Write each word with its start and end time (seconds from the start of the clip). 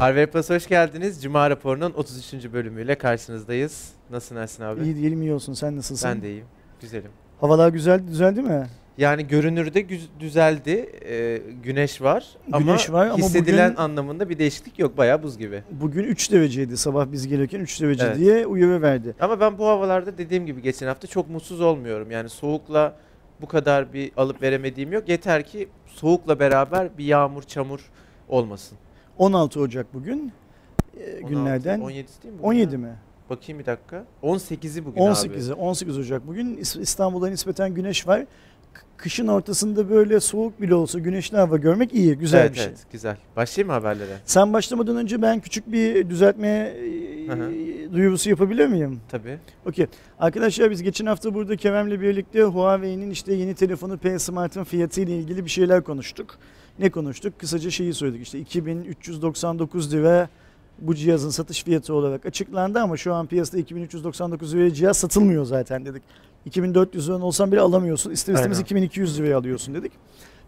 Harvey 0.00 0.26
Plus 0.26 0.50
hoş 0.50 0.66
geldiniz. 0.68 1.22
Cuma 1.22 1.50
raporunun 1.50 1.92
33. 1.92 2.52
bölümüyle 2.52 2.94
karşınızdayız. 2.94 3.88
Nasılsın 4.10 4.36
Ersin 4.36 4.62
abi? 4.62 4.82
İyi 4.84 4.96
diyelim 4.96 5.22
iyi 5.22 5.32
olsun. 5.32 5.52
Sen 5.52 5.76
nasılsın? 5.76 6.10
Ben 6.10 6.22
de 6.22 6.30
iyiyim. 6.30 6.44
Güzelim. 6.80 7.10
Havalar 7.40 7.68
güzel 7.68 8.08
düzeldi 8.08 8.42
mi? 8.42 8.66
Yani 8.98 9.26
görünürde 9.26 9.80
güz- 9.80 10.08
düzeldi. 10.20 10.90
Ee, 11.08 11.42
güneş 11.62 12.02
var 12.02 12.26
ama 12.52 12.58
Güneş 12.58 12.92
var 12.92 13.06
ama 13.06 13.16
hissedilen 13.18 13.70
bugün- 13.70 13.82
anlamında 13.82 14.28
bir 14.28 14.38
değişiklik 14.38 14.78
yok. 14.78 14.98
Bayağı 14.98 15.22
buz 15.22 15.38
gibi. 15.38 15.62
Bugün 15.70 16.04
3 16.04 16.32
dereceydi 16.32 16.76
sabah 16.76 17.06
biz 17.12 17.28
gelirken 17.28 17.60
3 17.60 17.80
derece 17.82 18.04
Evet. 18.06 18.16
diye 18.18 18.46
uyarı 18.46 18.82
verdi. 18.82 19.14
Ama 19.20 19.40
ben 19.40 19.58
bu 19.58 19.66
havalarda 19.66 20.18
dediğim 20.18 20.46
gibi 20.46 20.62
geçen 20.62 20.86
hafta 20.86 21.06
çok 21.06 21.30
mutsuz 21.30 21.60
olmuyorum. 21.60 22.10
Yani 22.10 22.28
soğukla 22.28 22.94
bu 23.40 23.46
kadar 23.46 23.92
bir 23.92 24.12
alıp 24.16 24.42
veremediğim 24.42 24.92
yok. 24.92 25.08
Yeter 25.08 25.44
ki 25.46 25.68
soğukla 25.86 26.38
beraber 26.40 26.98
bir 26.98 27.04
yağmur, 27.04 27.42
çamur 27.42 27.80
olmasın. 28.28 28.78
16 29.18 29.60
Ocak 29.60 29.94
bugün 29.94 30.32
e, 31.00 31.10
16, 31.18 31.28
günlerden. 31.28 31.80
17 31.80 32.08
değil 32.22 32.34
mi? 32.34 32.38
bugün 32.38 32.48
17 32.48 32.72
ya? 32.72 32.78
mi? 32.80 32.94
Bakayım 33.30 33.60
bir 33.60 33.66
dakika. 33.66 34.04
18'i 34.22 34.84
bugün 34.84 35.00
abi. 35.00 35.08
18'i 35.08 35.54
18 35.54 35.98
Ocak 35.98 36.26
bugün 36.26 36.56
İs- 36.56 36.80
İstanbul'da 36.80 37.28
nispeten 37.28 37.74
güneş 37.74 38.06
var. 38.06 38.24
Kışın 38.96 39.26
ortasında 39.26 39.90
böyle 39.90 40.20
soğuk 40.20 40.60
bile 40.60 40.74
olsa 40.74 40.98
güneşli 40.98 41.36
hava 41.36 41.56
görmek 41.56 41.94
iyi, 41.94 42.14
güzel 42.14 42.40
evet, 42.40 42.50
bir 42.52 42.56
şey. 42.56 42.66
evet, 42.66 42.86
güzel. 42.92 43.16
Başlayayım 43.36 43.66
mı 43.66 43.72
haberlere? 43.72 44.16
Sen 44.24 44.52
başlamadan 44.52 44.96
önce 44.96 45.22
ben 45.22 45.40
küçük 45.40 45.72
bir 45.72 46.10
düzeltme 46.10 46.48
e, 46.48 47.92
duyurusu 47.92 48.30
yapabilir 48.30 48.66
miyim? 48.66 49.00
Tabii. 49.08 49.38
Okey. 49.66 49.86
Arkadaşlar 50.18 50.70
biz 50.70 50.82
geçen 50.82 51.06
hafta 51.06 51.34
burada 51.34 51.56
Kerem'le 51.56 52.00
birlikte 52.00 52.42
Huawei'nin 52.42 53.10
işte 53.10 53.34
yeni 53.34 53.54
telefonu 53.54 53.98
P 53.98 54.18
Smart'ın 54.18 54.64
fiyatı 54.64 55.00
ile 55.00 55.16
ilgili 55.18 55.44
bir 55.44 55.50
şeyler 55.50 55.84
konuştuk. 55.84 56.38
Ne 56.78 56.90
konuştuk? 56.90 57.38
Kısaca 57.38 57.70
şeyi 57.70 57.94
söyledik 57.94 58.22
işte 58.22 58.38
2399 58.38 59.92
lira 59.92 60.28
bu 60.78 60.94
cihazın 60.94 61.30
satış 61.30 61.64
fiyatı 61.64 61.94
olarak 61.94 62.26
açıklandı 62.26 62.80
ama 62.80 62.96
şu 62.96 63.14
an 63.14 63.26
piyasada 63.26 63.58
2399 63.58 64.54
liraya 64.54 64.74
cihaz 64.74 64.96
satılmıyor 64.96 65.44
zaten 65.44 65.84
dedik. 65.84 66.02
2400 66.44 67.08
lira 67.08 67.16
olsan 67.16 67.52
bile 67.52 67.60
alamıyorsun. 67.60 68.10
İster 68.10 68.34
istemez 68.34 68.56
Aynen. 68.58 68.64
2200 68.64 69.18
liraya 69.18 69.38
alıyorsun 69.38 69.74
dedik. 69.74 69.92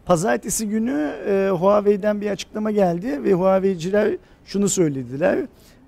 Pazartesi 0.06 0.68
günü 0.68 1.12
e, 1.26 1.50
Huawei'den 1.50 2.20
bir 2.20 2.30
açıklama 2.30 2.70
geldi 2.70 3.24
ve 3.24 3.34
Huawei'ciler 3.34 4.16
şunu 4.44 4.68
söylediler. 4.68 5.38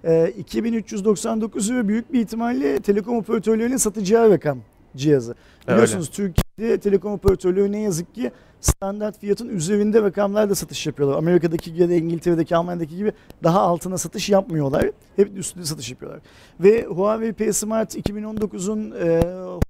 E, 0.04 0.32
2399 0.38 1.70
lira 1.70 1.88
büyük 1.88 2.12
bir 2.12 2.20
ihtimalle 2.20 2.80
telekom 2.80 3.16
operatörlerinin 3.16 3.76
satacağı 3.76 4.30
rakam 4.30 4.58
cihazı. 4.96 5.34
Öyle. 5.66 5.76
Biliyorsunuz 5.76 6.10
Türkiye'de 6.10 6.78
telekom 6.80 7.12
operatörleri 7.12 7.72
ne 7.72 7.80
yazık 7.80 8.14
ki 8.14 8.32
standart 8.60 9.20
fiyatın 9.20 9.48
üzerinde 9.48 10.02
rakamlarla 10.02 10.54
satış 10.54 10.86
yapıyorlar. 10.86 11.18
Amerika'daki 11.18 11.88
da 11.88 11.94
İngiltere'deki, 11.94 12.56
Almanya'daki 12.56 12.96
gibi 12.96 13.12
daha 13.42 13.60
altına 13.60 13.98
satış 13.98 14.28
yapmıyorlar. 14.28 14.90
Hep 15.16 15.38
üstünde 15.38 15.64
satış 15.64 15.90
yapıyorlar. 15.90 16.20
Ve 16.60 16.84
Huawei 16.84 17.32
P 17.32 17.52
Smart 17.52 17.96
2019'un 17.96 18.90
e, 18.90 19.20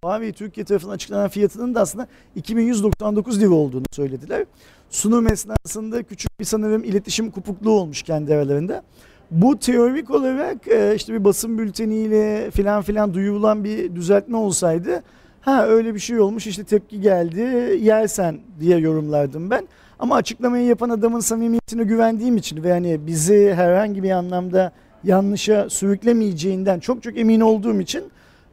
Huawei 0.03 0.33
Türkiye 0.33 0.65
tarafından 0.65 0.95
açıklanan 0.95 1.29
fiyatının 1.29 1.75
da 1.75 1.81
aslında 1.81 2.07
2199 2.37 3.41
lira 3.41 3.55
olduğunu 3.55 3.87
söylediler. 3.93 4.45
Sunum 4.91 5.33
esnasında 5.33 6.03
küçük 6.03 6.41
bir 6.41 6.45
sanırım 6.45 6.85
iletişim 6.85 7.31
kopukluğu 7.31 7.71
olmuş 7.71 8.03
kendi 8.03 8.35
aralarında. 8.35 8.83
Bu 9.31 9.59
teorik 9.59 10.11
olarak 10.11 10.69
e, 10.69 10.95
işte 10.97 11.13
bir 11.15 11.25
basın 11.25 11.59
bülteniyle 11.59 12.51
filan 12.51 12.83
filan 12.83 13.15
duyurulan 13.15 13.65
bir 13.65 13.95
düzeltme 13.95 14.37
olsaydı 14.37 15.03
ha 15.41 15.67
öyle 15.67 15.95
bir 15.95 15.99
şey 16.01 16.21
olmuş 16.21 16.47
işte 16.47 16.65
tepki 16.65 17.01
geldi 17.01 17.41
yersen 17.81 18.41
diye 18.61 18.79
yorumlardım 18.79 19.51
ben. 19.51 19.69
Ama 19.99 20.17
açıklamayı 20.17 20.67
yapan 20.67 20.91
adamın 20.91 21.21
samimiyetine 21.21 21.83
güvendiğim 21.85 22.37
için 22.37 22.63
ve 22.63 22.73
hani 22.73 23.07
bizi 23.07 23.53
herhangi 23.55 24.03
bir 24.03 24.11
anlamda 24.11 24.73
yanlışa 25.05 25.71
sürüklemeyeceğinden 25.71 26.81
çok 26.81 27.03
çok 27.03 27.19
emin 27.19 27.41
olduğum 27.41 27.81
için 27.81 28.05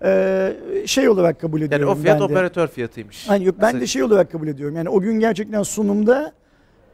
e, 0.04 0.54
şey 0.86 1.10
olarak 1.10 1.42
kabul 1.42 1.62
Yani 1.62 1.68
ediyorum 1.68 1.98
o 2.00 2.02
fiyat 2.02 2.16
ben 2.16 2.20
de. 2.30 2.34
operatör 2.34 2.68
fiyatıymış. 2.68 3.30
Hani 3.30 3.46
yok 3.46 3.56
ben 3.62 3.82
de 3.82 3.88
şey 3.88 4.04
olarak 4.04 4.32
kabul 4.32 4.48
ediyorum. 4.48 4.76
Yani 4.76 4.90
o 4.90 5.02
gün 5.02 5.20
gerçekten 5.20 5.64
sunumda 5.64 6.32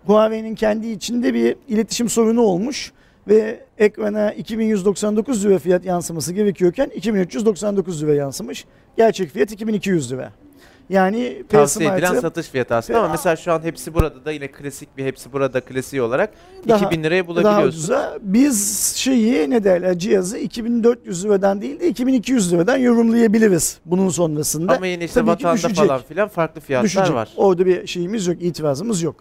Huawei'nin 0.06 0.56
kendi 0.56 0.88
içinde 0.88 1.34
bir 1.34 1.56
iletişim 1.68 2.10
sorunu 2.10 2.42
olmuş 2.42 2.92
ve 3.28 3.66
ekrana 3.78 4.32
2199 4.32 5.46
lira 5.46 5.60
fiyat 5.60 5.86
yansıması 5.86 6.34
gerekiyorken 6.34 6.90
2399 6.96 8.04
lira 8.04 8.14
yansımış. 8.14 8.66
Gerçek 8.98 9.30
fiyat 9.32 9.52
2200 9.52 10.12
lira. 10.12 10.32
Yani 10.90 11.44
Tavsiye 11.50 11.90
edilen 11.90 12.08
Smart'ı 12.08 12.22
satış 12.22 12.48
fiyatı 12.48 12.76
aslında 12.76 13.00
ama 13.00 13.08
mesela 13.10 13.36
şu 13.36 13.54
an 13.54 13.62
hepsi 13.64 13.94
burada 13.94 14.26
da 14.26 14.32
yine 14.32 14.48
klasik 14.48 14.98
bir 14.98 15.06
hepsi 15.06 15.34
burada 15.34 15.62
klasiği 15.62 16.02
olarak 16.02 16.34
Daha- 16.68 16.86
2000 16.86 17.04
liraya 17.04 17.20
daha 17.24 17.28
bulabiliyorsun. 17.28 17.68
ucuza 17.80 18.18
biz 18.22 18.94
şeyi 18.96 19.50
ne 19.50 19.64
derler 19.64 20.00
cihazı 20.00 20.38
2400 20.38 21.26
liradan 21.26 21.62
değil 21.62 21.80
de 21.80 21.88
2200 21.88 22.54
liradan 22.54 22.78
yorumlayabiliriz 22.78 23.78
bunun 23.86 24.10
sonrasında. 24.10 24.76
Ama 24.78 24.88
yine 24.88 25.06
işte 25.06 25.20
Tabii 25.20 25.30
vatanda 25.30 25.54
düşecek. 25.56 25.76
falan 25.78 26.02
filan 26.02 26.28
farklı 26.28 26.62
fiyatlar 26.62 26.86
Düşecek. 26.86 27.14
var. 27.14 27.30
Orada 27.38 27.66
bir 27.66 27.88
şeyimiz 27.88 28.28
yok, 28.28 28.38
itirazımız 28.42 29.02
yok. 29.02 29.16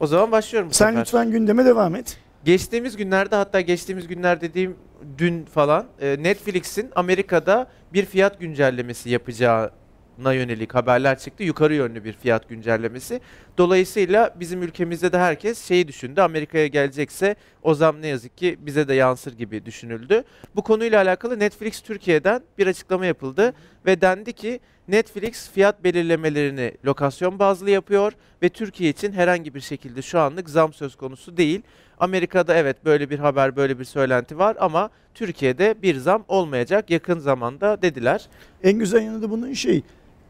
O 0.00 0.06
zaman 0.06 0.32
başlıyorum 0.32 0.68
Sen 0.72 0.86
sefer. 0.86 1.00
lütfen 1.00 1.30
gündeme 1.30 1.64
devam 1.64 1.94
et. 1.94 2.16
Geçtiğimiz 2.44 2.96
günlerde 2.96 3.36
hatta 3.36 3.60
geçtiğimiz 3.60 4.08
günler 4.08 4.40
dediğim 4.40 4.76
dün 5.18 5.44
falan 5.44 5.86
e, 6.00 6.16
Netflix'in 6.22 6.90
Amerika'da 6.94 7.70
bir 7.92 8.04
fiyat 8.04 8.40
güncellemesi 8.40 9.10
yapacağına 9.10 10.32
yönelik 10.32 10.74
haberler 10.74 11.18
çıktı. 11.18 11.42
Yukarı 11.42 11.74
yönlü 11.74 12.04
bir 12.04 12.12
fiyat 12.12 12.48
güncellemesi. 12.48 13.20
Dolayısıyla 13.58 14.34
bizim 14.40 14.62
ülkemizde 14.62 15.12
de 15.12 15.18
herkes 15.18 15.68
şeyi 15.68 15.88
düşündü. 15.88 16.20
Amerika'ya 16.20 16.66
gelecekse 16.66 17.36
o 17.62 17.74
zam 17.74 18.02
ne 18.02 18.06
yazık 18.06 18.38
ki 18.38 18.58
bize 18.60 18.88
de 18.88 18.94
yansır 18.94 19.32
gibi 19.32 19.66
düşünüldü. 19.66 20.24
Bu 20.56 20.62
konuyla 20.62 21.02
alakalı 21.02 21.38
Netflix 21.38 21.80
Türkiye'den 21.80 22.42
bir 22.58 22.66
açıklama 22.66 23.06
yapıldı 23.06 23.54
ve 23.86 24.00
dendi 24.00 24.32
ki 24.32 24.60
Netflix 24.88 25.50
fiyat 25.50 25.84
belirlemelerini 25.84 26.74
lokasyon 26.84 27.38
bazlı 27.38 27.70
yapıyor 27.70 28.12
ve 28.42 28.48
Türkiye 28.48 28.90
için 28.90 29.12
herhangi 29.12 29.54
bir 29.54 29.60
şekilde 29.60 30.02
şu 30.02 30.20
anlık 30.20 30.50
zam 30.50 30.72
söz 30.72 30.96
konusu 30.96 31.36
değil. 31.36 31.62
Amerika'da 32.02 32.54
evet 32.54 32.84
böyle 32.84 33.10
bir 33.10 33.18
haber, 33.18 33.56
böyle 33.56 33.78
bir 33.78 33.84
söylenti 33.84 34.38
var 34.38 34.56
ama 34.60 34.90
Türkiye'de 35.14 35.74
bir 35.82 35.96
zam 35.96 36.24
olmayacak 36.28 36.90
yakın 36.90 37.18
zamanda 37.18 37.82
dediler. 37.82 38.26
En 38.62 38.78
güzel 38.78 39.02
yanı 39.02 39.22
da 39.22 39.30
bunun 39.30 39.52
şey 39.52 39.82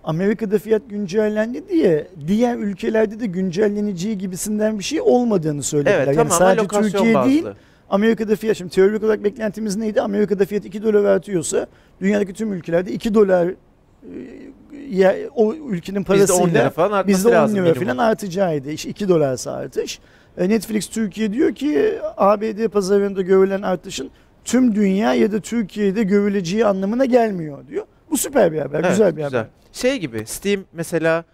Amerika'da 0.05 0.59
fiyat 0.59 0.83
güncellendi 0.89 1.69
diye 1.69 2.09
diğer 2.27 2.57
ülkelerde 2.57 3.21
de 3.21 3.27
güncelleneceği 3.27 4.19
gibisinden 4.19 4.79
bir 4.79 4.85
şey 4.85 5.01
olmadığını 5.01 5.63
söylediler. 5.63 5.97
Evet 5.97 6.07
yani 6.07 6.29
tamamen 6.29 6.39
sadece 6.39 6.91
Türkiye 6.91 7.15
bazlı. 7.15 7.31
değil 7.31 7.45
Amerika'da 7.91 8.37
fiyat 8.37 8.57
şimdi 8.57 8.71
teorik 8.71 9.03
olarak 9.03 9.25
beklentimiz 9.25 9.77
neydi? 9.77 10.01
Amerika'da 10.01 10.45
fiyat 10.45 10.65
2 10.65 10.83
dolar 10.83 11.05
artıyorsa 11.05 11.67
dünyadaki 12.01 12.33
tüm 12.33 12.53
ülkelerde 12.53 12.93
2 12.93 13.15
dolar 13.15 13.47
e, 13.47 13.55
ya, 14.91 15.15
o 15.35 15.55
ülkenin 15.55 16.01
Bizde 16.01 16.05
parasıyla 16.05 16.43
10 16.43 16.51
lira 16.51 16.71
falan 16.71 16.93
artması 16.93 17.19
bizde 17.19 17.29
10 17.29 17.33
lazım 17.33 17.65
lira 17.65 17.75
falan 17.75 17.99
artacağıydı. 17.99 18.71
İşte 18.71 18.89
2 18.89 19.09
dolarsa 19.09 19.53
artış. 19.53 20.01
E, 20.39 20.49
Netflix 20.49 20.89
Türkiye 20.89 21.33
diyor 21.33 21.55
ki 21.55 21.99
ABD 22.17 22.69
pazarında 22.69 23.23
görülen 23.23 23.63
artışın 23.63 24.11
tüm 24.45 24.75
dünya 24.75 25.15
ya 25.15 25.33
da 25.33 25.41
Türkiye'de 25.41 26.03
görüleceği 26.03 26.67
anlamına 26.67 27.05
gelmiyor 27.05 27.67
diyor. 27.69 27.87
Bu 28.11 28.17
süper 28.17 28.53
bir 28.53 28.59
haber, 28.59 28.81
Evet, 28.81 28.91
güzel 28.91 29.17
bir 29.17 29.23
haber. 29.23 29.47
Şey 29.73 29.99
gibi 29.99 30.27
Steam 30.27 30.65
mesela 30.73 31.25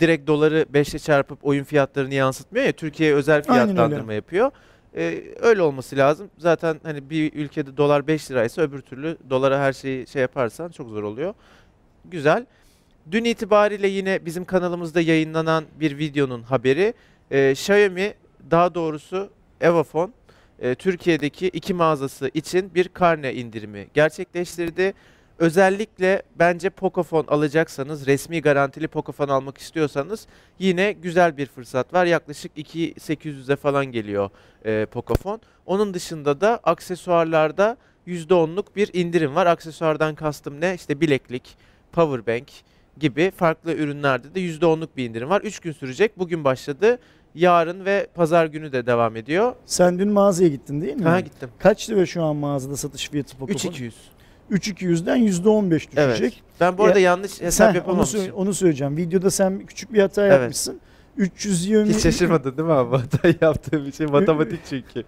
direkt 0.00 0.26
doları 0.26 0.66
5'e 0.74 0.98
çarpıp 0.98 1.38
oyun 1.42 1.64
fiyatlarını 1.64 2.14
yansıtmıyor 2.14 2.66
ya 2.66 2.72
Türkiye'ye 2.72 3.14
özel 3.14 3.42
fiyatlandırma 3.42 4.12
yapıyor. 4.12 4.50
Ee, 4.96 5.22
öyle 5.40 5.62
olması 5.62 5.96
lazım. 5.96 6.30
Zaten 6.38 6.80
hani 6.82 7.10
bir 7.10 7.32
ülkede 7.32 7.76
dolar 7.76 8.06
5 8.06 8.30
liraysa 8.30 8.62
öbür 8.62 8.80
türlü 8.80 9.16
dolara 9.30 9.60
her 9.60 9.72
şeyi 9.72 10.06
şey 10.06 10.22
yaparsan 10.22 10.68
çok 10.68 10.88
zor 10.88 11.02
oluyor. 11.02 11.34
Güzel. 12.04 12.46
Dün 13.10 13.24
itibariyle 13.24 13.88
yine 13.88 14.24
bizim 14.26 14.44
kanalımızda 14.44 15.00
yayınlanan 15.00 15.64
bir 15.80 15.98
videonun 15.98 16.42
haberi. 16.42 16.94
Ee, 17.30 17.50
Xiaomi 17.50 18.14
daha 18.50 18.74
doğrusu 18.74 19.30
Evafone 19.60 20.12
e, 20.58 20.74
Türkiye'deki 20.74 21.48
iki 21.48 21.74
mağazası 21.74 22.30
için 22.34 22.74
bir 22.74 22.88
karne 22.88 23.34
indirimi 23.34 23.88
gerçekleştirdi. 23.94 24.94
Özellikle 25.38 26.22
bence 26.38 26.70
Pocophone 26.70 27.28
alacaksanız, 27.28 28.06
resmi 28.06 28.42
garantili 28.42 28.88
Pocophone 28.88 29.32
almak 29.32 29.58
istiyorsanız 29.58 30.26
yine 30.58 30.92
güzel 30.92 31.36
bir 31.36 31.46
fırsat 31.46 31.94
var. 31.94 32.06
Yaklaşık 32.06 32.58
2800'e 32.58 33.56
falan 33.56 33.86
geliyor 33.86 34.30
e, 34.64 34.86
Pocophone. 34.86 35.38
Onun 35.66 35.94
dışında 35.94 36.40
da 36.40 36.60
aksesuarlarda 36.62 37.76
%10'luk 38.06 38.64
bir 38.76 38.90
indirim 38.92 39.34
var. 39.34 39.46
Aksesuardan 39.46 40.14
kastım 40.14 40.60
ne? 40.60 40.74
İşte 40.74 41.00
bileklik, 41.00 41.56
powerbank 41.92 42.48
gibi 42.98 43.30
farklı 43.30 43.72
ürünlerde 43.74 44.34
de 44.34 44.40
%10'luk 44.40 44.88
bir 44.96 45.08
indirim 45.08 45.30
var. 45.30 45.40
3 45.40 45.60
gün 45.60 45.72
sürecek. 45.72 46.18
Bugün 46.18 46.44
başladı. 46.44 46.98
Yarın 47.34 47.84
ve 47.84 48.06
pazar 48.14 48.46
günü 48.46 48.72
de 48.72 48.86
devam 48.86 49.16
ediyor. 49.16 49.52
Sen 49.66 49.98
dün 49.98 50.08
mağazaya 50.08 50.48
gittin 50.48 50.80
değil 50.80 50.96
mi? 50.96 51.04
Ha 51.04 51.20
gittim. 51.20 51.48
Kaç 51.58 51.90
lira 51.90 52.06
şu 52.06 52.22
an 52.24 52.36
mağazada 52.36 52.76
satış 52.76 53.10
fiyatı 53.10 53.36
Pocophone? 53.36 53.54
3200. 53.72 53.94
3200'den 54.50 55.16
%15 55.18 55.70
düşecek. 55.70 55.96
Evet. 55.98 56.32
Ben 56.60 56.78
bu 56.78 56.84
arada 56.84 56.98
Ya, 56.98 57.04
yanlış 57.04 57.40
hesap 57.40 57.68
onu, 57.70 57.76
yapamamışım. 57.76 58.20
sö- 58.20 58.32
onu 58.32 58.54
söyleyeceğim. 58.54 58.96
Videoda 58.96 59.30
sen 59.30 59.66
küçük 59.66 59.92
bir 59.92 60.00
hata 60.00 60.22
Evet. 60.26 60.32
yapmışsın. 60.40 60.80
320 61.16 61.88
Hiç 61.94 62.02
şaşırmadın 62.02 62.56
değil 62.56 62.66
mi 62.68 62.72
abi? 62.74 62.96
Hata 62.96 63.28
yaptığım 63.40 63.88
için 63.88 64.10
matematik 64.10 64.60
çünkü. 64.70 65.04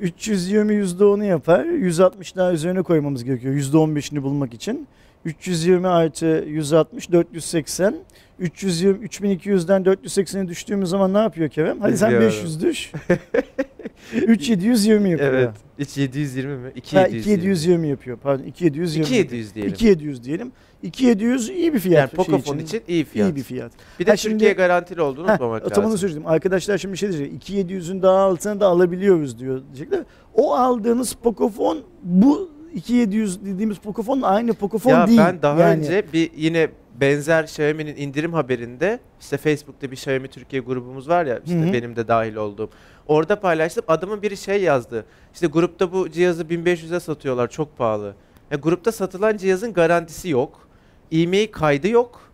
320 0.00 0.74
%10'u 0.74 1.24
yapar. 1.24 1.64
160 1.64 2.36
daha 2.36 2.52
üzerine 2.52 2.82
koymamız 2.82 3.24
gerekiyor 3.24 3.54
%15'ini 3.54 4.22
bulmak 4.22 4.54
için. 4.54 4.86
320 5.24 5.88
artı 5.88 6.44
160 6.48 7.12
480. 7.12 7.94
320 8.38 9.06
3200'den 9.06 9.82
480'e 9.82 10.48
düştüğümüz 10.48 10.88
zaman 10.90 11.14
ne 11.14 11.18
yapıyor 11.18 11.48
Kerem? 11.48 11.80
Hadi 11.80 11.98
sen 11.98 12.10
Bilmiyorum. 12.10 12.36
500 12.36 12.62
düş. 12.62 12.92
3720 14.14 15.10
yapıyor. 15.10 15.32
Evet. 15.32 15.50
İç 15.78 15.96
720 15.96 16.56
mi? 16.56 16.62
Ha, 16.62 16.70
2720. 16.70 17.18
2720 17.18 17.88
yapıyor. 17.88 18.16
Pardon 18.18 18.42
2720. 18.44 19.02
2700 19.04 19.54
diyelim. 19.54 19.72
2700 19.72 20.24
diyelim. 20.24 20.52
2700 20.82 21.48
iyi 21.48 21.74
bir 21.74 21.78
fiyat. 21.78 21.98
yani 21.98 22.26
şey 22.26 22.34
Pocophone 22.34 22.62
için, 22.62 22.82
iyi 22.88 23.04
fiyat. 23.04 23.28
iyi 23.32 23.36
bir 23.36 23.42
fiyat. 23.42 23.72
Bir 24.00 24.06
de 24.06 24.10
Ha, 24.10 24.16
şimdi- 24.16 24.32
Türkiye 24.34 24.52
garantili 24.52 25.02
olduğunu 25.02 25.26
Heh, 25.26 25.30
unutmamak 25.30 25.78
lazım. 25.78 25.98
söyledim. 25.98 26.26
Arkadaşlar 26.26 26.78
şimdi 26.78 26.92
bir 26.92 26.98
şey 26.98 27.12
diyecek. 27.12 27.32
2700'ün 27.48 28.02
daha 28.02 28.18
altına 28.18 28.60
da 28.60 28.66
alabiliyoruz 28.66 29.38
diyor 29.38 29.62
diyecekler. 29.66 30.00
O 30.34 30.54
aldığınız 30.54 31.12
Pocophone 31.12 31.80
bu 32.02 32.50
2700 32.74 33.44
dediğimiz 33.44 33.78
Pocophone 33.78 34.26
aynı 34.26 34.54
Pocophone 34.54 34.92
Ya 34.94 35.06
değil. 35.06 35.18
ben 35.18 35.42
daha 35.42 35.60
Yani 35.60 35.80
önce 35.80 36.04
bir 36.12 36.30
yine 36.36 36.68
benzer 37.00 37.44
Xiaomi'nin 37.44 37.96
indirim 37.96 38.32
haberinde 38.32 38.98
işte 39.20 39.36
Facebook'ta 39.36 39.90
bir 39.90 39.96
Xiaomi 39.96 40.28
Türkiye 40.28 40.62
grubumuz 40.62 41.08
var 41.08 41.26
ya 41.26 41.38
işte 41.46 41.60
Hı 41.60 41.68
hı. 41.68 41.72
benim 41.72 41.96
de 41.96 42.08
dahil 42.08 42.34
olduğum. 42.36 42.70
Orada 43.06 43.40
paylaştım. 43.40 43.84
Adamın 43.88 44.22
biri 44.22 44.36
şey 44.36 44.62
yazdı. 44.62 45.04
İşte 45.34 45.46
grupta 45.46 45.92
bu 45.92 46.10
cihazı 46.10 46.42
1500'e 46.42 47.00
satıyorlar 47.00 47.50
çok 47.50 47.78
pahalı. 47.78 48.14
Ya 48.50 48.56
grupta 48.58 48.92
satılan 48.92 49.36
cihazın 49.36 49.72
garantisi 49.72 50.28
yok. 50.28 50.68
E-mail 51.12 51.46
kaydı 51.52 51.88
yok. 51.88 52.29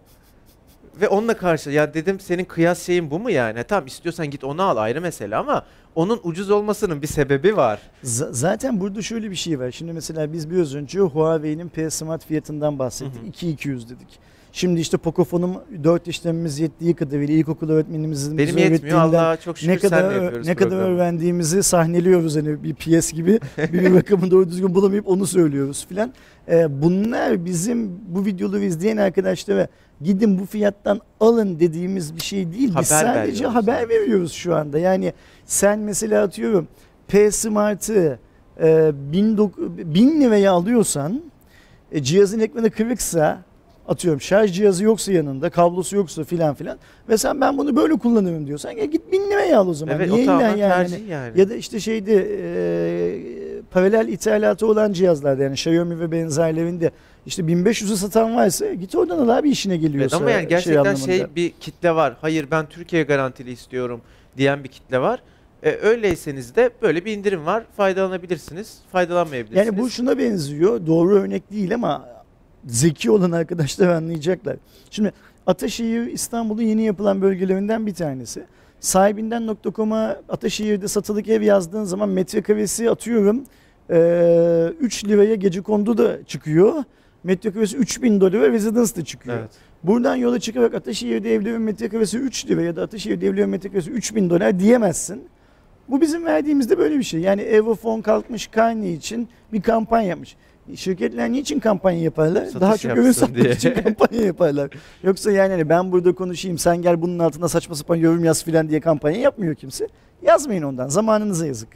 Ve 1.00 1.08
onunla 1.08 1.36
karşı 1.36 1.70
ya 1.70 1.94
dedim 1.94 2.20
senin 2.20 2.44
kıyas 2.44 2.82
şeyin 2.86 3.10
bu 3.10 3.18
mu 3.18 3.30
yani? 3.30 3.64
Tamam 3.64 3.86
istiyorsan 3.86 4.30
git 4.30 4.44
onu 4.44 4.62
al 4.62 4.76
ayrı 4.76 5.00
mesele 5.00 5.36
ama 5.36 5.64
onun 5.94 6.20
ucuz 6.22 6.50
olmasının 6.50 7.02
bir 7.02 7.06
sebebi 7.06 7.56
var. 7.56 7.80
Z- 8.04 8.32
zaten 8.32 8.80
burada 8.80 9.02
şöyle 9.02 9.30
bir 9.30 9.36
şey 9.36 9.60
var. 9.60 9.70
Şimdi 9.70 9.92
mesela 9.92 10.32
biz 10.32 10.50
biraz 10.50 10.74
önce 10.74 11.00
Huawei'nin 11.00 11.68
P 11.68 11.90
Smart 11.90 12.24
fiyatından 12.26 12.78
bahsettik. 12.78 13.20
Hı 13.20 13.24
hı. 13.24 13.26
2200 13.28 13.88
dedik. 13.90 14.18
Şimdi 14.56 14.80
işte 14.80 14.96
Pocophone'um 14.96 15.84
4 15.84 16.08
işlemimiz 16.08 16.58
yettiği 16.58 16.94
kadarıyla 16.94 17.34
ilkokul 17.34 17.70
öğretmenimizin 17.70 18.38
Benim 18.38 18.58
yetmiyor 18.58 18.98
Allah'a 18.98 19.36
çok 19.36 19.58
şükür 19.58 19.72
ne 19.72 19.78
kadar 19.78 20.12
yapıyoruz 20.12 20.46
ne 20.46 20.54
kadar 20.54 20.70
programı. 20.70 20.94
öğrendiğimizi 20.94 21.62
sahneliyoruz 21.62 22.36
hani 22.36 22.62
bir 22.62 22.74
piyes 22.74 23.12
gibi 23.12 23.40
bir 23.72 23.94
rakamı 23.94 24.30
doğru 24.30 24.48
düzgün 24.48 24.74
bulamayıp 24.74 25.08
onu 25.08 25.26
söylüyoruz 25.26 25.86
filan. 25.88 26.12
Ee, 26.48 26.82
bunlar 26.82 27.44
bizim 27.44 28.00
bu 28.08 28.24
videoları 28.24 28.64
izleyen 28.64 28.96
arkadaşlara 28.96 29.68
gidin 30.00 30.38
bu 30.38 30.46
fiyattan 30.46 31.00
alın 31.20 31.60
dediğimiz 31.60 32.16
bir 32.16 32.22
şey 32.22 32.52
değil. 32.52 32.68
Biz 32.68 32.74
Haber 32.74 32.84
sadece 32.84 33.44
veriyoruz 33.44 33.54
haber 33.54 33.80
yani. 33.80 33.88
veriyoruz 33.88 34.32
şu 34.32 34.54
anda. 34.54 34.78
Yani 34.78 35.12
sen 35.44 35.78
mesela 35.78 36.22
atıyorum 36.22 36.68
P 37.08 37.30
Smart'ı 37.30 38.18
e, 38.60 38.90
1000 39.12 40.20
liraya 40.20 40.52
alıyorsan 40.52 41.22
e, 41.92 42.02
cihazın 42.02 42.40
ekranı 42.40 42.70
kırıksa 42.70 43.46
atıyorum 43.88 44.20
şarj 44.20 44.52
cihazı 44.52 44.84
yoksa 44.84 45.12
yanında 45.12 45.50
kablosu 45.50 45.96
yoksa 45.96 46.24
filan 46.24 46.54
filan 46.54 46.78
ve 47.08 47.18
sen 47.18 47.40
ben 47.40 47.58
bunu 47.58 47.76
böyle 47.76 47.94
kullanıyorum 47.94 48.46
diyorsan 48.46 48.70
ya 48.70 48.84
git 48.84 49.12
1000 49.12 49.20
liraya 49.30 49.58
al 49.58 49.68
o 49.68 49.74
zaman. 49.74 49.96
Evet 49.96 50.10
Niye 50.10 50.30
o 50.30 50.40
yani? 50.40 50.58
tercih 50.58 51.08
yani. 51.08 51.40
Ya 51.40 51.48
da 51.48 51.54
işte 51.54 51.80
şeyde 51.80 52.14
e, 52.16 53.62
paralel 53.70 54.08
ithalatı 54.08 54.66
olan 54.66 54.92
cihazlarda 54.92 55.42
yani 55.42 55.52
Xiaomi 55.54 56.00
ve 56.00 56.12
benzerlerinde 56.12 56.90
işte 57.26 57.42
1500'ü 57.42 57.96
satan 57.96 58.36
varsa 58.36 58.72
git 58.74 58.94
oradan 58.94 59.18
al 59.18 59.28
abi 59.28 59.50
işine 59.50 59.72
Evet, 59.74 59.82
geliyorsa. 59.82 60.16
ama 60.16 60.30
yani 60.30 60.48
gerçekten 60.48 60.80
anlamında. 60.80 61.06
şey, 61.06 61.24
bir 61.36 61.50
kitle 61.50 61.94
var. 61.94 62.16
Hayır 62.20 62.46
ben 62.50 62.66
Türkiye 62.66 63.02
garantili 63.02 63.50
istiyorum 63.52 64.00
diyen 64.36 64.64
bir 64.64 64.68
kitle 64.68 64.98
var. 64.98 65.22
E, 65.62 65.70
öyleyseniz 65.70 66.56
de 66.56 66.70
böyle 66.82 67.04
bir 67.04 67.12
indirim 67.12 67.46
var. 67.46 67.64
Faydalanabilirsiniz. 67.76 68.78
Faydalanmayabilirsiniz. 68.92 69.66
Yani 69.66 69.78
bu 69.78 69.90
şuna 69.90 70.18
benziyor. 70.18 70.86
Doğru 70.86 71.14
örnek 71.18 71.50
değil 71.52 71.74
ama 71.74 72.08
zeki 72.66 73.10
olan 73.10 73.30
arkadaşlar 73.30 73.88
anlayacaklar. 73.88 74.56
Şimdi 74.90 75.12
Ataşehir 75.46 76.06
İstanbul'un 76.06 76.62
yeni 76.62 76.82
yapılan 76.82 77.22
bölgelerinden 77.22 77.86
bir 77.86 77.94
tanesi. 77.94 78.44
Sahibinden.com'a 78.80 80.16
Ataşehir'de 80.28 80.88
satılık 80.88 81.28
ev 81.28 81.42
yazdığın 81.42 81.84
zaman 81.84 82.08
metrekaresi 82.08 82.90
atıyorum. 82.90 83.44
Ee, 83.90 84.72
3 84.80 85.04
liraya 85.04 85.34
gece 85.34 85.60
kondu 85.60 85.98
da 85.98 86.24
çıkıyor. 86.24 86.84
Metrekaresi 87.24 87.76
3000 87.76 88.20
dolara 88.20 88.52
residence 88.52 88.96
da 88.96 89.04
çıkıyor. 89.04 89.38
Evet. 89.38 89.50
Buradan 89.82 90.16
yola 90.16 90.40
çıkarak 90.40 90.74
Ataşehir'de 90.74 91.34
evlerin 91.34 91.60
metrekaresi 91.60 92.18
3 92.18 92.46
lira 92.46 92.62
ya 92.62 92.76
da 92.76 92.82
Ataşehir'de 92.82 93.26
evlerin 93.26 93.48
metrekaresi 93.48 93.90
3000 93.90 94.30
dolar 94.30 94.60
diyemezsin. 94.60 95.22
Bu 95.88 96.00
bizim 96.00 96.24
verdiğimizde 96.24 96.78
böyle 96.78 96.98
bir 96.98 97.02
şey. 97.02 97.20
Yani 97.20 97.40
Evofon 97.40 98.00
kalkmış 98.00 98.46
karne 98.46 98.92
için 98.92 99.28
bir 99.52 99.62
kampanya 99.62 100.08
yapmış. 100.08 100.36
Şirketler 100.74 101.32
niçin 101.32 101.60
kampanya 101.60 102.00
yaparlar? 102.02 102.44
Satış 102.44 102.60
Daha 102.60 102.76
çok 102.76 102.92
ürün 102.98 103.12
satmak 103.12 103.36
diye. 103.44 103.54
için 103.54 103.74
kampanya 103.74 104.22
yaparlar. 104.22 104.70
Yoksa 105.02 105.32
yani 105.32 105.50
hani 105.52 105.68
ben 105.68 105.92
burada 105.92 106.14
konuşayım 106.14 106.58
sen 106.58 106.82
gel 106.82 107.02
bunun 107.02 107.18
altına 107.18 107.48
saçma 107.48 107.74
sapan 107.74 107.96
yorum 107.96 108.24
yaz 108.24 108.44
filan 108.44 108.68
diye 108.68 108.80
kampanya 108.80 109.20
yapmıyor 109.20 109.54
kimse. 109.54 109.88
Yazmayın 110.22 110.62
ondan. 110.62 110.88
Zamanınıza 110.88 111.46
yazık. 111.46 111.68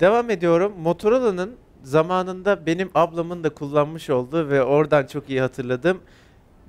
Devam 0.00 0.30
ediyorum. 0.30 0.72
Motorola'nın 0.82 1.50
zamanında 1.82 2.66
benim 2.66 2.90
ablamın 2.94 3.44
da 3.44 3.50
kullanmış 3.50 4.10
olduğu 4.10 4.48
ve 4.48 4.62
oradan 4.62 5.06
çok 5.06 5.30
iyi 5.30 5.40
hatırladığım 5.40 5.98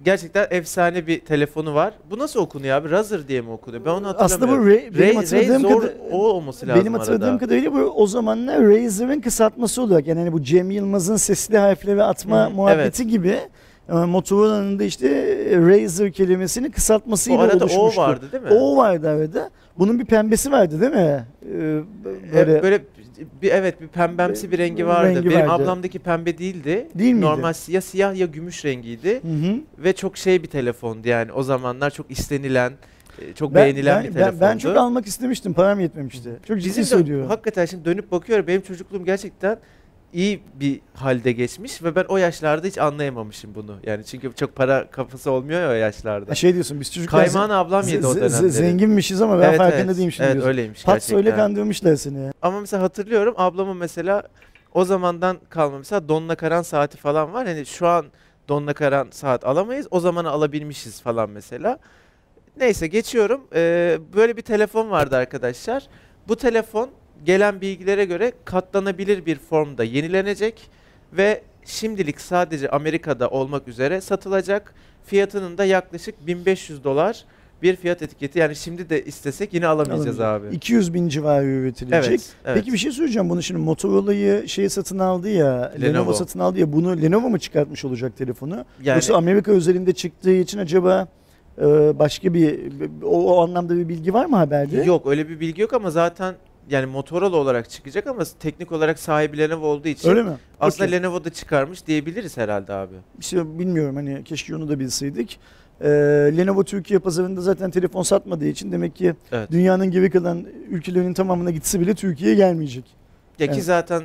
gerçekten 0.05 0.47
efsane 0.49 1.07
bir 1.07 1.19
telefonu 1.19 1.73
var. 1.73 1.93
Bu 2.11 2.17
nasıl 2.19 2.39
okunuyor 2.39 2.77
abi? 2.77 2.89
Razer 2.91 3.27
diye 3.27 3.41
mi 3.41 3.49
okunuyor? 3.51 3.85
Ben 3.85 3.89
onu 3.91 4.07
Aslında 4.17 4.19
bu 4.19 4.51
hatırlamıyorum. 4.51 4.67
Ra- 4.95 4.99
benim 4.99 5.11
Ray- 5.11 5.15
hatırladığım 5.15 5.63
Razor 5.63 5.81
kadar- 5.81 5.93
o 6.11 6.17
olması 6.27 6.67
lazım 6.67 6.81
Benim 6.81 6.93
hatırladığım 6.93 7.27
arada. 7.29 7.37
kadarıyla 7.39 7.73
bu 7.73 7.77
o 7.77 8.07
zamanlar 8.07 8.61
Razer'ın 8.61 9.19
kısaltması 9.21 9.81
olarak 9.81 10.07
yani 10.07 10.19
hani 10.19 10.33
bu 10.33 10.43
Cem 10.43 10.71
Yılmaz'ın 10.71 11.15
sesli 11.15 11.57
harfleri 11.57 12.03
atma 12.03 12.45
Hı, 12.45 12.49
muhabbeti 12.49 13.07
gibi 13.07 13.39
e, 13.89 13.93
Motorola'nın 13.93 14.79
da 14.79 14.83
işte 14.83 15.07
Razer 15.51 16.11
kelimesini 16.11 16.71
kısaltmasıyla 16.71 17.39
O 17.39 17.41
arada 17.41 17.65
o 17.65 17.67
oluşmuştu. 17.67 18.01
vardı 18.01 18.25
değil 18.31 18.43
mi? 18.43 18.49
O 18.51 18.77
vardı 18.77 19.09
arada. 19.09 19.49
Bunun 19.79 19.99
bir 19.99 20.05
pembesi 20.05 20.51
vardı 20.51 20.81
değil 20.81 20.91
mi? 20.91 21.25
Ee, 21.45 21.53
böyle, 22.05 22.33
böyle, 22.33 22.63
böyle 22.63 22.79
bir 23.41 23.51
evet 23.51 23.81
bir 23.81 23.87
pembemsi 23.87 24.51
bir 24.51 24.57
rengi 24.57 24.87
vardı. 24.87 25.15
rengi 25.15 25.29
Benim 25.29 25.39
vardı. 25.49 25.63
ablamdaki 25.63 25.99
pembe 25.99 26.37
değildi. 26.37 26.87
Değil 26.95 27.13
miydi? 27.13 27.25
Normal 27.25 27.53
ya 27.67 27.81
siyah 27.81 28.15
ya 28.15 28.25
gümüş 28.25 28.65
rengiydi 28.65 29.13
Hı 29.21 29.27
hı. 29.27 29.59
ve 29.77 29.93
çok 29.93 30.17
şey 30.17 30.43
bir 30.43 30.47
telefondu 30.47 31.07
yani 31.07 31.31
o 31.31 31.43
zamanlar 31.43 31.89
çok 31.89 32.11
istenilen, 32.11 32.73
e, 33.21 33.33
çok 33.33 33.53
Ben, 33.55 33.63
beğenilen 33.63 33.95
ben, 34.03 34.03
bir 34.03 34.15
ben, 34.15 34.19
telefondu. 34.21 34.41
ben 34.41 34.57
çok 34.57 34.77
almak 34.77 35.07
istemiştim. 35.07 35.53
Param 35.53 35.79
yetmemişti. 35.79 36.29
Çok 36.47 36.57
ciddi 36.57 36.69
Bizim 36.69 36.83
de 36.83 36.87
söylüyorum. 36.87 37.27
hakikaten 37.27 37.65
şimdi 37.65 37.85
dönüp 37.85 38.11
bakıyorum 38.11 38.47
benim 38.47 38.61
çocukluğum 38.61 39.05
gerçekten 39.05 39.57
iyi 40.13 40.43
bir 40.59 40.81
halde 40.93 41.31
geçmiş 41.31 41.83
ve 41.83 41.95
ben 41.95 42.03
o 42.07 42.17
yaşlarda 42.17 42.67
hiç 42.67 42.77
anlayamamışım 42.77 43.55
bunu. 43.55 43.75
Yani 43.83 44.05
çünkü 44.05 44.33
çok 44.33 44.55
para 44.55 44.87
kafası 44.91 45.31
olmuyor 45.31 45.61
ya 45.61 45.69
o 45.69 45.71
yaşlarda. 45.73 46.31
Ha, 46.31 46.35
şey 46.35 46.53
diyorsun 46.53 46.79
biz 46.79 46.93
çocuklar 46.93 47.25
Kaymağın 47.25 47.49
ablam 47.49 47.87
yedi 47.87 48.07
o 48.07 48.15
dönemleri. 48.15 48.49
zenginmişiz 48.51 49.21
ama 49.21 49.39
ben 49.39 49.43
Evet, 49.49 49.57
farkında 49.57 49.81
evet. 49.83 49.97
değilim 49.97 50.11
şimdi 50.11 50.23
Evet 50.25 50.33
diyorsun. 50.33 50.49
öyleymiş 50.49 50.83
Pat 50.83 50.95
gerçekten. 50.95 51.15
söyle 51.15 51.35
kandırmışlar 51.35 51.95
seni 51.95 52.19
ya. 52.19 52.33
Ama 52.41 52.59
mesela 52.59 52.83
hatırlıyorum 52.83 53.33
ablamın 53.37 53.77
mesela 53.77 54.23
o 54.73 54.85
zamandan 54.85 55.37
kalma 55.49 55.77
mesela 55.77 56.09
Donna 56.09 56.35
Karan 56.35 56.61
saati 56.61 56.97
falan 56.97 57.33
var. 57.33 57.47
Hani 57.47 57.65
şu 57.65 57.87
an 57.87 58.05
Donna 58.49 58.73
Karan 58.73 59.07
saat 59.11 59.45
alamayız. 59.45 59.87
O 59.91 59.99
zamana 59.99 60.29
alabilmişiz 60.29 61.01
falan 61.01 61.29
mesela. 61.29 61.79
Neyse 62.57 62.87
geçiyorum. 62.87 63.41
Ee, 63.55 63.97
böyle 64.15 64.37
bir 64.37 64.41
telefon 64.41 64.89
vardı 64.89 65.15
arkadaşlar. 65.15 65.87
Bu 66.27 66.35
telefon 66.35 66.89
gelen 67.25 67.61
bilgilere 67.61 68.05
göre 68.05 68.31
katlanabilir 68.45 69.25
bir 69.25 69.39
formda 69.39 69.83
yenilenecek 69.83 70.69
ve 71.13 71.41
şimdilik 71.65 72.21
sadece 72.21 72.69
Amerika'da 72.69 73.29
olmak 73.29 73.67
üzere 73.67 74.01
satılacak. 74.01 74.73
Fiyatının 75.05 75.57
da 75.57 75.65
yaklaşık 75.65 76.27
1500 76.27 76.83
dolar 76.83 77.25
bir 77.61 77.75
fiyat 77.75 78.01
etiketi. 78.01 78.39
Yani 78.39 78.55
şimdi 78.55 78.89
de 78.89 79.05
istesek 79.05 79.53
yine 79.53 79.67
alamayacağız 79.67 80.19
abi. 80.19 80.55
200 80.55 80.93
bin 80.93 81.07
civarı 81.07 81.45
üretilecek. 81.45 82.07
Evet, 82.07 82.33
evet. 82.45 82.57
Peki 82.57 82.73
bir 82.73 82.77
şey 82.77 82.91
söyleyeceğim. 82.91 83.29
Bunu 83.29 83.43
şimdi 83.43 83.61
Motorola'yı 83.61 84.49
şey 84.49 84.69
satın 84.69 84.99
aldı 84.99 85.29
ya, 85.29 85.71
Lenovo. 85.81 85.93
Lenovo. 85.93 86.13
satın 86.13 86.39
aldı 86.39 86.59
ya. 86.59 86.73
Bunu 86.73 87.01
Lenovo 87.01 87.29
mu 87.29 87.39
çıkartmış 87.39 87.85
olacak 87.85 88.17
telefonu? 88.17 88.65
Yani 88.83 88.95
Yoksa 88.95 89.15
Amerika 89.15 89.51
özelinde 89.51 89.93
çıktığı 89.93 90.33
için 90.33 90.57
acaba 90.57 91.07
e, 91.57 91.63
başka 91.99 92.33
bir 92.33 92.59
o, 93.03 93.35
o 93.35 93.43
anlamda 93.43 93.77
bir 93.77 93.89
bilgi 93.89 94.13
var 94.13 94.25
mı 94.25 94.35
haberde? 94.35 94.83
Yok 94.83 95.07
öyle 95.07 95.29
bir 95.29 95.39
bilgi 95.39 95.61
yok 95.61 95.73
ama 95.73 95.91
zaten 95.91 96.35
yani 96.69 96.85
Motorola 96.85 97.35
olarak 97.37 97.69
çıkacak 97.69 98.07
ama 98.07 98.23
teknik 98.39 98.71
olarak 98.71 98.99
sahibi 98.99 99.37
Lenovo 99.37 99.65
olduğu 99.67 99.87
için 99.87 100.09
Öyle 100.09 100.23
mi? 100.23 100.31
aslında 100.59 100.87
Okey. 100.87 100.99
Lenovo 100.99 101.23
da 101.23 101.29
çıkarmış 101.29 101.87
diyebiliriz 101.87 102.37
herhalde 102.37 102.73
abi. 102.73 102.93
İşte 103.19 103.59
bilmiyorum 103.59 103.95
hani 103.95 104.23
keşke 104.23 104.55
onu 104.55 104.69
da 104.69 104.79
bilseydik. 104.79 105.39
Ee, 105.81 105.87
Lenovo 106.37 106.63
Türkiye 106.63 106.99
pazarında 106.99 107.41
zaten 107.41 107.71
telefon 107.71 108.01
satmadığı 108.03 108.47
için 108.47 108.71
demek 108.71 108.95
ki 108.95 109.13
Evet. 109.31 109.51
dünyanın 109.51 109.91
geri 109.91 110.09
kalan 110.09 110.45
ülkelerinin 110.69 111.13
tamamına 111.13 111.51
gitse 111.51 111.79
bile 111.79 111.93
Türkiye'ye 111.95 112.35
gelmeyecek. 112.35 112.85
Ya 113.39 113.47
ki 113.47 113.53
Evet. 113.53 113.63
zaten 113.63 114.03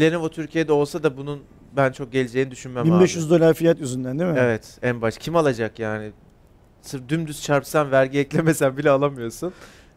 Lenovo 0.00 0.28
Türkiye'de 0.30 0.72
olsa 0.72 1.02
da 1.02 1.16
bunun 1.16 1.40
ben 1.76 1.92
çok 1.92 2.12
geleceğini 2.12 2.50
düşünmem 2.50 2.84
1500 2.84 3.24
abi. 3.32 3.40
dolar 3.40 3.54
fiyat 3.54 3.80
yüzünden 3.80 4.18
değil 4.18 4.30
mi? 4.30 4.36
Evet 4.40 4.78
en 4.82 5.02
baş. 5.02 5.18
Kim 5.18 5.36
alacak 5.36 5.78
yani? 5.78 6.10
Sırf 6.82 7.08
dümdüz 7.08 7.42
çarpsan 7.42 7.90
vergi 7.90 8.18
eklemesen 8.18 8.76
bile 8.76 8.90
alamıyorsun. 8.90 9.52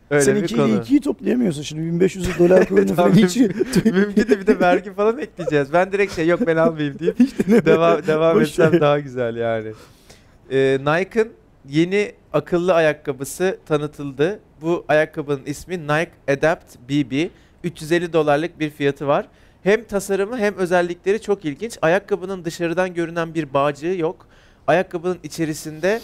Öyle 0.10 0.24
Sen 0.24 0.36
bir 0.36 0.44
2 0.44 0.56
ile 0.56 0.62
konu. 0.62 0.74
2'yi 0.74 1.02
toplayamıyorsun 1.02 1.62
şimdi 1.62 1.82
1500 1.82 2.40
dolar 2.40 2.66
kurunu 2.70 2.94
falan 2.94 3.12
hiç 3.12 3.38
Mümkün 3.86 4.28
de 4.28 4.40
bir 4.40 4.48
de 4.48 4.60
vergi 4.60 4.94
falan 4.94 5.20
ekleyeceğiz. 5.20 5.74
Ben 5.74 5.92
direkt 5.92 6.16
şey 6.16 6.28
yok 6.28 6.48
ben 6.48 6.56
almayayım 6.56 7.00
deyip 7.00 7.18
devam 7.66 8.08
devam 8.08 8.36
Boş 8.36 8.50
etsem 8.50 8.82
daha 8.82 9.00
güzel 9.00 9.36
yani. 9.36 9.74
Ee, 10.52 10.78
Nike'ın 10.82 11.30
yeni 11.70 12.12
akıllı 12.34 12.74
ayakkabısı 12.74 13.58
tanıtıldı. 13.66 14.40
Bu 14.62 14.86
ayakkabının 14.88 15.42
ismi 15.46 15.88
Nike 15.88 16.12
Adapt 16.28 16.76
BB. 16.90 17.30
350 17.64 18.14
dolarlık 18.14 18.60
bir 18.60 18.70
fiyatı 18.70 19.08
var. 19.08 19.26
Hem 19.64 19.84
tasarımı 19.84 20.38
hem 20.38 20.56
özellikleri 20.56 21.22
çok 21.22 21.46
ilginç. 21.46 21.78
Ayakkabının 21.82 22.46
dışarıdan 22.46 22.94
görünen 22.94 23.34
bir 23.34 23.54
bağcığı 23.54 23.96
yok. 23.98 24.28
Ayakkabının 24.68 25.18
içerisinde 25.24 26.02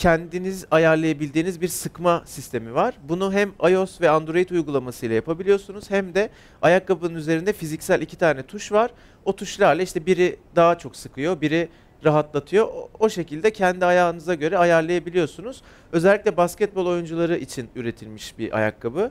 kendiniz 0.00 0.64
ayarlayabildiğiniz 0.70 1.60
bir 1.60 1.68
sıkma 1.68 2.22
sistemi 2.26 2.74
var. 2.74 2.94
Bunu 3.08 3.32
hem 3.32 3.52
iOS 3.70 4.00
ve 4.00 4.10
Android 4.10 4.50
uygulamasıyla 4.50 5.14
yapabiliyorsunuz 5.14 5.90
hem 5.90 6.14
de 6.14 6.30
ayakkabının 6.62 7.14
üzerinde 7.14 7.52
fiziksel 7.52 8.02
iki 8.02 8.16
tane 8.16 8.42
tuş 8.42 8.72
var. 8.72 8.90
O 9.24 9.36
tuşlarla 9.36 9.82
işte 9.82 10.06
biri 10.06 10.36
daha 10.56 10.78
çok 10.78 10.96
sıkıyor, 10.96 11.40
biri 11.40 11.68
rahatlatıyor. 12.04 12.68
O 12.98 13.08
şekilde 13.08 13.52
kendi 13.52 13.84
ayağınıza 13.84 14.34
göre 14.34 14.58
ayarlayabiliyorsunuz. 14.58 15.62
Özellikle 15.92 16.36
basketbol 16.36 16.86
oyuncuları 16.86 17.36
için 17.36 17.68
üretilmiş 17.76 18.38
bir 18.38 18.56
ayakkabı. 18.56 19.10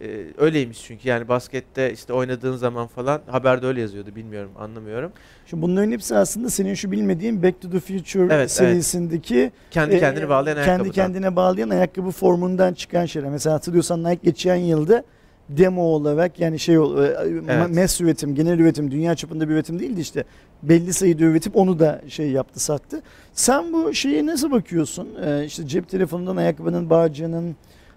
Ee, 0.00 0.26
öyleymiş 0.38 0.84
çünkü 0.84 1.08
yani 1.08 1.28
baskette 1.28 1.92
işte 1.92 2.12
oynadığın 2.12 2.56
zaman 2.56 2.86
falan 2.86 3.20
haberde 3.30 3.66
öyle 3.66 3.80
yazıyordu 3.80 4.16
bilmiyorum 4.16 4.50
anlamıyorum. 4.58 5.12
Şimdi 5.46 5.62
bunların 5.62 5.90
hepsi 5.90 6.16
aslında 6.16 6.50
senin 6.50 6.74
şu 6.74 6.90
bilmediğin 6.90 7.42
Back 7.42 7.60
to 7.60 7.70
the 7.70 7.80
Future 7.80 8.22
Evet, 8.22 8.32
evet. 8.32 8.50
serisindeki 8.50 9.52
Kendi 9.70 9.94
e, 9.94 9.98
kendini 9.98 10.28
bağlayan 10.28 10.64
kendi 10.64 10.90
kendine 10.90 11.36
bağlayan 11.36 11.70
ayakkabı 11.70 12.10
formundan 12.10 12.74
çıkan 12.74 13.06
şeyler. 13.06 13.30
Mesela 13.30 13.54
hatırlıyorsan 13.54 14.04
Nike 14.04 14.20
geçen 14.24 14.56
yılda 14.56 15.04
demo 15.48 15.82
olarak 15.82 16.40
yani 16.40 16.58
şey 16.58 16.78
ol- 16.78 16.98
e, 17.04 17.08
ma- 17.40 17.82
mass 17.82 18.00
üretim, 18.00 18.34
genel 18.34 18.58
üretim, 18.58 18.90
dünya 18.90 19.14
çapında 19.14 19.48
bir 19.48 19.54
üretim 19.54 19.78
değildi 19.78 20.00
işte. 20.00 20.24
Belli 20.62 20.92
sayıda 20.92 21.24
üretip 21.24 21.56
onu 21.56 21.78
da 21.78 22.00
şey 22.08 22.30
yaptı, 22.30 22.60
sattı. 22.60 23.02
Sen 23.32 23.72
bu 23.72 23.94
şeye 23.94 24.26
nasıl 24.26 24.50
bakıyorsun? 24.50 25.08
Ee, 25.24 25.44
işte 25.44 25.66
cep 25.66 25.88
telefonundan 25.88 26.36
ayakkabının 26.36 26.90
bağcığının 26.90 27.56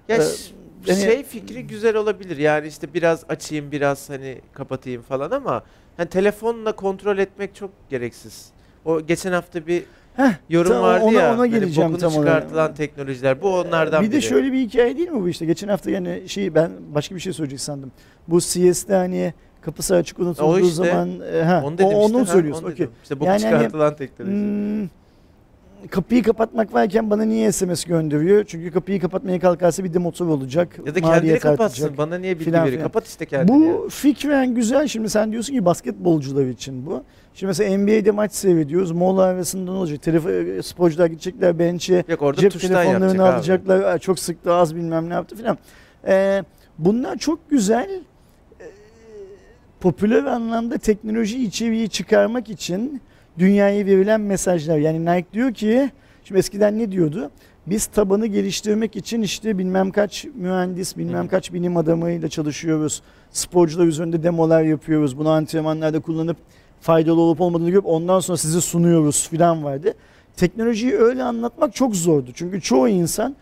Ya 0.10 0.18
Yani- 0.88 1.00
şey 1.01 1.24
fikri 1.24 1.67
güzel 1.67 1.95
olabilir. 1.95 2.38
Yani 2.38 2.67
işte 2.67 2.93
biraz 2.93 3.24
açayım, 3.29 3.71
biraz 3.71 4.09
hani 4.09 4.38
kapatayım 4.53 5.01
falan 5.01 5.31
ama 5.31 5.63
hani 5.98 6.09
telefonla 6.09 6.71
kontrol 6.71 7.17
etmek 7.17 7.55
çok 7.55 7.69
gereksiz. 7.89 8.50
O 8.86 9.01
geçen 9.01 9.31
hafta 9.31 9.67
bir 9.67 9.83
Heh, 10.15 10.31
yorum 10.50 10.71
tam 10.71 10.81
vardı 10.83 11.03
ona- 11.05 11.21
ya. 11.21 11.33
ona 11.33 11.39
hani 11.39 11.50
geleceğim 11.50 11.89
bokunu 11.93 12.01
tam 12.09 12.17
olarak. 12.17 12.33
çıkartılan 12.41 12.74
teknolojiler. 12.74 13.41
Bu 13.41 13.55
onlardan 13.59 14.03
bir 14.03 14.07
de 14.07 14.12
biri. 14.12 14.21
şöyle 14.21 14.51
bir 14.51 14.59
hikaye 14.59 14.98
değil 14.98 15.09
mi 15.09 15.21
bu 15.21 15.29
işte? 15.29 15.45
Geçen 15.45 15.67
hafta 15.67 15.91
yani 15.91 16.24
şey 16.29 16.55
ben 16.55 16.71
başka 16.95 17.15
bir 17.15 17.19
şey 17.19 17.33
söyleyecek 17.33 17.59
sandım. 17.62 17.91
Bu 18.27 18.41
CS'de 18.41 18.95
hani 18.95 19.33
kapısı 19.62 19.95
açık 19.95 20.19
unutulduğu 20.19 20.48
O 20.48 20.59
işte. 20.59 20.74
zaman 20.75 21.09
e, 21.33 21.41
ha, 21.43 21.62
onu 21.65 21.77
dedim 21.77 21.86
o, 21.88 21.89
işte. 22.05 22.15
onu 22.17 22.21
ha, 22.21 22.25
söylüyorsun. 22.31 22.63
onu 22.63 22.71
dedim. 22.71 22.89
İşte 23.03 23.15
boku 23.19 23.25
Yani 23.25 23.43
hani, 23.43 23.55
çıkartılan 23.55 23.95
teknoloji. 23.95 24.36
Hmm, 24.36 24.88
kapıyı 25.88 26.24
kapatmak 26.24 26.74
varken 26.74 27.09
bana 27.09 27.24
niye 27.25 27.51
SMS 27.51 27.83
gönderiyor? 27.83 28.43
Çünkü 28.48 28.71
kapıyı 28.71 29.00
kapatmaya 29.01 29.39
kalkarsa 29.39 29.83
bir 29.83 29.93
de 29.93 30.00
motor 30.00 30.27
olacak. 30.27 30.79
ya 30.86 30.95
da 30.95 31.01
kendini 31.01 31.39
kapatsın. 31.39 31.63
artacak. 31.83 31.98
Bana 31.98 32.17
niye 32.17 32.33
bilgi 32.36 32.45
filan 32.45 32.65
veriyor? 32.67 32.83
Kapat 32.83 33.07
işte 33.07 33.25
kendini. 33.25 33.65
ya. 33.67 33.74
Bu 33.74 33.89
fikren 33.89 34.55
güzel. 34.55 34.88
Şimdi 34.88 35.09
sen 35.09 35.31
diyorsun 35.31 35.53
ki 35.53 35.65
basketbolcular 35.65 36.45
için 36.45 36.86
bu. 36.86 37.03
Şimdi 37.33 37.48
mesela 37.48 37.77
NBA'de 37.77 38.12
maç 38.12 38.31
seyrediyoruz. 38.33 38.91
Mola 38.91 39.21
arasında 39.24 39.71
ne 39.71 39.77
olacak? 39.77 40.01
Telefon, 40.01 40.62
sporcular 40.62 41.05
gidecekler 41.05 41.59
bench'e. 41.59 42.03
Cep 42.38 42.62
telefonlarını 42.62 43.24
abi. 43.24 43.33
alacaklar. 43.33 43.81
"Aa, 43.81 44.00
Çok 44.00 44.19
sıktı 44.19 44.53
az 44.53 44.75
bilmem 44.75 45.09
ne 45.09 45.13
yaptı 45.13 45.36
filan. 45.36 45.57
Ee, 46.07 46.43
bunlar 46.77 47.17
çok 47.17 47.50
güzel. 47.50 47.89
Ee, 48.62 48.63
popüler 49.79 50.24
anlamda 50.24 50.77
teknoloji 50.77 51.43
içeriği 51.43 51.89
çıkarmak 51.89 52.50
için 52.50 53.01
dünyaya 53.38 53.86
verilen 53.86 54.21
mesajlar. 54.21 54.77
Yani 54.77 55.05
Nike 55.05 55.27
diyor 55.33 55.53
ki 55.53 55.89
şimdi 56.24 56.39
eskiden 56.39 56.79
ne 56.79 56.91
diyordu? 56.91 57.31
Biz 57.67 57.86
tabanı 57.86 58.27
geliştirmek 58.27 58.95
için 58.95 59.21
işte 59.21 59.57
bilmem 59.57 59.91
kaç 59.91 60.25
mühendis, 60.36 60.98
bilmem 60.98 61.27
kaç 61.27 61.53
bilim 61.53 61.77
adamıyla 61.77 62.27
çalışıyoruz. 62.29 63.01
Sporcular 63.31 63.86
üzerinde 63.86 64.24
demolar 64.24 64.63
yapıyoruz. 64.63 65.17
Bunu 65.17 65.29
antrenmanlarda 65.29 66.00
kullanıp 66.00 66.38
faydalı 66.81 67.21
olup 67.21 67.41
olmadığını 67.41 67.69
görüp 67.69 67.86
ondan 67.86 68.19
sonra 68.19 68.38
size 68.38 68.62
sunuyoruz 68.62 69.29
filan 69.29 69.63
vardı. 69.63 69.93
Teknolojiyi 70.38 70.95
öyle 70.95 71.24
anlatmak 71.24 71.75
çok 71.75 71.95
zordu. 71.95 72.31
Çünkü 72.33 72.62
çoğu 72.62 72.88
insan 72.88 73.36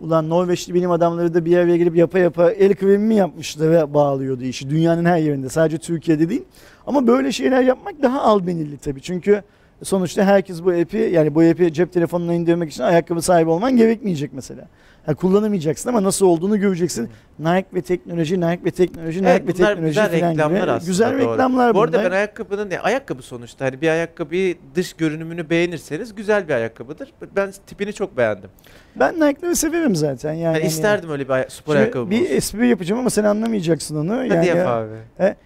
ulan 0.00 0.30
Norveçli 0.30 0.74
bilim 0.74 0.90
adamları 0.90 1.34
da 1.34 1.44
bir 1.44 1.56
araya 1.56 1.76
gelip 1.76 1.96
yapa 1.96 2.18
yapa 2.18 2.50
el 2.50 2.82
mi 2.82 3.14
yapmıştı 3.14 3.70
ve 3.70 3.94
bağlıyordu 3.94 4.44
işi. 4.44 4.70
Dünyanın 4.70 5.04
her 5.04 5.18
yerinde 5.18 5.48
sadece 5.48 5.78
Türkiye'de 5.78 6.28
değil. 6.28 6.44
Ama 6.86 7.06
böyle 7.06 7.32
şeyler 7.32 7.62
yapmak 7.62 8.02
daha 8.02 8.22
albenili 8.22 8.78
tabii. 8.78 9.00
Çünkü 9.00 9.42
sonuçta 9.82 10.24
herkes 10.24 10.64
bu 10.64 10.70
app'i 10.70 10.98
yani 10.98 11.34
bu 11.34 11.40
app'i 11.40 11.72
cep 11.72 11.92
telefonuna 11.92 12.34
indirmek 12.34 12.70
için 12.70 12.82
ayakkabı 12.82 13.22
sahibi 13.22 13.50
olman 13.50 13.76
gerekmeyecek 13.76 14.30
mesela. 14.34 14.68
Ha, 15.06 15.14
kullanamayacaksın 15.14 15.88
ama 15.88 16.02
nasıl 16.02 16.26
olduğunu 16.26 16.60
göreceksin. 16.60 17.08
Nike 17.38 17.66
ve 17.74 17.82
teknoloji, 17.82 18.40
Nike 18.40 18.64
ve 18.64 18.70
teknoloji, 18.70 19.18
Nike 19.22 19.30
Evet, 19.30 19.48
ve 19.48 19.52
teknoloji 19.52 19.86
güzel 19.86 20.20
falan 20.20 20.30
reklamlar 20.32 20.60
gibi. 20.60 20.70
aslında, 20.70 20.90
Güzel 20.90 21.12
doğru. 21.12 21.18
reklamlar 21.32 21.74
Bu 21.74 21.82
arada 21.82 21.98
bunlar. 21.98 22.10
ben 22.10 22.16
ayakkabının 22.16 22.70
ne? 22.70 22.80
Ayakkabı 22.80 23.22
sonuçta. 23.22 23.64
Hani 23.64 23.80
bir 23.80 23.88
ayakkabıyı 23.88 24.56
dış 24.74 24.92
görünümünü 24.92 25.50
beğenirseniz 25.50 26.14
güzel 26.14 26.48
bir 26.48 26.54
ayakkabıdır. 26.54 27.12
Ben 27.36 27.52
tipini 27.66 27.92
çok 27.92 28.16
beğendim. 28.16 28.50
Ben 28.96 29.14
Nike'ları 29.14 29.56
severim 29.56 29.96
zaten. 29.96 30.32
Yani, 30.32 30.56
Yani 30.58 30.66
isterdim 30.66 31.10
öyle 31.10 31.28
bir 31.28 31.48
spor 31.48 31.76
ayakkabı 31.76 32.10
bir 32.10 32.20
olsun. 32.22 32.34
espri 32.34 32.68
yapacağım 32.68 33.00
ama 33.00 33.10
sen 33.10 33.24
anlamayacaksın 33.24 33.96
onu. 33.96 34.16
Hadi 34.18 34.28
yani 34.34 34.46
yap 34.46 34.68
abi. 34.68 34.88
t- 35.18 35.36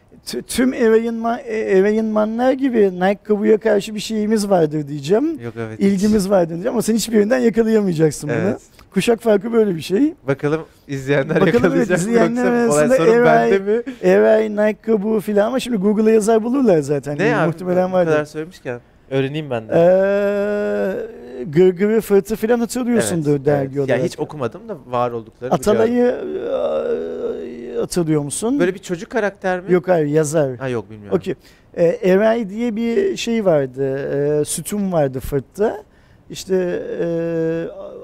tüm 0.48 0.72
Ereğinman, 0.74 1.38
Ereğinmanlar 1.48 2.52
gibi 2.52 2.90
Nike 3.00 3.18
kabuya 3.24 3.58
karşı 3.58 3.94
bir 3.94 4.00
şeyimiz 4.00 4.50
vardır 4.50 4.88
diyeceğim. 4.88 5.40
Yok 5.40 5.54
evet. 5.58 5.80
İlgimiz 5.80 6.30
vardır 6.30 6.50
diyeceğim 6.50 6.74
ama 6.74 6.82
sen 6.82 6.94
hiçbirinden 6.94 7.38
yakalayamayacaksın 7.38 8.30
bunu. 8.30 8.38
Evet. 8.38 8.60
Kuşak 8.94 9.20
farkı 9.20 9.52
böyle 9.52 9.74
bir 9.76 9.80
şey. 9.80 10.14
Bakalım 10.28 10.60
izleyenler 10.88 11.40
Bakalım 11.40 11.48
evet, 11.52 11.64
yakalayacak 11.64 11.98
mı 11.98 12.10
izleyenler 12.10 12.44
yoksa 12.62 12.74
olay 12.74 12.84
arasında 12.84 12.96
sorun 12.96 13.12
Eray- 13.24 13.50
bende 13.52 13.58
mi? 13.58 13.82
Eray, 14.02 14.50
Nike 14.50 14.78
kabuğu 14.82 15.20
filan 15.20 15.46
ama 15.46 15.60
şimdi 15.60 15.76
Google'a 15.76 16.10
yazar 16.10 16.42
bulurlar 16.42 16.78
zaten. 16.80 17.18
Ne 17.18 17.24
Yani 17.24 17.40
abi? 17.40 17.46
Muhtemelen 17.46 17.88
bu 17.88 17.92
kadar 17.92 18.06
vardır. 18.12 18.24
söylemişken. 18.24 18.80
Öğreneyim 19.10 19.50
ben 19.50 19.68
de. 19.68 19.72
Ee, 19.74 21.20
Gırgırı 21.44 22.00
Fırtı 22.00 22.36
filan 22.36 22.60
hatırlıyorsundur 22.60 23.30
Evet, 23.30 23.44
dergi 23.44 23.68
evet. 23.68 23.78
olarak. 23.78 23.98
Ya 24.00 24.04
hiç 24.04 24.18
okumadım 24.18 24.68
da 24.68 24.76
var 24.86 25.10
olduklarını 25.10 25.58
biliyorum. 25.58 25.80
Atalay'ı 25.80 26.06
e, 26.06 27.19
hatırlıyor 27.80 28.22
musun? 28.22 28.60
Böyle 28.60 28.74
bir 28.74 28.78
çocuk 28.78 29.10
karakter 29.10 29.60
mi? 29.60 29.72
Yok 29.72 29.88
hayır 29.88 30.06
yazar. 30.06 30.56
Ha 30.56 30.68
yok 30.68 30.90
bilmiyorum. 30.90 31.16
Okey. 31.18 31.34
Ee, 31.74 31.84
Eray 31.84 32.50
diye 32.50 32.76
bir 32.76 33.16
şey 33.16 33.44
vardı. 33.44 33.96
E, 34.40 34.44
sütun 34.44 34.92
vardı 34.92 35.20
Fırt'ta. 35.20 35.82
İşte 36.30 36.82
e, 37.00 37.06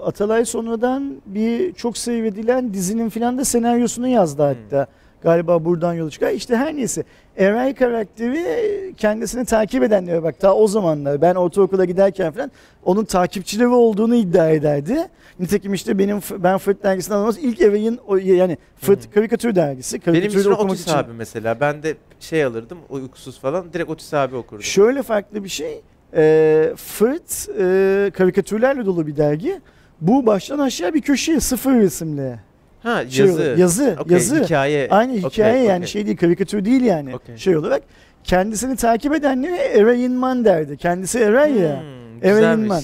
Atalay 0.04 0.44
sonradan 0.44 1.16
bir 1.26 1.72
çok 1.72 1.98
seyredilen 1.98 2.74
dizinin 2.74 3.08
filan 3.08 3.38
da 3.38 3.44
senaryosunu 3.44 4.08
yazdı 4.08 4.42
Hmm. 4.50 4.86
Galiba 5.22 5.64
buradan 5.64 5.94
yola 5.94 6.10
çıkar. 6.10 6.30
İşte 6.30 6.56
her 6.56 6.76
neyse. 6.76 7.04
Eray 7.36 7.74
karakteri 7.74 8.94
kendisini 8.96 9.44
takip 9.44 9.82
edenlere 9.82 10.22
bak 10.22 10.40
ta 10.40 10.54
o 10.54 10.66
zamanlar 10.66 11.20
ben 11.20 11.34
ortaokula 11.34 11.84
giderken 11.84 12.32
falan 12.32 12.50
onun 12.84 13.04
takipçileri 13.04 13.68
olduğunu 13.68 14.14
iddia 14.14 14.50
ederdi. 14.50 15.08
Nitekim 15.40 15.74
işte 15.74 15.98
benim 15.98 16.20
ben 16.38 16.58
Fırt 16.58 16.82
dergisinden 16.82 17.16
almaz 17.16 17.38
ilk 17.38 17.60
Eray'ın 17.60 18.00
yani 18.22 18.58
Fırt 18.76 19.14
karikatür 19.14 19.54
dergisi. 19.54 20.06
Benim 20.06 20.26
için 20.26 20.50
Otis 20.50 20.88
abi 20.88 21.12
mesela. 21.12 21.60
Ben 21.60 21.82
de 21.82 21.96
şey 22.20 22.44
alırdım 22.44 22.78
uykusuz 22.90 23.40
falan. 23.40 23.72
Direkt 23.72 23.90
Otis 23.90 24.14
abi 24.14 24.36
okurdum. 24.36 24.62
Şöyle 24.62 25.02
farklı 25.02 25.44
bir 25.44 25.48
şey. 25.48 25.82
E, 26.16 26.72
Fırt 26.76 27.48
e, 27.60 28.10
karikatürlerle 28.14 28.86
dolu 28.86 29.06
bir 29.06 29.16
dergi. 29.16 29.60
Bu 30.00 30.26
baştan 30.26 30.58
aşağı 30.58 30.94
bir 30.94 31.02
köşe 31.02 31.40
sıfır 31.40 31.74
resimli. 31.74 32.38
Ha 32.86 33.08
Şey 33.08 33.26
yazı. 33.26 33.42
olarak, 33.42 33.58
yazı. 33.58 33.96
Okey, 34.00 34.14
yazı. 34.14 34.44
hikaye. 34.44 34.88
Aynı 34.90 35.12
hikaye 35.12 35.62
yani 35.62 35.76
okey. 35.76 35.86
şey 35.86 36.06
değil 36.06 36.16
karikatür 36.16 36.64
değil 36.64 36.82
yani 36.82 37.14
Okey. 37.16 37.36
şey 37.36 37.56
olarak. 37.56 37.82
Kendisini 38.24 38.76
takip 38.76 39.14
edenlere 39.14 39.56
Erayin 39.56 40.12
Man 40.12 40.44
derdi. 40.44 40.76
Kendisi 40.76 41.18
ya. 41.46 41.80
Hmm, 41.80 42.22
Eray'in 42.22 42.36
güzelmiş. 42.36 42.68
man. 42.68 42.82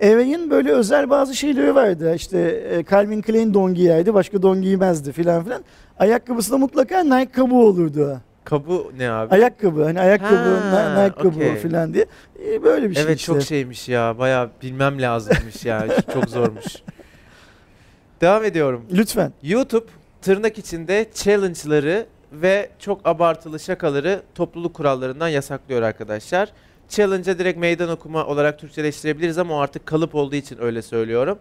Eray'in 0.00 0.50
böyle 0.50 0.72
özel 0.72 1.10
bazı 1.10 1.34
şeyleri 1.34 1.74
vardı. 1.74 2.14
İşte 2.14 2.38
e, 2.70 2.84
Calvin 2.90 3.22
Klein 3.22 3.54
don 3.54 3.74
giyerdi, 3.74 4.14
başka 4.14 4.42
don 4.42 4.62
giymezdi 4.62 5.12
filan 5.12 5.44
filan. 5.44 5.62
Ayakkabısında 5.98 6.58
mutlaka 6.58 7.04
Nike 7.04 7.32
kabuğu 7.32 7.66
olurdu. 7.66 8.20
Kabu 8.44 8.92
ne 8.98 9.10
abi? 9.10 9.34
Ayakkabı 9.34 9.84
hani 9.84 10.00
ayakkabı, 10.00 10.56
Ha, 10.70 11.04
Nike 11.04 11.14
kabuğu 11.22 11.28
okey. 11.36 11.56
filan 11.56 11.94
diye. 11.94 12.06
E, 12.48 12.62
böyle 12.62 12.90
bir 12.90 12.94
şey 12.94 13.02
evet 13.04 13.18
işte. 13.20 13.32
çok 13.32 13.42
şeymiş 13.42 13.88
ya. 13.88 14.18
Bayağı 14.18 14.50
bilmem 14.62 15.02
lazımmış 15.02 15.64
ya. 15.64 15.86
çok 16.14 16.30
zormuş. 16.30 16.64
Devam 18.22 18.44
ediyorum. 18.44 18.84
Lütfen. 18.92 19.32
YouTube 19.42 19.86
tırnak 20.20 20.58
içinde 20.58 21.10
challenge'ları 21.14 22.06
ve 22.32 22.70
çok 22.78 23.06
abartılı 23.06 23.60
şakaları 23.60 24.22
topluluk 24.34 24.74
kurallarından 24.74 25.28
yasaklıyor 25.28 25.82
arkadaşlar. 25.82 26.48
Challenge'a 26.88 27.38
direkt 27.38 27.58
meydan 27.58 27.88
okuma 27.88 28.26
olarak 28.26 28.58
Türkçeleştirebiliriz 28.58 29.38
ama 29.38 29.54
o 29.54 29.58
artık 29.58 29.86
kalıp 29.86 30.14
olduğu 30.14 30.36
için 30.36 30.62
öyle 30.62 30.82
söylüyorum. 30.82 31.38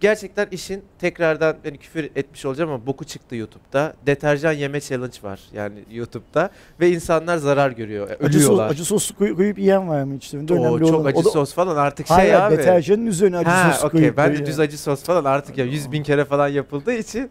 Gerçekten 0.00 0.46
işin 0.50 0.84
tekrardan 0.98 1.56
beni 1.64 1.78
küfür 1.78 2.04
etmiş 2.16 2.44
olacağım 2.44 2.70
ama 2.70 2.86
boku 2.86 3.04
çıktı 3.04 3.36
YouTube'da. 3.36 3.94
Deterjan 4.06 4.52
yeme 4.52 4.80
challenge 4.80 5.16
var 5.22 5.40
yani 5.54 5.74
YouTube'da 5.90 6.50
ve 6.80 6.90
insanlar 6.90 7.36
zarar 7.36 7.70
görüyor. 7.70 8.10
Acı, 8.10 8.18
sos, 8.38 8.46
Ölüyorlar. 8.46 8.70
acı 8.70 8.84
sos 8.84 9.10
koy- 9.10 9.36
koyup 9.36 9.58
yiyen 9.58 9.88
var 9.88 10.02
mı? 10.02 10.18
Önemli 10.34 10.52
Oo, 10.54 10.68
olan- 10.68 10.86
çok 10.86 11.06
acı 11.06 11.18
o 11.18 11.24
da- 11.24 11.30
sos 11.30 11.54
falan 11.54 11.76
artık 11.76 12.06
şey 12.06 12.16
Hayır, 12.16 12.34
abi. 12.34 12.56
deterjanın 12.58 13.06
üzerine 13.06 13.38
acı 13.38 13.50
Ha, 13.50 13.72
sos 13.72 13.84
okey. 13.84 14.00
koyup 14.00 14.16
Ben 14.16 14.32
de 14.34 14.46
düz 14.46 14.60
acı 14.60 14.78
sos 14.78 15.02
falan 15.02 15.24
artık 15.24 15.58
ya 15.58 15.64
100 15.64 15.92
bin 15.92 16.02
kere 16.02 16.24
falan 16.24 16.48
yapıldığı 16.48 16.92
için 16.94 17.30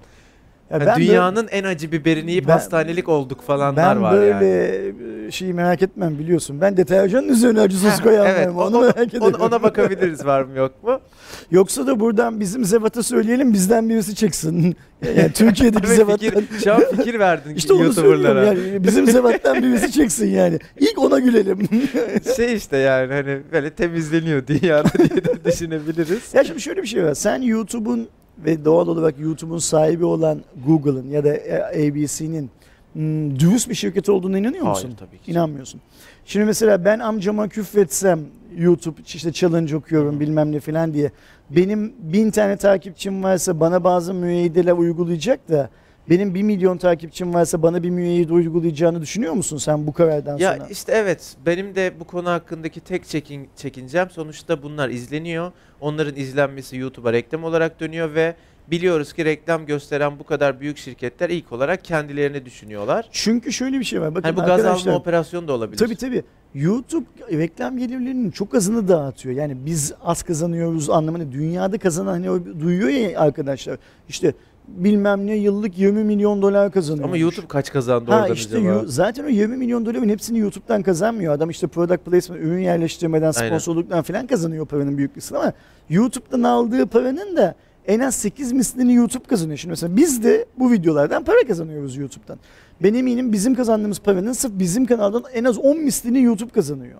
Ya 0.72 0.77
yani 0.77 0.86
ben 0.88 0.95
böyle- 0.95 1.07
dünyanın 1.10 1.48
en 1.51 1.63
acı 1.63 1.91
biberini 1.91 2.31
yiyip 2.31 2.48
Ben- 2.48 2.51
hastanelik 2.53 3.10
olduk 3.10 3.41
falanlar 3.41 3.95
ben 3.95 4.01
var 4.01 4.13
böyle 4.13 4.45
yani. 4.45 5.27
e, 5.27 5.31
şeyi 5.31 5.53
merak 5.53 5.81
etmem 5.81 6.19
biliyorsun. 6.19 6.62
Ben 6.62 6.77
deterjanın 6.77 7.27
üzerine 7.29 7.60
acı 7.62 7.77
sos 7.77 8.01
koyan 8.01 8.25
evet, 8.27 8.50
Onu 8.55 8.77
o- 8.77 8.81
merak 8.81 8.98
Ona, 9.22 9.38
ona 9.45 9.63
bakabiliriz 9.63 10.25
var 10.25 10.41
mı 10.41 10.57
yok 10.57 10.84
mu? 10.84 11.00
Yoksa 11.51 11.88
da 11.88 12.00
buradan 12.00 12.39
bizim 12.39 12.65
Zevat'a 12.65 13.03
söyleyelim 13.03 13.53
bizden 13.53 13.89
birisi 13.89 14.15
çıksın. 14.15 14.75
Yani 15.17 15.31
Türkiye'deki 15.34 15.89
Ve 15.89 15.95
Zevat'tan. 15.95 16.29
fikir, 16.29 16.60
şu 16.63 16.74
an 16.74 16.84
fikir 16.98 17.19
verdin 17.19 17.55
İşte 17.55 17.74
onu 17.74 17.84
YouTuber'lara. 17.84 18.43
yani. 18.45 18.84
Bizim 18.84 19.07
Zevat'tan 19.07 19.63
birisi 19.63 19.91
çeksin 19.91 20.27
yani. 20.27 20.60
İlk 20.79 21.00
ona 21.00 21.19
gülelim. 21.19 21.60
şey 22.36 22.55
işte 22.55 22.77
yani 22.77 23.13
hani 23.13 23.38
böyle 23.51 23.69
temizleniyor 23.69 24.48
dünyada 24.48 24.89
diye 24.98 25.24
de 25.25 25.45
düşünebiliriz. 25.45 26.34
ya 26.34 26.43
şimdi 26.43 26.62
şöyle 26.62 26.81
bir 26.81 26.88
şey 26.88 27.03
var. 27.03 27.13
Sen 27.13 27.41
YouTube'un 27.41 28.07
ve 28.38 28.65
doğal 28.65 28.88
olarak 28.88 29.20
YouTube'un 29.20 29.58
sahibi 29.58 30.06
olan 30.06 30.42
Google'ın 30.68 31.10
ya 31.10 31.24
da 31.24 31.30
ABC'nin 31.70 32.50
hmm, 32.94 33.39
dürüst 33.39 33.70
bir 33.70 33.75
şirket 33.75 34.10
olduğuna 34.10 34.38
inanıyor 34.39 34.68
musun? 34.68 34.84
Hayır 34.84 34.98
tabii 34.98 35.18
ki. 35.22 35.32
İnanmıyorsun. 35.32 35.82
Şimdi 36.25 36.46
mesela 36.46 36.86
ben 36.86 37.00
amcama 37.00 37.48
küfretsem 37.48 38.20
YouTube 38.58 39.01
işte 39.06 39.32
challenge 39.32 39.75
okuyorum 39.75 40.20
bilmem 40.20 40.51
ne 40.51 40.60
falan 40.60 40.94
diye. 40.94 41.12
Benim 41.50 41.94
bin 42.00 42.32
tane 42.32 42.58
takipçim 42.58 43.24
varsa 43.24 43.60
bana 43.60 43.84
bazı 43.84 44.13
müeyyideler 44.13 44.72
uygulayacak 44.72 45.50
da 45.50 45.70
benim 46.10 46.36
bir 46.36 46.44
milyon 46.44 46.78
takipçim 46.78 47.34
varsa 47.34 47.62
bana 47.62 47.84
bir 47.84 47.90
müeyyide 47.90 48.34
uygulayacağını 48.34 49.02
düşünüyor 49.02 49.34
musun 49.34 49.58
sen 49.58 49.88
bu 49.88 49.94
karardan 49.94 50.38
Ya 50.38 50.54
sonra? 50.54 50.68
işte 50.72 50.92
evet 50.96 51.36
benim 51.46 51.76
de 51.76 51.94
bu 52.00 52.04
konu 52.04 52.30
hakkındaki 52.30 52.80
tek 52.80 53.06
çekin, 53.08 53.48
çekincem 53.56 54.10
sonuçta 54.10 54.64
bunlar 54.64 54.90
izleniyor. 54.90 55.52
Onların 55.82 56.16
izlenmesi 56.16 56.78
YouTube'a 56.78 57.14
reklam 57.14 57.44
olarak 57.44 57.80
dönüyor 57.80 58.16
ve 58.16 58.36
biliyoruz 58.72 59.14
ki 59.14 59.26
reklam 59.26 59.66
gösteren 59.66 60.20
bu 60.20 60.24
kadar 60.24 60.60
büyük 60.60 60.78
şirketler 60.78 61.30
ilk 61.30 61.52
olarak 61.52 61.84
kendilerini 61.84 62.46
düşünüyorlar. 62.46 63.10
Çünkü 63.12 63.54
şöyle 63.54 63.80
bir 63.80 63.84
şey 63.84 64.02
var. 64.02 64.16
Bakın 64.16 64.24
Hani 64.30 64.38
bu 64.38 64.46
gaz 64.46 64.66
alma 64.66 64.96
operasyonu 64.98 65.48
da 65.48 65.54
olabilir. 65.54 65.78
Tabii 65.78 65.96
tabii. 65.96 66.24
YouTube 66.54 67.06
reklam 67.32 67.78
gelirlerinin 67.78 68.32
çok 68.32 68.56
azını 68.56 68.88
dağıtıyor. 68.88 69.36
Yani 69.36 69.58
biz 69.66 69.94
az 70.04 70.24
kazanıyoruz 70.24 70.90
anlamında. 70.90 71.32
Dünyada 71.32 71.78
kazanan 71.78 72.12
hani 72.24 72.60
duyuyor 72.62 72.90
ya 72.90 73.20
arkadaşlar. 73.20 73.78
İşte 74.10 74.34
bilmem 74.67 75.25
ne 75.27 75.36
yıllık 75.36 75.77
20 75.77 76.03
milyon 76.03 76.41
dolar 76.41 76.72
kazanıyor. 76.72 77.05
Ama 77.07 77.17
YouTube 77.17 77.48
kaç 77.48 77.72
kazandı 77.72 78.12
Ha 78.12 78.22
oradan 78.22 78.34
işte 78.34 78.57
acaba? 78.57 78.84
zaten 78.86 79.24
o 79.24 79.27
20 79.27 79.57
milyon 79.57 79.86
doların 79.86 80.10
hepsini 80.10 80.39
YouTube'dan 80.39 80.81
kazanmıyor. 80.84 81.34
Adam 81.34 81.50
işte 81.50 81.67
product 81.67 82.05
placement, 82.05 82.43
ürün 82.43 82.60
yerleştirmeden, 82.60 83.31
sponsorluktan 83.31 84.01
falan 84.03 84.27
kazanıyor 84.27 84.65
paranın 84.65 84.98
büyük 84.98 85.15
kısmını 85.15 85.41
ama 85.41 85.53
YouTube'dan 85.89 86.43
aldığı 86.43 86.86
paranın 86.86 87.36
da 87.38 87.55
en 87.88 88.00
az 88.00 88.15
8 88.15 88.51
mislini 88.51 88.93
YouTube 88.93 89.24
kazanıyor. 89.24 89.57
Şimdi 89.57 89.69
mesela 89.72 89.95
biz 89.95 90.24
de 90.24 90.45
bu 90.60 90.72
videolardan 90.72 91.24
para 91.24 91.48
kazanıyoruz 91.48 91.98
YouTube'dan. 91.98 92.39
Ben 92.84 92.93
eminim 92.93 93.31
bizim 93.34 93.55
kazandığımız 93.55 94.00
paranın 94.00 94.34
sırf 94.34 94.51
bizim 94.60 94.86
kanaldan 94.86 95.24
en 95.34 95.43
az 95.43 95.57
10 95.57 95.77
mislini 95.77 96.22
YouTube 96.22 96.51
kazanıyor. 96.51 97.00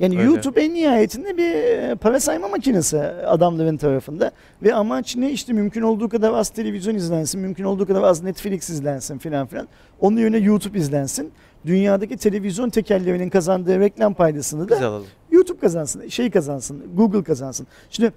Yani 0.00 0.18
Öyle. 0.18 0.28
YouTube 0.30 0.64
en 0.64 0.74
nihayetinde 0.74 1.36
bir 1.36 1.54
e, 1.54 1.94
para 1.94 2.20
sayma 2.20 2.48
makinesi 2.48 3.00
adamların 3.02 3.76
tarafında. 3.76 4.30
Ve 4.62 4.74
amaç 4.74 5.16
ne? 5.16 5.30
İşte 5.30 5.52
mümkün 5.52 5.82
olduğu 5.82 6.08
kadar 6.08 6.32
az 6.32 6.50
televizyon 6.50 6.94
izlensin, 6.94 7.40
mümkün 7.40 7.64
olduğu 7.64 7.86
kadar 7.86 8.02
az 8.02 8.22
Netflix 8.22 8.70
izlensin 8.70 9.18
filan 9.18 9.46
filan. 9.46 9.68
Onun 10.00 10.16
yerine 10.16 10.38
YouTube 10.38 10.78
izlensin. 10.78 11.32
Dünyadaki 11.66 12.16
televizyon 12.16 12.70
tekellerinin 12.70 13.30
kazandığı 13.30 13.80
reklam 13.80 14.14
paydasını 14.14 14.68
da 14.68 14.74
Biz 14.76 14.82
alalım. 14.82 15.06
YouTube 15.30 15.58
kazansın, 15.58 16.08
şey 16.08 16.30
kazansın, 16.30 16.82
Google 16.96 17.22
kazansın. 17.22 17.66
Şimdi 17.90 18.12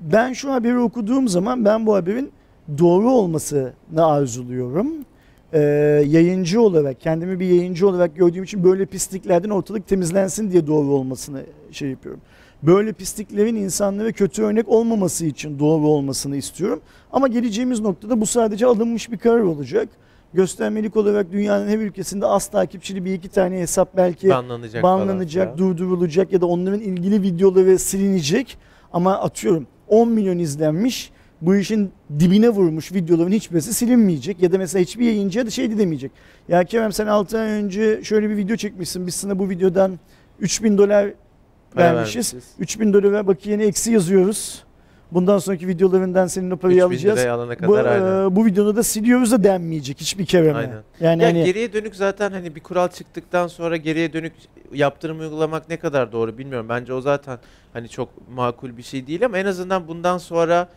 ben 0.00 0.32
şu 0.32 0.52
haberi 0.52 0.78
okuduğum 0.78 1.28
zaman 1.28 1.64
ben 1.64 1.86
bu 1.86 1.94
haberin 1.94 2.32
doğru 2.78 3.10
olmasını 3.10 3.72
arzuluyorum. 4.06 4.88
Ee, 5.52 5.60
yayıncı 6.06 6.60
olarak, 6.60 7.00
kendimi 7.00 7.40
bir 7.40 7.46
yayıncı 7.46 7.88
olarak 7.88 8.16
gördüğüm 8.16 8.44
için 8.44 8.64
böyle 8.64 8.86
pisliklerden 8.86 9.50
ortalık 9.50 9.88
temizlensin 9.88 10.50
diye 10.50 10.66
doğru 10.66 10.86
olmasını 10.86 11.42
şey 11.70 11.90
yapıyorum. 11.90 12.20
Böyle 12.62 12.92
pisliklerin 12.92 13.56
insanlara 13.56 14.12
kötü 14.12 14.42
örnek 14.42 14.68
olmaması 14.68 15.26
için 15.26 15.58
doğru 15.58 15.86
olmasını 15.86 16.36
istiyorum. 16.36 16.80
Ama 17.12 17.28
geleceğimiz 17.28 17.80
noktada 17.80 18.20
bu 18.20 18.26
sadece 18.26 18.66
alınmış 18.66 19.10
bir 19.12 19.18
karar 19.18 19.40
olacak. 19.40 19.88
Göstermelik 20.34 20.96
olarak 20.96 21.32
dünyanın 21.32 21.68
her 21.68 21.78
ülkesinde 21.78 22.26
az 22.26 22.46
takipçili 22.46 23.04
bir 23.04 23.12
iki 23.12 23.28
tane 23.28 23.60
hesap 23.60 23.96
belki 23.96 24.28
Banlanacak 24.28 24.82
banlanacak, 24.82 25.58
durdurulacak 25.58 26.32
ya 26.32 26.40
da 26.40 26.46
onların 26.46 26.80
ilgili 26.80 27.22
videoları 27.22 27.78
silinecek. 27.78 28.58
Ama 28.92 29.18
atıyorum 29.18 29.66
10 29.88 30.08
milyon 30.08 30.38
izlenmiş, 30.38 31.10
bu 31.40 31.56
işin 31.56 31.90
dibine 32.18 32.48
vurmuş 32.48 32.92
videoların 32.92 33.32
hiçbirisi 33.32 33.74
silinmeyecek. 33.74 34.42
Ya 34.42 34.52
da 34.52 34.58
mesela 34.58 34.82
hiçbir 34.82 35.04
yayıncıya 35.04 35.46
da 35.46 35.50
şey 35.50 35.70
de 35.70 35.78
demeyecek. 35.78 36.12
Ya 36.48 36.64
Kerem 36.64 36.92
sen 36.92 37.06
6 37.06 37.38
ay 37.38 37.48
önce 37.50 38.04
şöyle 38.04 38.30
bir 38.30 38.36
video 38.36 38.56
çekmişsin, 38.56 39.06
biz 39.06 39.14
sana 39.14 39.38
bu 39.38 39.50
videodan 39.50 39.98
3000 40.40 40.78
dolar 40.78 41.10
Para 41.74 41.84
vermişiz. 41.94 42.34
vermişiz. 42.34 42.50
3000 42.58 42.92
dolar 42.92 43.26
bakiyeni 43.26 43.62
eksi 43.62 43.92
yazıyoruz. 43.92 44.66
Bundan 45.12 45.38
sonraki 45.38 45.68
videolarından 45.68 46.26
senin 46.26 46.50
o 46.50 46.56
parayı 46.56 46.76
3000 46.78 46.86
alacağız. 46.94 47.18
liraya 47.18 47.34
alana 47.34 47.52
Bu, 47.66 47.72
kadar 47.72 47.84
aynen. 47.86 48.30
e, 48.30 48.36
bu 48.36 48.46
videoda 48.46 48.76
da 48.76 48.82
siliyoruz 48.82 49.32
da 49.32 49.44
denmeyecek 49.44 50.00
hiçbir 50.00 50.26
kere 50.26 50.52
mi? 50.52 50.58
Aynen. 50.58 50.82
Yani 51.00 51.22
Ya 51.22 51.28
hani 51.28 51.44
geriye 51.44 51.72
dönük 51.72 51.96
zaten 51.96 52.30
hani 52.32 52.54
bir 52.54 52.60
kural 52.60 52.88
çıktıktan 52.88 53.46
sonra 53.46 53.76
geriye 53.76 54.12
dönük 54.12 54.32
yaptırım 54.74 55.20
uygulamak 55.20 55.68
ne 55.68 55.76
kadar 55.76 56.12
doğru 56.12 56.38
bilmiyorum. 56.38 56.66
Bence 56.68 56.92
o 56.92 57.00
zaten 57.00 57.38
hani 57.72 57.88
çok 57.88 58.08
makul 58.30 58.76
bir 58.76 58.82
şey 58.82 59.06
değil 59.06 59.24
ama 59.24 59.38
en 59.38 59.46
azından 59.46 59.88
bundan 59.88 60.18
sonra 60.18 60.68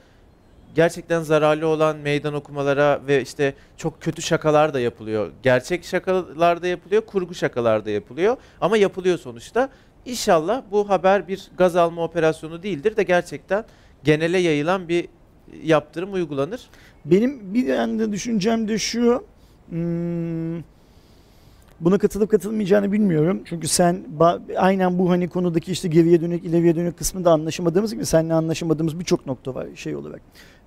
gerçekten 0.76 1.22
zararlı 1.22 1.68
olan 1.68 1.98
meydan 1.98 2.34
okumalara 2.34 3.02
ve 3.08 3.22
işte 3.22 3.54
çok 3.78 4.02
kötü 4.02 4.22
şakalar 4.22 4.74
da 4.74 4.80
yapılıyor. 4.80 5.32
Gerçek 5.44 5.86
şakalar 5.86 6.62
da 6.62 6.68
yapılıyor, 6.68 7.02
kurgu 7.02 7.36
şakalar 7.36 7.86
da 7.86 7.90
yapılıyor 7.90 8.38
ama 8.62 8.78
yapılıyor 8.78 9.18
sonuçta. 9.18 9.70
İnşallah 10.06 10.64
bu 10.72 10.90
haber 10.90 11.28
bir 11.28 11.52
gaz 11.58 11.76
alma 11.76 12.04
operasyonu 12.04 12.64
değildir 12.64 12.96
de 12.96 13.04
gerçekten 13.04 13.66
genele 14.04 14.38
yayılan 14.38 14.90
bir 14.90 15.08
yaptırım 15.64 16.14
uygulanır. 16.14 16.62
Benim 17.06 17.54
bir 17.54 17.66
yanda 17.68 18.12
düşüncem 18.12 18.68
de 18.68 18.78
şu. 18.78 19.26
hmm, 19.70 20.79
buna 21.82 21.98
katılıp 21.98 22.32
katılmayacağını 22.32 22.92
bilmiyorum. 22.92 23.42
Çünkü 23.46 23.68
sen 23.68 24.04
aynen 24.58 25.00
bu 25.00 25.10
hani 25.10 25.28
konudaki 25.30 25.72
işte 25.72 25.88
geriye 25.88 26.22
dönük 26.22 26.46
ileriye 26.46 26.76
dönük 26.76 26.98
kısmında 26.98 27.32
anlaşamadığımız 27.32 27.94
gibi 27.94 28.06
seninle 28.06 28.34
anlaşamadığımız 28.34 29.00
birçok 29.00 29.26
nokta 29.26 29.56
var 29.56 29.68
şey 29.76 29.96
olarak. 29.96 30.22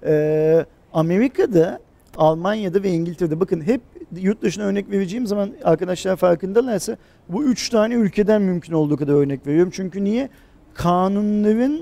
Ee, 0.07 0.66
Amerika'da, 0.92 1.81
Almanya'da 2.16 2.83
ve 2.83 2.90
İngiltere'de 2.90 3.40
bakın 3.40 3.61
hep 3.61 3.81
yurt 4.16 4.42
dışına 4.42 4.64
örnek 4.64 4.90
vereceğim 4.90 5.27
zaman 5.27 5.51
arkadaşlar 5.64 6.16
farkındalarsa 6.16 6.96
bu 7.29 7.44
üç 7.44 7.68
tane 7.68 7.94
ülkeden 7.94 8.42
mümkün 8.42 8.72
olduğu 8.72 8.96
kadar 8.96 9.12
örnek 9.14 9.46
veriyorum. 9.46 9.72
Çünkü 9.75 10.05
niye? 10.05 10.29
Kanunların 10.75 11.81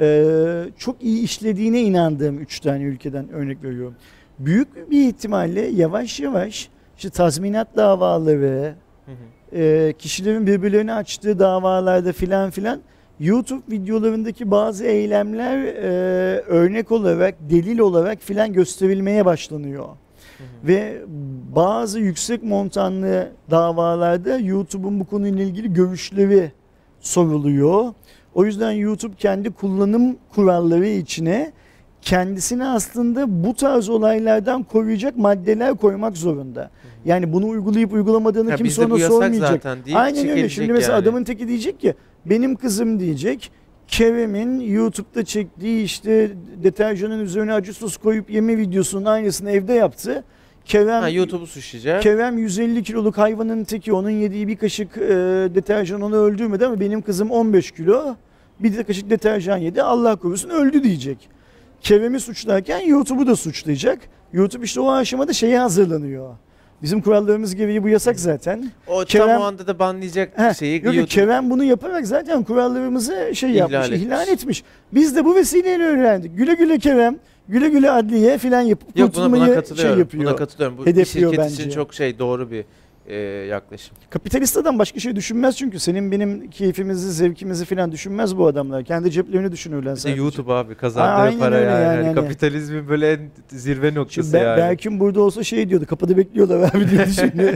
e, 0.00 0.24
çok 0.78 1.02
iyi 1.02 1.22
işlediğine 1.22 1.80
inandığım 1.82 2.38
üç 2.38 2.60
tane 2.60 2.82
ülkeden 2.82 3.32
örnek 3.32 3.62
veriyorum. 3.64 3.94
Büyük 4.38 4.90
bir 4.90 5.08
ihtimalle 5.08 5.60
yavaş 5.60 6.20
yavaş 6.20 6.68
işte 7.02 7.10
tazminat 7.10 7.76
davaları, 7.76 8.74
Hı 9.06 9.12
hı. 9.12 9.58
e, 9.58 9.92
kişilerin 9.92 10.46
birbirlerine 10.46 10.94
açtığı 10.94 11.38
davalarda 11.38 12.12
filan 12.12 12.50
filan 12.50 12.80
YouTube 13.20 13.62
videolarındaki 13.70 14.50
bazı 14.50 14.84
eylemler 14.84 15.58
e, 15.58 15.90
örnek 16.40 16.92
olarak, 16.92 17.34
delil 17.50 17.78
olarak 17.78 18.18
filan 18.20 18.52
gösterilmeye 18.52 19.24
başlanıyor. 19.24 19.84
Hı 19.84 19.88
hı. 20.42 20.68
Ve 20.68 21.02
bazı 21.54 22.00
yüksek 22.00 22.42
montanlı 22.42 23.28
davalarda 23.50 24.38
YouTube'un 24.38 25.00
bu 25.00 25.04
konuyla 25.04 25.44
ilgili 25.44 25.72
görüşleri 25.72 26.52
soruluyor. 27.00 27.92
O 28.34 28.44
yüzden 28.44 28.72
YouTube 28.72 29.14
kendi 29.16 29.50
kullanım 29.50 30.16
kuralları 30.34 30.86
içine 30.86 31.52
kendisini 32.02 32.66
aslında 32.66 33.44
bu 33.44 33.54
tarz 33.54 33.88
olaylardan 33.88 34.62
koruyacak 34.62 35.16
maddeler 35.16 35.74
koymak 35.76 36.16
zorunda. 36.16 36.70
Yani 37.04 37.32
bunu 37.32 37.48
uygulayıp 37.48 37.92
uygulamadığını 37.92 38.50
Ya 38.50 38.56
kimse 38.56 38.84
ona 38.86 38.98
sormayacak. 38.98 39.50
zaten 39.50 39.78
Aynen 39.94 40.28
öyle. 40.28 40.48
Şimdi 40.48 40.72
mesela 40.72 40.92
yani. 40.92 41.02
adamın 41.02 41.24
teki 41.24 41.48
diyecek 41.48 41.80
ki 41.80 41.94
benim 42.26 42.56
kızım 42.56 43.00
diyecek 43.00 43.50
Kerem'in 43.88 44.60
YouTube'da 44.60 45.24
çektiği 45.24 45.84
işte 45.84 46.30
deterjanın 46.62 47.20
üzerine 47.20 47.52
acı 47.54 47.74
sos 47.74 47.96
koyup 47.96 48.30
yeme 48.30 48.56
videosunun 48.58 49.04
aynısını 49.04 49.50
evde 49.50 49.72
yaptı. 49.72 50.24
Kerem 50.64 51.02
Ha, 51.02 51.08
YouTube'u 51.08 51.46
suçlayacak. 51.46 52.02
Kerem 52.02 52.38
150 52.38 52.82
kiloluk 52.82 53.18
hayvanın 53.18 53.64
teki 53.64 53.92
onun 53.92 54.10
yediği 54.10 54.48
bir 54.48 54.56
kaşık 54.56 54.96
e, 54.96 55.00
deterjan 55.54 56.00
onu 56.00 56.16
öldürmedi 56.16 56.66
ama 56.66 56.80
benim 56.80 57.02
kızım 57.02 57.30
15 57.30 57.70
kilo 57.70 58.16
bir 58.60 58.76
de 58.76 58.82
kaşık 58.84 59.10
deterjan 59.10 59.56
yedi 59.56 59.82
Allah 59.82 60.16
korusun 60.16 60.48
öldü 60.48 60.82
diyecek. 60.82 61.28
Kerem'i 61.82 62.20
suçlarken 62.20 62.80
YouTube'u 62.80 63.26
da 63.26 63.36
suçlayacak. 63.36 63.98
YouTube 64.32 64.64
işte 64.64 64.80
o 64.80 64.90
aşamada 64.92 65.32
şeye 65.32 65.58
hazırlanıyor. 65.58 66.34
Bizim 66.82 67.00
kurallarımız 67.02 67.54
gereği 67.54 67.82
bu 67.82 67.88
yasak 67.88 68.20
zaten. 68.20 68.70
O 68.86 69.04
Kerem- 69.04 69.26
tam 69.28 69.40
o 69.42 69.44
anda 69.44 69.66
da 69.66 69.78
banlayacak 69.78 70.54
şeyi 70.58 70.84
yok, 70.84 70.94
YouTube- 70.94 71.06
Kerem 71.06 71.50
bunu 71.50 71.64
yaparak 71.64 72.06
zaten 72.06 72.42
kurallarımızı 72.44 73.30
şey 73.34 73.50
İhlal 73.50 73.58
yapmış, 73.72 73.86
etmiş. 73.88 74.02
ihlal 74.02 74.28
etmiş. 74.28 74.64
Biz 74.92 75.16
de 75.16 75.24
bu 75.24 75.34
vesileyle 75.34 75.84
öğrendik. 75.84 76.36
Güle 76.36 76.54
güle 76.54 76.78
Kerem, 76.78 77.16
güle 77.48 77.68
güle 77.68 77.90
adliye 77.90 78.38
filan 78.38 78.60
yapıp 78.60 78.88
Yok 78.88 78.94
buna, 78.96 79.24
buna 79.24 79.30
kurtulmayı 79.34 79.54
katılıyorum. 79.54 79.92
şey 79.94 79.98
yapıyor. 79.98 80.24
Buna 80.24 80.36
katılıyorum. 80.36 80.78
Bu 80.78 80.86
hedefliyor 80.86 81.30
şirket 81.32 81.44
bence. 81.46 81.62
için 81.62 81.70
çok 81.70 81.94
şey 81.94 82.18
doğru 82.18 82.50
bir 82.50 82.64
e, 83.06 83.16
yaklaşım. 83.50 83.96
Kapitalist 84.10 84.56
adam 84.56 84.78
başka 84.78 85.00
şey 85.00 85.16
düşünmez 85.16 85.56
çünkü 85.56 85.78
senin 85.78 86.12
benim 86.12 86.50
keyfimizi, 86.50 87.12
zevkimizi 87.12 87.64
filan 87.64 87.92
düşünmez 87.92 88.36
bu 88.36 88.46
adamlar. 88.46 88.84
Kendi 88.84 89.10
ceplerini 89.10 89.52
düşünürler 89.52 89.90
İşte 89.96 90.00
sadece. 90.08 90.22
YouTube 90.22 90.52
abi 90.52 90.74
kazandığı 90.74 91.38
para 91.38 91.58
yani. 91.58 91.70
yani, 91.70 91.84
Yani 91.96 92.04
hani. 92.06 92.14
Kapitalizmin 92.14 92.88
böyle 92.88 93.12
en 93.12 93.20
zirve 93.48 93.94
noktası 93.94 94.22
Şimdi 94.30 94.36
Ber- 94.36 94.44
yani. 94.44 94.58
Berk'in 94.58 95.00
burada 95.00 95.20
olsa 95.20 95.44
şey 95.44 95.68
diyordu 95.68 95.86
kapıda 95.86 96.16
bekliyorlar 96.16 96.70
abi 96.74 96.90
diye 96.90 97.06
düşünüyor. 97.06 97.52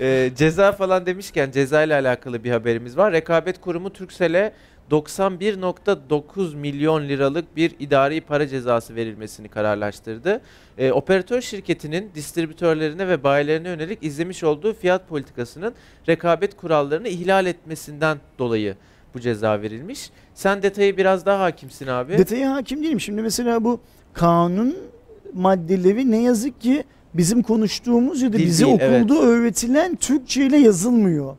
Ee, 0.00 0.30
ceza 0.36 0.72
falan 0.72 1.06
demişken 1.06 1.50
ceza 1.50 1.82
ile 1.82 1.94
alakalı 1.94 2.44
bir 2.44 2.50
haberimiz 2.50 2.96
var. 2.96 3.12
Rekabet 3.12 3.60
Kurumu 3.60 3.92
Turkcell'e 3.92 4.52
91.9 4.90 6.56
milyon 6.56 7.08
liralık 7.08 7.56
bir 7.56 7.72
idari 7.78 8.20
para 8.20 8.48
cezası 8.48 8.94
verilmesini 8.94 9.48
kararlaştırdı. 9.48 10.40
Ee, 10.78 10.92
operatör 10.92 11.40
şirketinin 11.40 12.10
distribütörlerine 12.14 13.08
ve 13.08 13.24
bayilerine 13.24 13.68
yönelik 13.68 13.98
izlemiş 14.02 14.44
olduğu 14.44 14.74
fiyat 14.74 15.08
politikasının 15.08 15.74
rekabet 16.08 16.56
kurallarını 16.56 17.08
ihlal 17.08 17.46
etmesinden 17.46 18.18
dolayı 18.38 18.76
bu 19.14 19.20
ceza 19.20 19.62
verilmiş. 19.62 20.10
Sen 20.34 20.62
detayı 20.62 20.96
biraz 20.96 21.26
daha 21.26 21.44
hakimsin 21.44 21.86
abi. 21.86 22.18
Detaya 22.18 22.54
hakim 22.54 22.82
değilim. 22.82 23.00
Şimdi 23.00 23.22
mesela 23.22 23.64
bu 23.64 23.80
kanun 24.12 24.76
maddeleri 25.34 26.10
ne 26.10 26.22
yazık 26.22 26.60
ki 26.60 26.84
bizim 27.14 27.42
konuştuğumuz 27.42 28.22
ya 28.22 28.32
da 28.32 28.38
Dil 28.38 28.46
bize 28.46 28.64
değil, 28.64 28.74
okulda 28.74 29.14
evet. 29.14 29.24
öğretilen 29.24 29.96
Türkçe 29.96 30.46
ile 30.46 30.56
yazılmıyor. 30.56 31.36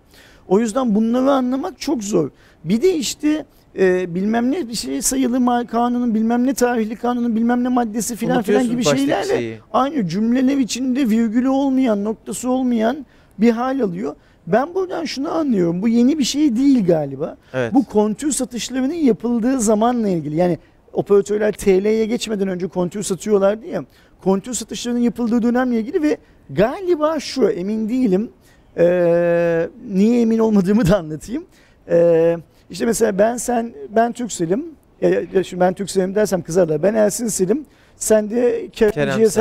O 0.48 0.60
yüzden 0.60 0.96
bunları 0.96 1.32
anlamak 1.32 1.80
çok 1.80 2.04
zor. 2.04 2.30
Bir 2.66 2.82
de 2.82 2.96
işte 2.96 3.46
e, 3.80 4.16
bilmem 4.16 4.52
ne 4.52 4.68
bir 4.68 4.74
şey 4.74 5.02
sayılı 5.02 5.68
kanunun 5.68 6.16
bilmem 6.16 6.46
ne 6.46 6.54
tarihli 6.54 6.96
kanunun 6.96 7.36
bilmem 7.36 7.64
ne 7.64 7.68
maddesi 7.68 8.16
filan 8.16 8.42
filan 8.42 8.70
gibi 8.70 8.84
şeylerle 8.84 9.38
şeyi. 9.38 9.60
aynı 9.74 10.08
cümleler 10.08 10.58
içinde 10.58 11.10
virgülü 11.10 11.50
olmayan, 11.50 12.04
noktası 12.04 12.50
olmayan 12.50 13.06
bir 13.38 13.52
hal 13.52 13.80
alıyor. 13.80 14.16
Ben 14.48 14.76
buradan 14.76 15.06
şunu 15.06 15.32
anlıyorum. 15.32 15.82
Bu 15.82 15.88
yeni 15.88 16.20
bir 16.20 16.24
şey 16.24 16.56
değil 16.56 16.86
galiba. 16.86 17.38
Evet. 17.54 17.74
Bu 17.74 17.86
kontür 17.86 18.32
satışlarının 18.32 18.94
yapıldığı 18.94 19.60
zamanla 19.62 20.10
ilgili. 20.10 20.36
Yani 20.36 20.60
operatörler 20.94 21.52
TL'ye 21.52 22.06
geçmeden 22.06 22.48
önce 22.48 22.68
kontür 22.68 23.04
satıyorlardı 23.04 23.68
ya. 23.68 23.86
Kontür 24.24 24.54
satışlarının 24.54 25.00
yapıldığı 25.00 25.42
dönemle 25.44 25.80
ilgili 25.80 26.02
ve 26.02 26.18
galiba 26.50 27.20
şu 27.20 27.50
emin 27.50 27.90
değilim. 27.90 28.30
Ee, 28.78 29.70
niye 29.92 30.22
emin 30.22 30.40
olmadığımı 30.40 30.88
da 30.88 30.98
anlatayım. 30.98 31.46
Ee, 31.90 32.38
işte 32.70 32.86
mesela 32.86 33.18
ben 33.18 33.38
sen 33.38 33.74
ben 33.90 34.12
Türkselim. 34.12 34.66
Ya, 35.02 35.10
ya 35.10 35.44
şimdi 35.44 35.62
ben 35.62 35.74
Türkselim 35.74 36.16
dersem 36.16 36.42
kızarlar. 36.42 36.84
Ben 36.84 36.94
Ersin 36.94 37.28
Selim. 37.28 37.66
Sen 37.98 38.30
de 38.30 38.68
Kerem, 38.74 38.92
Kerem 38.92 39.24
GSM. 39.24 39.40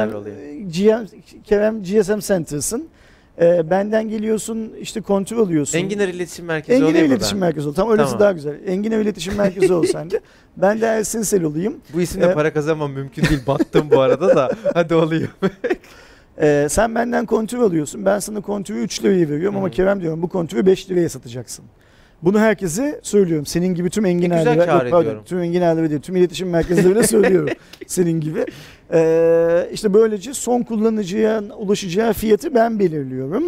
GM, 0.68 1.04
Kerem 1.44 1.82
GSM 1.82 2.18
Center'sın. 2.18 2.88
Ee, 3.40 3.70
benden 3.70 4.08
geliyorsun 4.08 4.72
işte 4.80 5.00
kontrol 5.00 5.38
alıyorsun. 5.46 5.78
Enginar 5.78 6.08
İletişim 6.08 6.44
Merkezi 6.44 6.72
Enginar 6.72 6.90
olayım 6.90 7.06
İletişim 7.06 7.40
ben? 7.40 7.46
Merkezi 7.46 7.68
ol. 7.68 7.74
Tam 7.74 7.90
öylesi 7.90 8.06
Tamam. 8.06 8.20
daha 8.20 8.32
güzel. 8.32 8.54
Enginar 8.66 8.98
İletişim 8.98 9.34
Merkezi 9.34 9.72
ol 9.72 9.84
sen 9.92 10.10
de. 10.10 10.20
Ben 10.56 10.80
de 10.80 10.86
Ersin 10.86 11.22
Sel 11.22 11.42
olayım. 11.44 11.76
Bu 11.94 12.00
isimle 12.00 12.26
Ee, 12.26 12.32
para 12.34 12.52
kazanmam 12.52 12.92
mümkün 12.92 13.22
değil. 13.24 13.40
Battım 13.46 13.90
bu 13.90 14.00
arada 14.00 14.36
da. 14.36 14.50
Hadi 14.74 14.94
olayım. 14.94 15.28
Ee, 16.40 16.66
sen 16.70 16.94
benden 16.94 17.26
kontrol 17.26 17.62
alıyorsun. 17.62 18.04
Ben 18.04 18.18
sana 18.18 18.40
kontrolü 18.40 18.78
3 18.78 19.04
liraya 19.04 19.28
veriyorum 19.30 19.56
ama 19.56 19.66
Hı. 19.66 19.70
Kerem 19.70 20.00
diyorum 20.00 20.22
bu 20.22 20.28
kontrolü 20.28 20.66
5 20.66 20.90
liraya 20.90 21.08
satacaksın. 21.08 21.64
Bunu 22.24 22.38
herkese 22.38 23.00
söylüyorum. 23.02 23.46
Senin 23.46 23.74
gibi 23.74 23.90
tüm 23.90 24.06
enginarlara, 24.06 24.54
güzel 24.54 24.68
yok, 24.68 24.90
pardon, 24.90 25.00
ediyorum. 25.00 25.22
tüm 25.26 25.38
enginarlara 25.42 25.90
değil, 25.90 26.00
tüm 26.00 26.16
iletişim 26.16 26.50
merkezlerine 26.50 27.02
söylüyorum. 27.02 27.48
Senin 27.86 28.20
gibi. 28.20 28.44
Ee, 28.92 29.68
işte 29.72 29.94
böylece 29.94 30.34
son 30.34 30.62
kullanıcıya 30.62 31.42
ulaşacağı 31.58 32.12
fiyatı 32.12 32.54
ben 32.54 32.78
belirliyorum. 32.78 33.44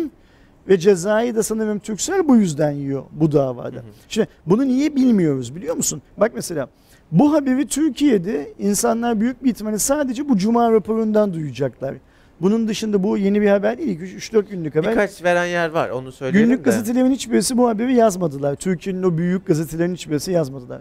Ve 0.68 0.78
cezayı 0.78 1.36
da 1.36 1.42
sanırım 1.42 1.78
Türksel 1.78 2.28
bu 2.28 2.36
yüzden 2.36 2.70
yiyor 2.70 3.02
bu 3.12 3.32
davada. 3.32 3.76
Hı 3.76 3.80
hı. 3.80 3.82
Şimdi 4.08 4.28
bunu 4.46 4.68
niye 4.68 4.96
bilmiyoruz 4.96 5.56
biliyor 5.56 5.76
musun? 5.76 6.02
Bak 6.16 6.32
mesela 6.34 6.68
bu 7.12 7.32
haberi 7.32 7.66
Türkiye'de 7.66 8.52
insanlar 8.58 9.20
büyük 9.20 9.44
bir 9.44 9.50
ihtimalle 9.50 9.78
sadece 9.78 10.28
bu 10.28 10.38
Cuma 10.38 10.72
raporundan 10.72 11.34
duyacaklar. 11.34 11.94
Bunun 12.40 12.68
dışında 12.68 13.02
bu 13.02 13.18
yeni 13.18 13.40
bir 13.40 13.48
haber 13.48 13.78
değil. 13.78 14.00
3-4 14.00 14.48
günlük 14.48 14.74
haber. 14.76 14.90
Birkaç 14.90 15.24
veren 15.24 15.46
yer 15.46 15.70
var 15.70 15.90
onu 15.90 16.12
söyleyelim 16.12 16.48
Günlük 16.48 16.64
de. 16.64 16.70
gazetelerin 16.70 17.10
hiçbirisi 17.10 17.58
bu 17.58 17.68
haberi 17.68 17.94
yazmadılar. 17.94 18.54
Türkiye'nin 18.54 19.02
o 19.02 19.18
büyük 19.18 19.46
gazetelerin 19.46 19.94
hiçbirisi 19.94 20.32
yazmadılar. 20.32 20.80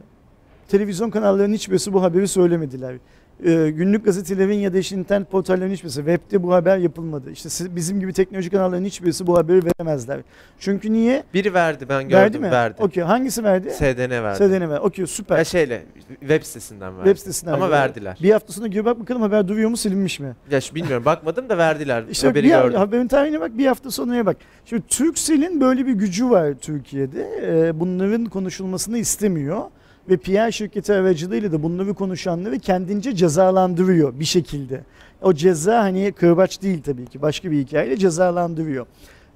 Televizyon 0.68 1.10
kanallarının 1.10 1.54
hiçbirisi 1.54 1.94
bu 1.94 2.04
haberi 2.04 2.28
söylemediler. 2.28 2.96
Ee, 3.46 3.70
günlük 3.70 4.06
gazetelerin 4.06 4.54
ya 4.60 4.74
da 4.74 4.78
işte 4.78 4.96
internet 4.96 5.32
portallerinin 5.32 5.74
hiçbirisi 5.74 5.96
webde 5.96 6.44
bu 6.44 6.54
haber 6.54 6.78
yapılmadı. 6.78 7.32
İşte 7.32 7.50
siz- 7.50 7.76
bizim 7.76 8.00
gibi 8.00 8.14
teknoloji 8.14 8.50
kanallarının 8.50 8.86
hiçbirisi 8.86 9.28
bu 9.28 9.38
haberi 9.38 9.62
veremezler. 9.66 10.20
Çünkü 10.60 10.94
niye? 10.94 11.24
Biri 11.34 11.54
verdi 11.54 11.86
ben 11.90 12.04
gördüm. 12.04 12.18
verdi 12.18 12.40
mi? 12.40 12.52
Verdi. 12.52 12.76
Okey. 12.84 13.04
Hangisi 13.04 13.44
verdi? 13.44 13.70
SDN 13.72 14.10
verdi. 14.24 14.38
SDN 14.38 14.70
ver. 14.70 14.78
Okey 14.80 15.08
süper. 15.08 15.38
Ha 15.38 15.44
şeyle 15.44 15.84
web 16.20 16.44
sitesinden 16.44 16.98
verdi. 16.98 17.04
Web 17.08 17.18
sitesinden 17.18 17.54
Ama 17.54 17.70
verdi. 17.70 17.72
verdiler. 17.90 18.18
Bir 18.24 18.32
hafta 18.32 18.54
sonra 18.54 18.68
gir 18.68 18.86
bak 18.86 19.00
bakalım 19.00 19.22
haber 19.22 19.48
duruyor 19.48 19.70
mu 19.70 19.78
silinmiş 19.78 20.20
mi? 20.20 20.36
Ya 20.52 20.62
şu 20.62 20.76
bilmiyorum 20.76 21.06
bakmadım 21.06 21.50
da 21.50 21.58
verdiler. 21.58 22.04
İşte 22.12 22.28
Haberi 22.28 22.44
bir 22.44 22.50
gördüm. 22.50 22.78
haberin 22.80 23.08
tarihine 23.08 23.40
bak 23.42 23.58
bir 23.58 23.66
hafta 23.68 23.92
sonraya 23.92 24.26
bak. 24.26 24.38
Şimdi 24.66 24.84
Turkcell'in 24.88 25.62
böyle 25.62 25.86
bir 25.86 25.94
gücü 25.94 26.30
var 26.30 26.54
Türkiye'de. 26.54 27.28
Ee, 27.68 27.80
bunların 27.80 28.26
konuşulmasını 28.26 28.98
istemiyor. 28.98 29.62
Ve 30.10 30.18
PR 30.18 30.52
şirketi 30.52 30.94
aracılığıyla 30.94 31.52
da 31.52 31.64
bunları 31.64 31.94
konuşanları 31.94 32.60
kendince 32.60 33.16
cezalandırıyor 33.16 34.20
bir 34.20 34.26
şekilde. 34.26 34.82
O 35.22 35.34
ceza 35.34 35.84
hani 35.84 36.12
kırbaç 36.12 36.62
değil 36.62 36.82
tabii 36.82 37.06
ki 37.06 37.22
başka 37.22 37.52
bir 37.52 37.60
hikayeyle 37.60 37.98
cezalandırıyor. 37.98 38.86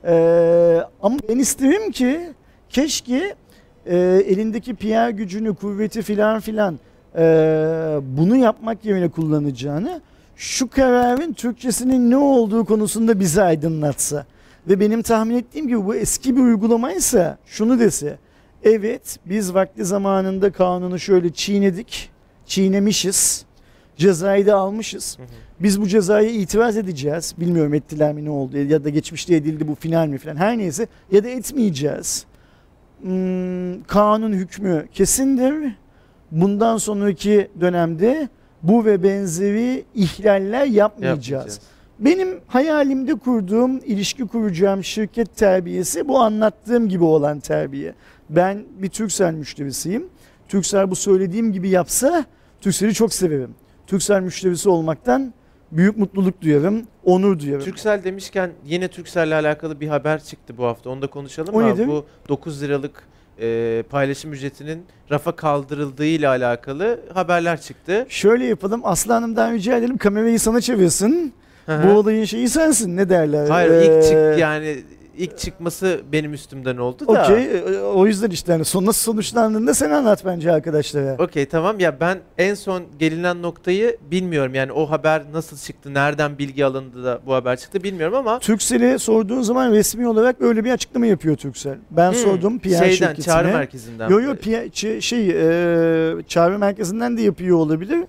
Ee, 0.05 0.79
ama 1.01 1.17
ben 1.29 1.39
isterim 1.39 1.91
ki 1.91 2.19
keşke 2.69 3.35
e, 3.85 3.97
elindeki 4.27 4.75
PR 4.75 5.09
gücünü, 5.09 5.55
kuvveti 5.55 6.01
filan 6.01 6.39
filan 6.39 6.79
e, 7.15 7.21
bunu 8.03 8.35
yapmak 8.35 8.85
yerine 8.85 9.09
kullanacağını 9.09 10.01
şu 10.35 10.69
kararın 10.69 11.33
Türkçesinin 11.33 12.11
ne 12.11 12.17
olduğu 12.17 12.65
konusunda 12.65 13.19
bizi 13.19 13.41
aydınlatsa. 13.41 14.25
Ve 14.67 14.79
benim 14.79 15.01
tahmin 15.01 15.35
ettiğim 15.35 15.67
gibi 15.67 15.85
bu 15.85 15.95
eski 15.95 16.35
bir 16.35 16.41
uygulamaysa 16.41 17.37
şunu 17.45 17.79
dese. 17.79 18.17
Evet 18.63 19.19
biz 19.25 19.53
vakti 19.53 19.85
zamanında 19.85 20.51
kanunu 20.51 20.99
şöyle 20.99 21.33
çiğnedik, 21.33 22.09
çiğnemişiz, 22.45 23.45
cezayı 23.97 24.47
da 24.47 24.55
almışız. 24.55 25.17
Hı 25.17 25.23
hı. 25.23 25.27
Biz 25.59 25.81
bu 25.81 25.87
cezaya 25.87 26.29
itiraz 26.29 26.77
edeceğiz. 26.77 27.35
Bilmiyorum 27.37 27.73
ettiler 27.73 28.13
mi 28.13 28.25
ne 28.25 28.29
oldu 28.29 28.57
ya 28.57 28.83
da 28.83 28.89
geçmişte 28.89 29.35
edildi 29.35 29.67
bu 29.67 29.75
final 29.75 30.07
mi 30.07 30.17
falan 30.17 30.35
her 30.35 30.57
neyse 30.57 30.87
ya 31.11 31.23
da 31.23 31.29
etmeyeceğiz. 31.29 32.25
Hmm, 33.01 33.83
kanun 33.83 34.33
hükmü 34.33 34.87
kesindir. 34.93 35.75
Bundan 36.31 36.77
sonraki 36.77 37.47
dönemde 37.61 38.29
bu 38.63 38.85
ve 38.85 39.03
benzeri 39.03 39.85
ihlaller 39.95 40.65
yapmayacağız. 40.65 41.29
Yapmayacağız. 41.29 41.59
Benim 41.99 42.39
hayalimde 42.47 43.15
kurduğum, 43.15 43.77
ilişki 43.77 44.27
kuracağım 44.27 44.83
şirket 44.83 45.37
terbiyesi 45.37 46.07
bu 46.07 46.19
anlattığım 46.19 46.89
gibi 46.89 47.03
olan 47.03 47.39
terbiye. 47.39 47.93
Ben 48.29 48.63
bir 48.77 48.89
Türksel 48.89 49.33
müşterisiyim. 49.33 50.07
Türksel 50.47 50.91
bu 50.91 50.95
söylediğim 50.95 51.51
gibi 51.53 51.69
yapsa 51.69 52.25
Türksel'i 52.61 52.93
çok 52.93 53.13
severim. 53.13 53.55
Türksel 53.87 54.21
müşterisi 54.21 54.69
olmaktan 54.69 55.33
büyük 55.71 55.97
mutluluk 55.97 56.41
duyarım, 56.41 56.83
onur 57.03 57.39
duyarım. 57.39 57.65
Türksel 57.65 58.03
demişken 58.03 58.51
yine 58.65 58.87
Türksel'le 58.87 59.31
alakalı 59.31 59.79
bir 59.79 59.87
haber 59.87 60.23
çıktı 60.23 60.57
bu 60.57 60.65
hafta. 60.65 60.89
Onu 60.89 61.01
da 61.01 61.07
konuşalım 61.07 61.55
O 61.55 61.61
mı? 61.61 61.67
nedir? 61.67 61.87
Bu 61.87 62.05
9 62.29 62.63
liralık 62.63 63.03
e, 63.41 63.83
paylaşım 63.89 64.33
ücretinin 64.33 64.85
rafa 65.11 65.35
kaldırıldığı 65.35 66.05
ile 66.05 66.27
alakalı 66.27 66.99
haberler 67.13 67.61
çıktı. 67.61 68.05
Şöyle 68.09 68.45
yapalım, 68.45 68.81
Aslı 68.83 69.13
Hanım'dan 69.13 69.53
rica 69.53 69.77
edelim 69.77 69.97
kamerayı 69.97 70.39
sana 70.39 70.61
çevirsin. 70.61 71.33
Hı 71.69 71.83
Bu 71.87 71.91
olayın 71.97 72.25
şeyi 72.25 72.49
sensin 72.49 72.97
ne 72.97 73.09
derler. 73.09 73.49
Hayır 73.49 73.71
Ee, 73.71 73.85
ilk 73.85 74.03
çık 74.03 74.39
yani 74.39 74.77
ilk 75.17 75.37
çıkması 75.37 76.01
benim 76.11 76.33
üstümden 76.33 76.77
oldu 76.77 77.07
da. 77.07 77.11
Okey, 77.23 77.45
e, 77.45 77.79
o 77.79 78.05
yüzden 78.07 78.29
işte 78.29 78.51
hani 78.51 78.65
son 78.65 78.85
nasıl 78.85 79.11
sonuçlandığında 79.11 79.73
sen 79.73 79.91
anlat 79.91 80.25
bence 80.25 80.51
arkadaşlara. 80.51 81.15
Okey 81.19 81.45
tamam 81.45 81.79
ya 81.79 81.99
ben 81.99 82.17
en 82.37 82.53
son 82.53 82.83
gelinen 82.99 83.41
noktayı 83.41 83.97
bilmiyorum. 84.11 84.55
Yani 84.55 84.71
o 84.71 84.85
haber 84.89 85.21
nasıl 85.33 85.57
çıktı, 85.57 85.93
nereden 85.93 86.37
bilgi 86.37 86.65
alındı 86.65 87.03
da 87.03 87.19
bu 87.25 87.33
haber 87.33 87.57
çıktı 87.57 87.83
bilmiyorum 87.83 88.15
ama 88.15 88.39
Türksel'e 88.39 88.97
sorduğun 88.97 89.41
zaman 89.41 89.71
resmi 89.71 90.07
olarak 90.07 90.41
öyle 90.41 90.65
bir 90.65 90.71
açıklama 90.71 91.05
yapıyor 91.05 91.35
Türksel. 91.35 91.75
Ben 91.91 92.07
Hmm, 92.11 92.15
sordum 92.15 92.59
PR 92.59 92.69
şeyden 92.69 92.89
şirketine. 92.91 93.25
çağrı 93.25 93.47
merkezinden. 93.47 94.09
Yo 94.09 94.19
yo 94.21 94.35
PR 94.35 94.47
ç- 94.67 95.01
şey 95.01 95.29
e, 95.29 96.23
çağrı 96.27 96.59
merkezinden 96.59 97.17
de 97.17 97.21
yapıyor 97.21 97.57
olabilir. 97.57 97.99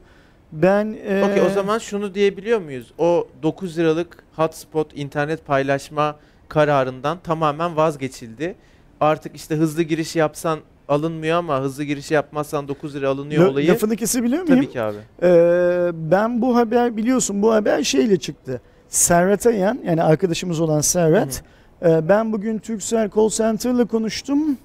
Ben 0.52 0.96
e, 1.06 1.24
Okey 1.30 1.42
o 1.42 1.50
zaman 1.50 1.78
şunu 1.78 2.14
diyebiliyor 2.14 2.60
muyuz? 2.60 2.92
O 2.98 3.28
9 3.42 3.78
liralık 3.78 4.24
hotspot 4.36 4.98
internet 4.98 5.46
paylaşma 5.46 6.16
kararından 6.48 7.18
tamamen 7.24 7.76
vazgeçildi. 7.76 8.54
Artık 9.00 9.36
işte 9.36 9.54
hızlı 9.56 9.82
giriş 9.82 10.16
yapsan 10.16 10.58
alınmıyor 10.88 11.38
ama 11.38 11.60
hızlı 11.60 11.84
giriş 11.84 12.10
yapmazsan 12.10 12.68
9 12.68 12.94
lira 12.94 13.08
alınıyor 13.08 13.44
la- 13.44 13.50
olayı. 13.50 13.68
lafını 13.68 13.96
kesebiliyor 13.96 14.42
muyum? 14.42 14.56
Tabii 14.60 14.70
ki 14.72 14.80
abi. 14.82 14.96
Ee, 15.22 15.90
ben 15.94 16.42
bu 16.42 16.56
haber 16.56 16.96
biliyorsun 16.96 17.42
bu 17.42 17.52
haber 17.52 17.82
şeyle 17.82 18.16
çıktı. 18.16 18.60
Servet 18.88 19.46
Ayan 19.46 19.78
yani 19.84 20.02
arkadaşımız 20.02 20.60
olan 20.60 20.80
Servet. 20.80 21.42
e, 21.82 22.08
ben 22.08 22.32
bugün 22.32 22.58
Turkcell 22.58 23.10
Call 23.16 23.28
Center'la 23.28 23.84
konuştum. 23.84 24.58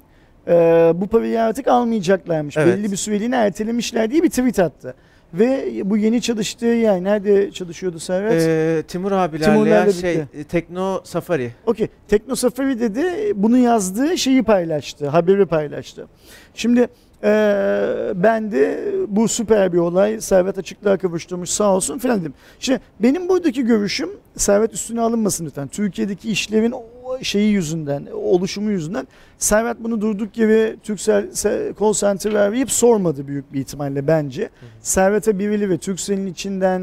E, 0.48 0.54
bu 0.96 1.08
parayı 1.08 1.42
artık 1.42 1.68
almayacaklarmış. 1.68 2.58
Evet. 2.58 2.78
Belli 2.78 2.92
bir 2.92 2.98
süreliğine 2.98 3.36
ertelemişler 3.36 4.12
diye 4.12 4.24
bir 4.24 4.30
tweet 4.30 4.60
attı. 4.60 4.94
Ve 5.34 5.82
bu 5.86 5.98
yeni 5.98 6.22
çalıştığı 6.22 6.66
yer 6.66 7.04
nerede 7.04 7.52
çalışıyordu 7.52 8.00
Servet? 8.00 8.42
Ee, 8.42 8.84
Timur 8.88 9.12
abilerle 9.12 9.52
Timurlarla 9.52 9.86
ya 9.86 9.92
şey 9.92 10.16
birlikte. 10.16 10.44
Tekno 10.44 11.02
Safari. 11.04 11.52
Okey. 11.66 11.88
Tekno 12.08 12.36
Safari 12.36 12.80
dedi 12.80 13.04
bunu 13.36 13.58
yazdığı 13.58 14.18
şeyi 14.18 14.44
paylaştı. 14.44 15.08
Haberi 15.08 15.46
paylaştı. 15.46 16.08
Şimdi 16.54 16.88
eee, 17.26 18.14
ben 18.24 18.52
de 18.52 18.86
bu 19.08 19.28
süper 19.28 19.74
bir 19.74 19.78
olay. 19.78 20.22
Servet 20.22 20.58
açıklığa 20.58 20.98
kavuşturmuş 20.98 21.50
sağ 21.50 21.76
olsun 21.76 22.00
filan 22.00 22.22
dedim. 22.22 22.34
Şimdi 22.60 22.80
benim 23.00 23.30
buradaki 23.30 23.64
görüşüm 23.66 24.10
Servet 24.38 24.74
üstüne 24.74 25.02
alınmasın 25.02 25.46
lütfen. 25.46 25.68
Türkiye'deki 25.68 26.32
işlevin 26.32 26.74
şeyi 27.22 27.52
yüzünden, 27.54 28.08
oluşumu 28.14 28.72
yüzünden 28.72 29.08
Servet 29.38 29.78
bunu 29.80 30.02
durduk 30.02 30.38
yere 30.38 30.76
Turkcell 30.84 31.24
se- 31.26 31.80
call 31.80 31.94
center 31.94 32.32
arayıp 32.34 32.72
sormadı 32.72 33.28
büyük 33.28 33.54
bir 33.54 33.60
ihtimalle 33.60 34.08
bence. 34.08 34.50
Servet'e 34.82 35.40
birileri 35.40 35.70
ve 35.70 35.78
Turkcell'in 35.78 36.28
içinden 36.28 36.82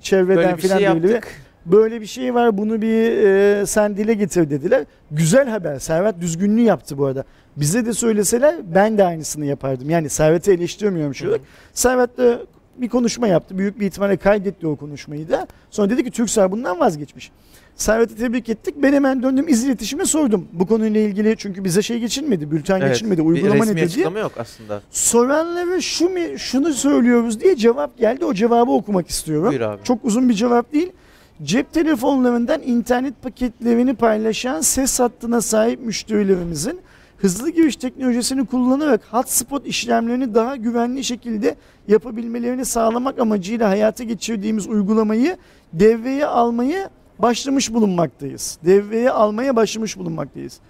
çevreden 0.00 0.36
Böyle 0.36 0.56
bir 0.56 0.62
filan 0.62 0.78
şey 0.78 0.94
birileri 0.94 1.12
yaptık. 1.12 1.32
Böyle 1.66 2.00
bir 2.00 2.06
şey 2.06 2.34
var 2.34 2.58
bunu 2.58 2.82
bir 2.82 3.26
e, 3.26 3.66
sen 3.66 3.96
dile 3.96 4.14
getir 4.14 4.50
dediler. 4.50 4.84
Güzel 5.10 5.48
haber. 5.48 5.78
Servet 5.78 6.20
düzgünlüğü 6.20 6.62
yaptı 6.62 6.98
bu 6.98 7.06
arada. 7.06 7.24
Bize 7.56 7.86
de 7.86 7.92
söyleseler 7.92 8.54
ben 8.74 8.98
de 8.98 9.04
aynısını 9.04 9.46
yapardım. 9.46 9.90
Yani 9.90 10.08
Servet'i 10.08 10.52
eleştirmiyorum 10.52 11.14
şu 11.14 11.28
olarak. 11.28 11.40
Servet 11.72 12.18
de 12.18 12.38
bir 12.76 12.88
konuşma 12.88 13.28
yaptı. 13.28 13.58
Büyük 13.58 13.80
bir 13.80 13.86
ihtimalle 13.86 14.16
kaydetti 14.16 14.66
o 14.66 14.76
konuşmayı 14.76 15.28
da. 15.30 15.46
Sonra 15.70 15.90
dedi 15.90 16.04
ki 16.04 16.10
Türksel 16.10 16.52
bundan 16.52 16.80
vazgeçmiş. 16.80 17.30
Servet'i 17.76 18.16
tebrik 18.16 18.48
ettik. 18.48 18.74
Ben 18.78 18.92
hemen 18.92 19.22
döndüm 19.22 19.48
iz 19.48 19.64
iletişime 19.64 20.04
sordum. 20.04 20.48
Bu 20.52 20.66
konuyla 20.66 21.00
ilgili 21.00 21.34
çünkü 21.38 21.64
bize 21.64 21.82
şey 21.82 21.98
geçilmedi. 21.98 22.50
Bülten 22.50 22.80
Evet, 22.80 22.88
geçilmedi. 22.88 23.22
Uygulama 23.22 23.64
ne 23.64 23.76
dedi? 23.76 24.00
yok 24.00 24.32
aslında. 24.36 24.82
Soranlara 24.90 25.80
şu 25.80 26.08
mi, 26.08 26.34
şunu 26.38 26.72
söylüyoruz 26.72 27.40
diye 27.40 27.56
cevap 27.56 27.98
geldi. 27.98 28.24
O 28.24 28.34
cevabı 28.34 28.70
okumak 28.70 29.08
istiyorum. 29.08 29.48
Buyur 29.48 29.60
abi. 29.60 29.84
Çok 29.84 30.04
uzun 30.04 30.28
bir 30.28 30.34
cevap 30.34 30.72
değil. 30.72 30.92
Cep 31.42 31.72
telefonlarından 31.72 32.62
internet 32.62 33.22
paketlerini 33.22 33.94
paylaşan 33.94 34.60
ses 34.60 35.00
hattına 35.00 35.40
sahip 35.40 35.80
müşterilerimizin 35.80 36.80
hızlı 37.18 37.50
giriş 37.50 37.76
teknolojisini 37.76 38.46
kullanarak 38.46 39.00
hotspot 39.10 39.66
işlemlerini 39.66 40.34
daha 40.34 40.56
güvenli 40.56 41.04
şekilde 41.04 41.56
yapabilmelerini 41.88 42.64
sağlamak 42.64 43.18
amacıyla 43.18 43.68
hayata 43.68 44.04
geçirdiğimiz 44.04 44.66
uygulamayı 44.66 45.36
devreye 45.72 46.26
almayı 46.26 46.88
başlamış 47.18 47.74
bulunmaktayız. 47.74 48.58
Devreye 48.64 49.10
almaya 49.10 49.56
başlamış 49.56 49.98
bulunmaktayız. 49.98 50.60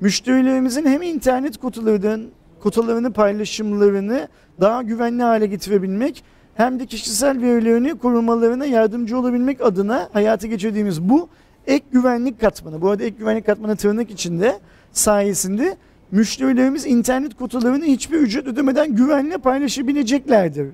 Müşterilerimizin 0.00 0.86
hem 0.86 1.02
internet 1.02 1.56
kutularının 1.56 2.30
kutularını 2.60 3.12
paylaşımlarını 3.12 4.28
daha 4.60 4.82
güvenli 4.82 5.22
hale 5.22 5.46
getirebilmek 5.46 6.24
hem 6.54 6.80
de 6.80 6.86
kişisel 6.86 7.42
verilerini 7.42 7.98
korumalarına 7.98 8.66
yardımcı 8.66 9.18
olabilmek 9.18 9.60
adına 9.60 10.08
hayata 10.12 10.46
geçirdiğimiz 10.46 11.02
bu 11.02 11.28
ek 11.66 11.84
güvenlik 11.92 12.40
katmanı. 12.40 12.82
Bu 12.82 12.90
arada 12.90 13.04
ek 13.04 13.16
güvenlik 13.18 13.46
katmanı 13.46 13.76
tırnak 13.76 14.10
içinde 14.10 14.58
sayesinde 14.92 15.76
müşterilerimiz 16.10 16.86
internet 16.86 17.34
kutularını 17.34 17.84
hiçbir 17.84 18.18
ücret 18.18 18.46
ödemeden 18.46 18.94
güvenle 18.94 19.38
paylaşabileceklerdir. 19.38 20.68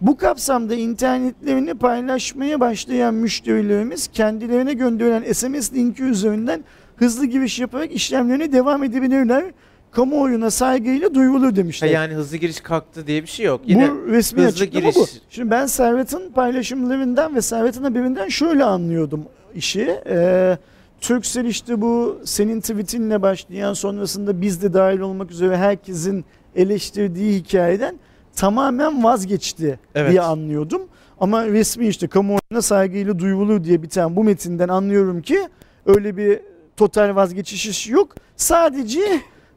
Bu 0.00 0.16
kapsamda 0.16 0.74
internetlerini 0.74 1.74
paylaşmaya 1.74 2.60
başlayan 2.60 3.14
müşterilerimiz 3.14 4.08
kendilerine 4.08 4.72
gönderilen 4.72 5.32
SMS 5.32 5.72
linki 5.74 6.02
üzerinden 6.02 6.64
hızlı 6.96 7.26
giriş 7.26 7.60
yaparak 7.60 7.92
işlemlerine 7.92 8.52
devam 8.52 8.84
edebilirler. 8.84 9.44
Kamuoyuna 9.90 10.50
saygıyla 10.50 11.14
duyurulur 11.14 11.50
Ha, 11.50 11.56
demişler. 11.56 11.88
yani 11.88 12.14
hızlı 12.14 12.36
giriş 12.36 12.60
kalktı 12.60 13.06
diye 13.06 13.22
bir 13.22 13.28
şey 13.28 13.46
yok. 13.46 13.60
Yine 13.66 13.90
bu 13.90 14.06
resmi 14.08 14.42
hızlı 14.42 14.64
giriş. 14.64 14.96
bu. 14.96 15.06
Şimdi 15.30 15.50
ben 15.50 15.66
Servet'in 15.66 16.30
paylaşımlarından 16.32 17.34
ve 17.34 17.40
Servet'in 17.42 17.82
haberinden 17.84 18.28
şöyle 18.28 18.64
anlıyordum 18.64 19.24
işi. 19.54 20.00
Ee, 20.08 20.58
Turkcell 21.00 21.44
işte 21.44 21.80
bu 21.80 22.20
senin 22.24 22.60
tweetinle 22.60 23.22
başlayan 23.22 23.72
sonrasında 23.72 24.40
biz 24.40 24.62
de 24.62 24.72
dahil 24.72 24.98
olmak 25.00 25.30
üzere 25.30 25.56
herkesin 25.56 26.24
eleştirdiği 26.56 27.34
hikayeden 27.40 27.98
tamamen 28.36 29.04
vazgeçti 29.04 29.78
Evet. 29.94 30.10
diye 30.10 30.20
anlıyordum. 30.20 30.82
Ama 31.20 31.46
resmi 31.46 31.86
işte 31.88 32.06
kamuoyuna 32.08 32.62
saygıyla 32.62 33.18
duyulur 33.18 33.64
diye 33.64 33.82
biten 33.82 34.16
bu 34.16 34.24
metinden 34.24 34.68
anlıyorum 34.68 35.22
ki 35.22 35.48
öyle 35.86 36.16
bir 36.16 36.40
total 36.76 37.16
vazgeçiş 37.16 37.88
yok. 37.88 38.14
Sadece 38.36 39.00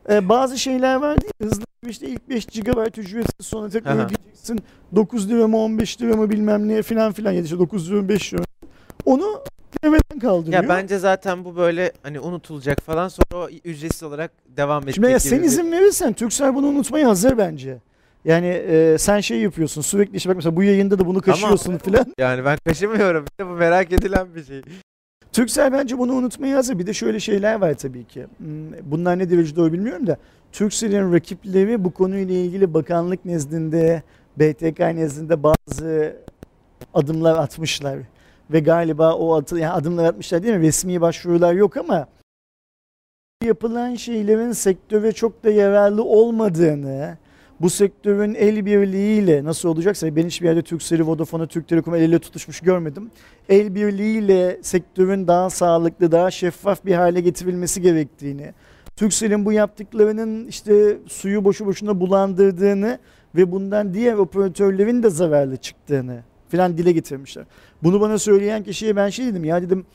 e, 0.10 0.30
bazı 0.30 0.58
şeyler 0.58 0.96
var 0.96 1.22
değil 1.22 1.32
mi? 1.42 1.48
Hızlı 1.48 1.64
işte 1.88 2.08
ilk 2.08 2.30
5 2.30 2.46
GB 2.46 2.98
ücretsiz 2.98 3.46
sonra 3.48 3.70
tekrar 3.70 3.92
Aha. 3.98 4.06
ödeyeceksin. 4.06 4.60
9 4.96 5.30
lira 5.30 5.48
mı 5.48 5.58
15 5.58 6.02
lira 6.02 6.16
mı 6.16 6.30
bilmem 6.30 6.68
ne 6.68 6.82
filan 6.82 7.12
filan 7.14 7.32
ya 7.32 7.42
işte 7.42 7.60
9 7.60 7.92
lira 7.92 8.02
mı 8.02 8.10
5 8.10 8.34
lira. 8.34 8.42
Onu 9.06 9.44
devreden 9.84 10.20
kaldırıyor. 10.20 10.64
Ya 10.64 10.70
bence 10.70 10.98
zaten 10.98 11.46
bu 11.46 11.56
böyle 11.56 11.92
hani 12.04 12.20
unutulacak 12.20 12.82
falan 12.82 13.08
sonra 13.08 13.36
o 13.36 13.50
ücretsiz 13.66 14.04
olarak 14.04 14.32
devam 14.58 14.84
edecek 14.84 14.96
Şimdi 14.96 15.08
ya 15.08 15.18
gibi 15.18 15.28
sen 15.30 15.40
bir- 15.40 15.44
izin 15.46 15.72
verirsen 15.72 16.14
Türksel 16.14 16.56
bunu 16.56 16.68
unutmaya 16.68 17.10
hazır 17.10 17.38
bence. 17.38 17.78
Yani 18.26 18.48
e, 18.48 18.98
sen 19.00 19.20
şey 19.20 19.42
yapıyorsun 19.42 19.82
sürekli 19.82 20.18
işte 20.18 20.30
bak 20.30 20.36
mesela 20.36 20.56
bu 20.56 20.64
yayında 20.64 21.00
da 21.00 21.06
bunu 21.06 21.22
kaşıyorsun 21.22 21.78
filan. 21.78 22.06
Yani 22.18 22.46
ben 22.46 22.58
kaşımıyorum. 22.66 23.26
İşte 23.32 23.46
bu 23.48 23.52
merak 23.54 23.92
edilen 23.94 24.36
bir 24.36 24.44
şey. 24.46 24.62
Türksel 25.34 25.72
bence 25.74 25.98
bunu 25.98 26.14
unutmaya 26.14 26.58
hazır. 26.58 26.80
Bir 26.80 26.88
de 26.88 26.94
şöyle 26.94 27.20
şeyler 27.20 27.56
var 27.56 27.74
tabii 27.74 28.06
ki. 28.06 28.28
Hmm, 28.38 28.48
Bunlar 28.92 29.20
ne 29.20 29.30
derecede 29.30 29.56
doğru 29.56 29.74
bilmiyorum 29.74 30.08
da. 30.08 30.18
Türksel'in 30.52 31.14
rakipleri 31.14 31.84
bu 31.84 31.92
konuyla 31.94 32.36
ilgili 32.36 32.74
bakanlık 32.74 33.26
nezdinde, 33.26 34.04
BTK 34.38 34.80
nezdinde 34.80 35.44
bazı 35.44 36.16
adımlar 36.94 37.36
atmışlar. 37.38 37.98
Ve 38.52 38.60
galiba 38.60 39.14
o 39.16 39.36
atı, 39.36 39.58
yani 39.58 39.72
adımlar 39.74 40.06
atmışlar 40.06 40.44
değil 40.44 40.56
mi? 40.56 40.62
Resmi 40.62 41.02
başvurular 41.02 41.54
yok 41.54 41.78
ama 41.78 42.08
yapılan 43.44 43.96
şeylerin 43.96 44.52
sektöre 44.52 45.12
çok 45.12 45.44
da 45.44 45.50
yararlı 45.50 46.04
olmadığını, 46.04 47.18
bu 47.62 47.70
sektörün 47.70 48.34
el 48.34 48.66
birliğiyle 48.66 49.44
nasıl 49.44 49.70
olacaksa 49.70 50.16
ben 50.16 50.26
hiçbir 50.26 50.48
yerde 50.48 50.62
Turkcell'i, 50.62 51.08
Vodafone'u, 51.08 51.48
Türk 51.48 51.68
Telekom'u 51.68 51.98
el 51.98 52.02
ele 52.02 52.20
tutuşmuş 52.20 52.60
görmedim. 52.60 53.12
El 53.50 53.76
birliğiyle 53.76 54.58
sektörün 54.62 55.28
daha 55.28 55.50
sağlıklı, 55.50 56.12
daha 56.12 56.32
şeffaf 56.32 56.86
bir 56.86 56.96
hale 56.96 57.22
getirilmesi 57.22 57.82
gerektiğini, 57.82 58.54
Turkcell'in 58.96 59.46
bu 59.46 59.52
yaptıklarının 59.52 60.48
işte 60.48 60.98
suyu 61.08 61.44
boşu 61.44 61.66
boşuna 61.66 62.00
bulandırdığını 62.00 63.00
ve 63.36 63.52
bundan 63.52 63.94
diğer 63.94 64.14
operatörlerin 64.14 65.04
de 65.04 65.10
zararlı 65.10 65.58
çıktığını 65.58 66.20
filan 66.50 66.78
dile 66.78 66.92
getirmişler. 66.92 67.46
Bunu 67.84 68.02
bana 68.02 68.18
söyleyen 68.18 68.64
kişiye 68.64 68.96
ben 68.96 69.10
şey 69.10 69.26
dedim 69.26 69.44
ya 69.44 69.62
dedim 69.62 69.86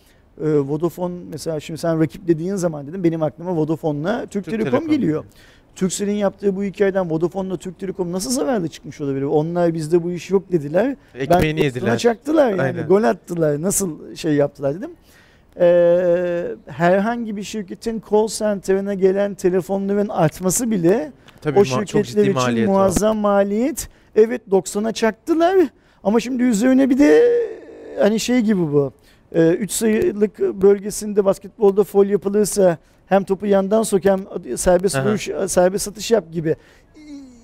e, 0.40 0.59
Vodafone 0.59 1.14
mesela 1.31 1.61
şimdi 1.61 1.81
sen 1.81 2.00
rakip 2.00 2.29
dediğin 2.29 2.55
zaman 2.55 2.87
dedim 2.87 3.05
benim 3.05 3.22
aklıma 3.22 3.57
Vodafone'la 3.57 4.20
Türk, 4.20 4.31
Türk 4.33 4.44
Telekom, 4.44 4.70
Telekom 4.70 4.90
geliyor. 4.90 5.24
Turkcell'in 5.76 6.12
yaptığı 6.12 6.56
bu 6.56 6.64
hikayeden 6.64 7.10
Vodafone'la 7.10 7.56
Türk 7.56 7.78
Telekom 7.78 8.12
nasıl 8.12 8.30
zararlı 8.30 8.68
çıkmış 8.68 9.00
olabilir? 9.00 9.22
Onlar 9.24 9.74
bizde 9.74 10.02
bu 10.02 10.12
iş 10.12 10.30
yok 10.30 10.52
dediler. 10.52 10.96
Ekmeğini 11.14 11.58
ben 11.58 11.64
yediler. 11.64 11.98
çaktılar 11.98 12.50
yani 12.50 12.62
Aynen. 12.62 12.86
gol 12.86 13.02
attılar 13.02 13.62
nasıl 13.62 14.14
şey 14.14 14.34
yaptılar 14.34 14.74
dedim. 14.74 14.90
Ee, 15.60 16.44
herhangi 16.66 17.36
bir 17.36 17.42
şirketin 17.42 18.02
call 18.10 18.26
center'ına 18.28 18.94
gelen 18.94 19.34
telefonların 19.34 20.08
artması 20.08 20.70
bile 20.70 21.12
Tabii 21.40 21.58
o 21.58 21.64
şirketler 21.64 22.22
için 22.22 22.34
maliyet 22.34 22.68
var. 22.68 22.72
muazzam 22.74 23.16
maliyet. 23.16 23.88
Evet 24.16 24.42
90'a 24.50 24.92
çaktılar 24.92 25.56
ama 26.04 26.20
şimdi 26.20 26.42
üzerine 26.42 26.90
bir 26.90 26.98
de 26.98 27.22
hani 27.98 28.20
şey 28.20 28.40
gibi 28.40 28.60
bu. 28.60 28.92
3 29.32 29.70
sayılık 29.70 30.38
bölgesinde 30.38 31.24
basketbolda 31.24 31.84
foul 31.84 32.06
yapılırsa 32.06 32.78
hem 33.06 33.24
topu 33.24 33.46
yandan 33.46 33.82
sok 33.82 34.04
hem 34.04 34.20
serbest 34.56 34.96
vuruş, 34.96 35.28
serbest 35.52 35.84
satış 35.84 36.10
yap 36.10 36.32
gibi. 36.32 36.56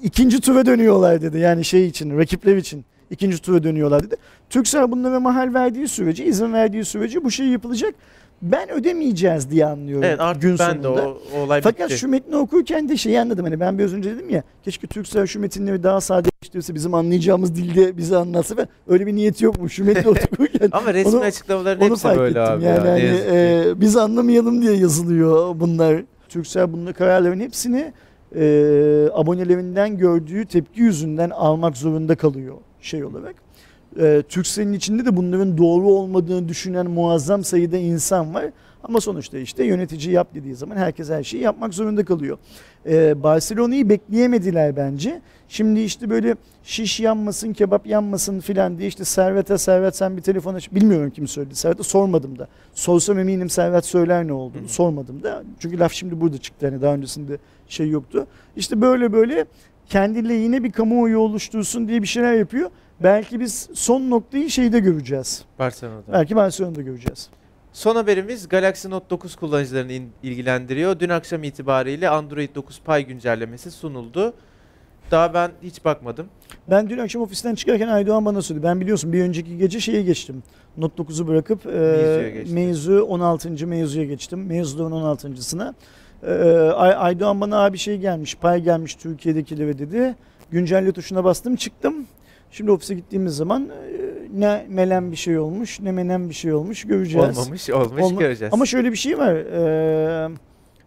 İkinci 0.03 0.41
tura 0.41 0.67
dönüyorlar 0.67 1.23
dedi. 1.23 1.39
Yani 1.39 1.65
şey 1.65 1.87
için, 1.87 2.19
rakipler 2.19 2.57
için 2.57 2.85
ikinci 3.11 3.43
tura 3.43 3.63
dönüyorlar 3.63 4.03
dedi. 4.03 4.17
Türksel 4.51 4.91
bunlara 4.91 5.21
mahal 5.21 5.55
verdiği 5.55 5.89
sürece, 5.89 6.25
izin 6.25 6.53
verdiği 6.53 6.85
sürece 6.85 7.25
bu 7.25 7.31
şey 7.31 7.47
yapılacak. 7.47 7.95
ben 8.43 8.71
ödemeyeceğiz 8.71 9.51
diye 9.51 9.67
anlıyorum 9.67 10.05
Evet 10.05 10.21
artık 10.21 10.43
gün 10.43 10.59
ben 10.59 10.83
de 10.83 10.89
o, 10.89 11.19
o 11.37 11.39
olay 11.39 11.61
Fakat 11.61 11.89
bitti. 11.91 11.99
şu 11.99 12.09
metni 12.09 12.37
okurken 12.37 12.89
de 12.89 12.97
şeyi 12.97 13.21
anladım 13.21 13.45
hani 13.45 13.61
ben 13.61 13.79
biraz 13.79 13.95
önce 13.95 14.11
dedim 14.17 14.31
ya 14.31 14.43
keşke 14.63 14.87
Türksel 14.87 15.27
şu 15.27 15.41
metinleri 15.41 15.83
daha 15.83 16.01
sadeleştirse 16.01 16.75
bizim 16.75 16.95
anlayacağımız 16.95 17.55
dilde 17.55 17.97
bize 17.97 18.17
anlatsa 18.17 18.57
ve 18.57 18.67
öyle 18.89 19.07
bir 19.07 19.15
niyeti 19.15 19.45
yokmuş 19.45 19.73
şu 19.73 19.85
metni 19.85 20.15
okurken. 20.67 20.79
Ama 20.83 20.95
resmi 20.95 21.17
Onu- 21.17 21.25
açıklamaların 21.25 21.81
Onu 21.83 21.91
hepsi 21.91 22.03
fark 22.03 22.19
böyle 22.19 22.41
ettim 22.41 22.53
abi. 22.55 22.65
yani 22.65 22.77
ya, 22.79 22.85
ne 22.85 22.91
hani, 22.91 23.03
e, 23.71 23.81
biz 23.81 23.97
anlamayalım 23.97 24.63
diye 24.63 24.73
yazılıyor 24.73 25.61
bunlar. 25.61 26.03
Türksel 26.29 26.73
bunun 26.73 26.93
kararların 26.93 27.41
hepsini 27.41 27.93
e, 28.37 28.43
abonelerinden 29.15 29.99
gördüğü 29.99 30.45
tepki 30.47 30.81
yüzünden 30.81 31.31
almak 31.31 31.77
zorunda 31.77 32.15
kalıyor 32.15 32.55
şey 32.81 33.05
olarak. 33.05 33.35
E, 34.01 34.23
Türkcell'in 34.29 34.73
içinde 34.73 35.05
de 35.07 35.17
bunların 35.17 35.59
doğru 35.59 35.89
olmadığını 35.89 36.49
düşünen 36.49 36.91
muazzam 36.91 37.45
sayıda 37.45 37.77
insan 37.77 38.35
var. 38.35 38.45
Ama 38.85 39.01
sonuçta 39.01 39.39
işte 39.39 39.65
yönetici 39.65 40.11
yap 40.15 40.29
dediği 40.35 40.55
zaman 40.55 40.77
herkes 40.77 41.11
her 41.11 41.23
şeyi 41.23 41.43
yapmak 41.43 41.75
zorunda 41.75 42.05
kalıyor. 42.05 42.39
E, 42.87 43.23
Barcelona'yı 43.23 43.89
bekleyemediler 43.89 44.77
bence. 44.77 45.21
Şimdi 45.49 45.81
işte 45.81 46.11
böyle 46.11 46.37
şiş 46.63 47.01
yanmasın, 47.01 47.53
kebap 47.53 47.87
yanmasın 47.87 48.41
filan 48.41 48.79
diye 48.79 48.89
işte 48.89 49.05
Servet'e 49.05 49.59
Servet 49.59 49.97
sen 49.97 50.17
bir 50.17 50.23
telefon 50.23 50.55
aç. 50.55 50.73
Bilmiyorum 50.73 51.11
kim 51.11 51.29
söyledi. 51.29 51.55
Servet'e 51.55 51.83
sormadım 51.83 52.39
da. 52.39 52.49
Sorsam 52.75 53.19
eminim 53.19 53.51
Servet 53.51 53.85
söyler 53.85 54.27
ne 54.27 54.33
olduğunu. 54.33 54.63
Hı. 54.63 54.69
Sormadım 54.69 55.23
da. 55.23 55.43
Çünkü 55.59 55.79
laf 55.79 55.93
şimdi 55.93 56.21
burada 56.21 56.39
çıktı. 56.39 56.67
Hani 56.67 56.83
daha 56.83 56.95
öncesinde 56.95 57.39
şey 57.69 57.89
yoktu. 57.89 58.27
İşte 58.57 58.81
böyle 58.81 59.13
böyle 59.13 59.47
kendi 59.89 60.29
lehine 60.29 60.65
bir 60.65 60.73
kamuoyu 60.73 61.19
oluştursun 61.19 61.89
diye 61.89 62.03
bir 62.03 62.07
şeyler 62.07 62.35
yapıyor. 62.35 62.71
Belki 63.03 63.41
biz 63.41 63.69
son 63.75 64.11
noktayı 64.11 64.51
şeyde 64.51 64.81
göreceğiz. 64.81 65.45
Barcelona'da. 65.59 66.13
Belki 66.13 66.37
Barcelona'da 66.37 66.83
göreceğiz. 66.83 67.29
Son 67.73 67.97
haberimiz 67.97 68.49
Galaxy 68.49 68.89
Note 68.91 69.11
9 69.11 69.37
kullanıcılarını 69.37 69.93
ilgilendiriyor. 70.23 71.01
Dün 71.01 71.09
akşam 71.09 71.45
itibariyle 71.45 72.09
Android 72.09 72.55
9 72.55 72.81
Pie 72.81 73.03
güncellemesi 73.03 73.71
sunuldu. 73.71 74.35
Daha 75.11 75.35
ben 75.35 75.51
hiç 75.63 75.85
bakmadım. 75.85 76.27
Ben 76.71 76.91
dün 76.91 76.99
akşam 76.99 77.23
ofisten 77.23 77.55
çıkarken 77.55 77.89
Aydoğan 77.89 78.25
bana 78.25 78.43
söyledi. 78.43 78.65
Ben 78.65 78.81
biliyorsun 78.81 79.13
bir 79.13 79.23
önceki 79.23 79.59
gece 79.59 79.81
şeye 79.81 80.03
geçtim. 80.03 80.43
Note 80.77 81.03
9'u 81.03 81.29
bırakıp 81.29 81.67
e, 81.67 82.45
mevzu 82.51 83.03
16. 83.03 83.67
mevzuya 83.67 84.05
geçtim. 84.05 84.47
Mevzuların 84.47 84.91
16.sına. 84.93 85.75
E, 86.23 86.33
Ay- 86.75 86.95
Aydoğan 86.97 87.41
bana 87.41 87.65
abi 87.65 87.79
şey 87.79 87.99
gelmiş, 87.99 88.35
pay 88.37 88.63
gelmiş 88.63 88.95
Türkiye'dekilere 88.95 89.79
dedi. 89.79 90.15
Güncelle 90.51 90.93
tuşuna 90.93 91.25
bastım 91.25 91.57
çıktım. 91.57 92.07
Şimdi 92.53 92.71
ofise 92.71 92.95
gittiğimiz 92.95 93.37
zaman 93.37 93.69
e, 93.69 94.03
ne 94.41 94.67
melen 94.69 95.13
bir 95.13 95.17
şey 95.17 95.39
olmuş 95.39 95.81
ne 95.81 95.93
menen 95.93 96.29
bir 96.29 96.35
şey 96.35 96.53
olmuş 96.53 96.85
göreceğiz. 96.85 97.39
Olmamış, 97.39 97.71
olmuş 97.71 98.03
Olma- 98.03 98.21
göreceğiz. 98.21 98.55
Ama 98.55 98.67
şöyle 98.67 98.93
bir 98.93 98.97
şey 98.97 99.19
var. 99.19 99.35
Ee, 99.35 100.31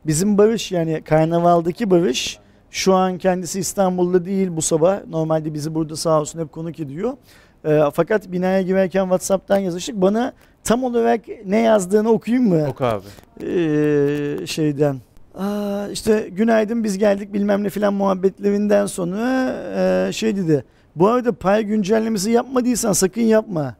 bizim 0.06 0.38
Barış 0.38 0.72
yani 0.72 1.02
karnavaldaki 1.06 1.92
Barış 1.92 2.40
şu 2.72 2.94
an 2.94 3.18
kendisi 3.18 3.60
İstanbul'da 3.60 4.26
değil 4.26 4.48
bu 4.52 4.62
sabah. 4.62 5.06
Normalde 5.10 5.54
bizi 5.54 5.76
burada 5.76 5.96
sağ 5.96 6.22
olsun 6.22 6.40
hep 6.40 6.52
konuk 6.52 6.80
ediyor. 6.80 7.14
Ee, 7.66 7.82
fakat 7.94 8.32
binaya 8.32 8.62
girerken 8.62 9.04
WhatsApp'tan 9.04 9.58
yazıştık. 9.58 9.96
Bana 9.96 10.34
tam 10.64 10.84
olarak 10.84 11.22
ne 11.46 11.60
yazdığını 11.60 12.10
okuyayım 12.10 12.50
mı? 12.50 12.68
Oku 12.70 12.86
abi. 12.86 13.06
Ee, 13.42 14.48
şeyden. 14.48 14.98
Aa, 15.36 15.88
işte 15.92 16.30
günaydın 16.32 16.84
biz 16.84 16.98
geldik 16.98 17.34
bilmem 17.34 17.64
ne 17.64 17.70
filan 17.70 17.94
muhabbetlerinden 17.94 18.86
sonra 18.86 19.56
ee, 19.78 20.12
şey 20.14 20.36
dedi. 20.36 20.66
Bu 20.96 21.08
arada 21.08 21.32
pay 21.32 21.64
güncellemesi 21.64 22.32
yapmadıysan 22.32 22.94
sakın 22.94 23.22
yapma 23.22 23.76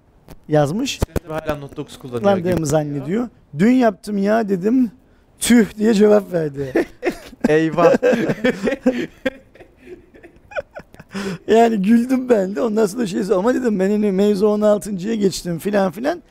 yazmış 0.48 1.00
Hala 1.28 1.56
Note 1.56 1.76
9 1.76 2.00
kullanıyor 2.00 2.22
kullandığımı 2.22 2.66
zannediyor. 2.66 3.30
Dün 3.60 3.72
yaptım 3.72 4.18
ya 4.18 4.50
dedim. 4.50 4.92
Tüh 5.40 5.78
diye 5.78 5.94
cevap 5.94 6.34
verdi. 6.34 6.86
Eyvah. 7.50 7.94
yani 11.48 11.82
güldüm 11.82 12.30
ben 12.30 12.56
de. 12.56 12.62
Ondan 12.62 12.86
sonra 12.86 13.08
şey 13.08 13.22
ama 13.36 13.54
dedim 13.54 13.80
ben 13.80 13.90
hani 13.90 14.12
mevzu 14.12 14.46
16.ya 14.46 15.16
geçtim 15.16 15.60
filan 15.60 15.92
filan. 15.92 16.22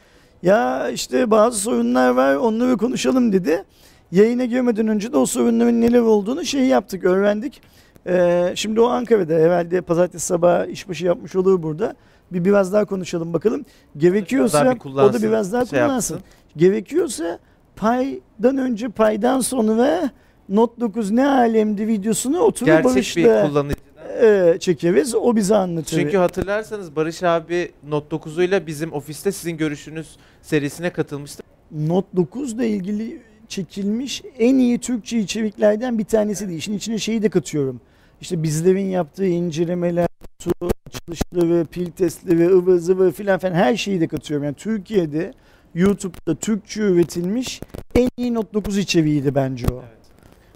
Ya 0.42 0.90
işte 0.90 1.31
bazı 1.31 1.59
sorunlar 1.59 2.11
var 2.11 2.35
onları 2.35 2.77
konuşalım 2.77 3.33
dedi. 3.33 3.64
Yayına 4.12 4.44
girmeden 4.44 4.88
önce 4.88 5.12
de 5.12 5.16
o 5.16 5.27
sorunların 5.27 5.81
neler 5.81 6.01
olduğunu 6.01 6.44
şey 6.44 6.64
yaptık, 6.64 7.05
öğrendik. 7.05 7.61
Ee, 8.07 8.53
şimdi 8.55 8.81
o 8.81 8.87
Ankara'da 8.87 9.35
herhalde 9.35 9.81
pazartesi 9.81 10.27
sabahı 10.27 10.67
işbaşı 10.67 11.07
yapmış 11.07 11.37
olur 11.37 11.62
burada. 11.62 11.95
Bir 12.33 12.45
biraz 12.45 12.73
daha 12.73 12.85
konuşalım 12.85 13.33
bakalım. 13.33 13.64
Gerekiyorsa 13.97 14.75
bir 14.75 14.90
o 14.90 15.12
da 15.12 15.23
biraz 15.23 15.53
daha 15.53 15.67
şey 15.67 15.79
kullansın. 15.81 16.14
yapsın. 16.14 16.31
Gerekiyorsa 16.57 17.38
paydan 17.77 18.59
önce 18.59 18.88
paydan 18.88 19.40
sonra 19.40 20.11
Note 20.49 20.81
9 20.81 21.11
ne 21.11 21.27
alemdi 21.27 21.88
videosunu 21.88 22.38
oturup 22.38 22.67
Gerçek 22.67 22.87
bir 22.87 22.95
Barış'la 22.95 23.49
kullanıcı. 23.49 23.77
e, 24.23 24.57
çekeriz. 24.61 25.14
O 25.14 25.37
bize 25.37 25.57
anlatır. 25.57 25.97
Çünkü 25.97 26.17
hatırlarsanız 26.17 26.97
Barış 26.97 27.23
abi 27.23 27.73
Note 27.88 28.17
9'uyla 28.17 28.67
bizim 28.67 28.93
ofiste 28.93 29.33
sizin 29.33 29.57
görüşünüz 29.57 30.17
serisine 30.43 30.90
katılmıştı. 30.90 31.43
Note 31.73 32.09
9 32.17 32.53
ile 32.53 32.69
ilgili 32.69 33.23
çekilmiş 33.49 34.23
en 34.38 34.59
iyi 34.59 34.79
Türkçe 34.79 35.19
içeriklerden 35.19 35.99
bir 35.99 36.05
tanesi 36.05 36.49
değil. 36.49 36.59
İşin 36.59 36.73
içine 36.77 36.99
şeyi 36.99 37.23
de 37.23 37.29
katıyorum. 37.29 37.81
İşte 38.25 38.43
bizlerin 38.43 38.87
yaptığı 38.87 39.27
incelemeler, 39.27 40.09
kutu 40.39 40.71
açılışları, 40.87 41.65
pil 41.65 41.91
testleri, 41.91 42.47
ıvır 42.47 42.79
zıvır 42.79 43.13
filan 43.13 43.39
filan 43.39 43.55
her 43.55 43.77
şeyi 43.77 44.01
de 44.01 44.09
katıyorum. 44.09 44.45
Yani 44.45 44.55
Türkiye'de 44.55 45.33
YouTube'da 45.75 46.35
Türkçe 46.35 46.81
üretilmiş 46.81 47.61
en 47.95 48.09
iyi 48.17 48.35
Note 48.35 48.55
9 48.55 48.79
içeriğiydi 48.79 49.35
bence 49.35 49.67
o. 49.73 49.77
Evet. 49.77 50.07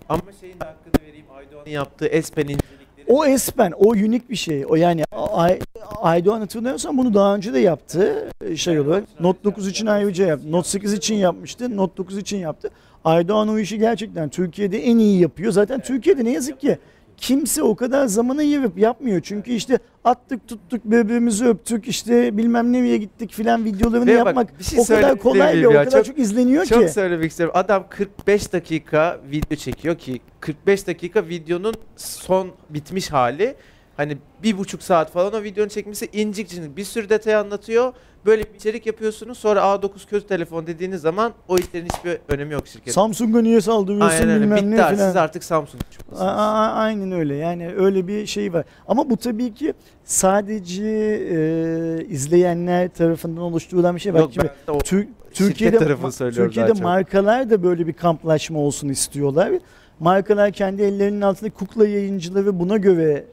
Ama 0.08 0.22
şeyin 0.40 0.60
de 0.60 0.64
hakkını 0.64 1.08
vereyim 1.08 1.26
Aydoğan'ın 1.36 1.70
yaptığı 1.70 2.06
Espen 2.06 2.42
incelikleri. 2.42 3.06
O 3.06 3.26
Espen, 3.26 3.72
o 3.72 3.90
unik 3.90 4.30
bir 4.30 4.36
şey. 4.36 4.64
O 4.68 4.76
yani 4.76 5.04
Ay, 5.12 5.58
Aydoğan 5.96 6.40
hatırlıyorsan 6.40 6.98
bunu 6.98 7.14
daha 7.14 7.34
önce 7.34 7.54
de 7.54 7.58
yaptı 7.58 8.30
şey 8.56 8.80
olarak. 8.80 9.20
Note 9.20 9.44
9 9.44 9.68
için 9.68 9.86
ayrıca 9.86 10.26
yaptı. 10.26 10.52
Note 10.52 10.68
8 10.68 10.92
için 10.92 11.14
yapmıştı. 11.14 11.76
Note 11.76 11.96
9 11.96 12.18
için 12.18 12.36
yaptı. 12.36 12.70
Aydoğan 13.04 13.48
o 13.48 13.58
işi 13.58 13.78
gerçekten 13.78 14.28
Türkiye'de 14.28 14.84
en 14.84 14.98
iyi 14.98 15.20
yapıyor. 15.20 15.52
Zaten 15.52 15.80
Türkiye'de 15.80 16.24
ne 16.24 16.30
yazık 16.30 16.60
ki 16.60 16.78
kimse 17.20 17.62
o 17.62 17.76
kadar 17.76 18.06
zamanı 18.06 18.42
yiyip 18.42 18.78
yapmıyor. 18.78 19.20
Çünkü 19.24 19.50
işte 19.52 19.78
attık 20.04 20.48
tuttuk 20.48 20.84
birbirimizi 20.84 21.46
öptük 21.46 21.88
işte 21.88 22.36
bilmem 22.36 22.72
nereye 22.72 22.96
gittik 22.96 23.32
filan 23.32 23.64
videolarını 23.64 24.06
Ve 24.06 24.18
bak, 24.18 24.26
yapmak 24.26 24.58
bir 24.58 24.64
şey 24.64 24.80
o 24.80 24.84
kadar 24.84 25.18
kolay 25.18 25.62
ve 25.62 25.68
o 25.68 25.70
ya? 25.70 25.84
kadar 25.84 25.96
Çok- 26.04 26.06
çok, 26.06 26.18
izleniyor 26.18 26.64
Çok 26.64 26.82
ki. 26.82 26.88
söylemek 26.92 27.30
istiyorum. 27.30 27.54
Adam 27.58 27.84
45 27.88 28.52
dakika 28.52 29.20
video 29.30 29.56
çekiyor 29.56 29.98
ki 29.98 30.20
45 30.40 30.86
dakika 30.86 31.28
videonun 31.28 31.74
son 31.96 32.50
bitmiş 32.70 33.12
hali. 33.12 33.54
Hani 33.98 34.18
bir 34.42 34.58
buçuk 34.58 34.82
saat 34.82 35.10
falan 35.12 35.34
o 35.34 35.42
videonun 35.42 35.68
çekmesi 35.68 36.08
incik 36.12 36.48
cincik 36.48 36.76
bir 36.76 36.84
sürü 36.84 37.08
detay 37.08 37.34
anlatıyor. 37.34 37.92
Böyle 38.26 38.42
bir 38.44 38.54
içerik 38.54 38.86
yapıyorsunuz 38.86 39.38
sonra 39.38 39.60
A9 39.60 39.90
kötü 40.10 40.26
telefon 40.26 40.66
dediğiniz 40.66 41.00
zaman 41.00 41.32
o 41.48 41.58
işlerin 41.58 41.84
hiçbir 41.86 42.18
önemi 42.28 42.52
yok 42.54 42.66
şirketin. 42.68 42.92
Samsung'a 42.92 43.40
niye 43.42 43.60
saldırıyorsun 43.60 44.08
Aynen 44.18 44.28
öyle. 44.28 44.40
bilmem 44.44 44.56
ne 44.70 44.76
Bitti 44.76 44.88
filan. 44.94 45.06
siz 45.08 45.16
artık 45.16 45.44
Samsung 45.44 45.82
A- 46.16 46.24
a- 46.24 46.72
aynen 46.72 47.12
öyle 47.12 47.34
yani 47.34 47.72
öyle 47.76 48.06
bir 48.06 48.26
şey 48.26 48.52
var. 48.52 48.64
Ama 48.88 49.10
bu 49.10 49.16
tabii 49.16 49.54
ki 49.54 49.74
sadece 50.04 50.84
e, 50.84 52.04
izleyenler 52.08 52.88
tarafından 52.88 53.42
oluşturulan 53.42 53.94
bir 53.96 54.00
şey. 54.00 54.12
Yok 54.12 54.30
Şimdi 54.32 54.48
ben 54.68 54.74
de 54.74 54.78
o 54.78 54.80
Tür- 54.80 55.08
Türkiye'de 55.34 55.78
tarafını 55.78 56.12
söylüyorum 56.12 56.48
Türkiye'de 56.50 56.68
daha 56.68 56.74
çok. 56.76 56.84
markalar 56.84 57.50
da 57.50 57.62
böyle 57.62 57.86
bir 57.86 57.92
kamplaşma 57.92 58.58
olsun 58.58 58.88
istiyorlar. 58.88 59.52
Markalar 60.00 60.50
kendi 60.52 60.82
ellerinin 60.82 61.20
altında 61.20 61.50
kukla 61.50 61.86
yayıncıları 61.88 62.60
buna 62.60 62.76
göre 62.76 63.24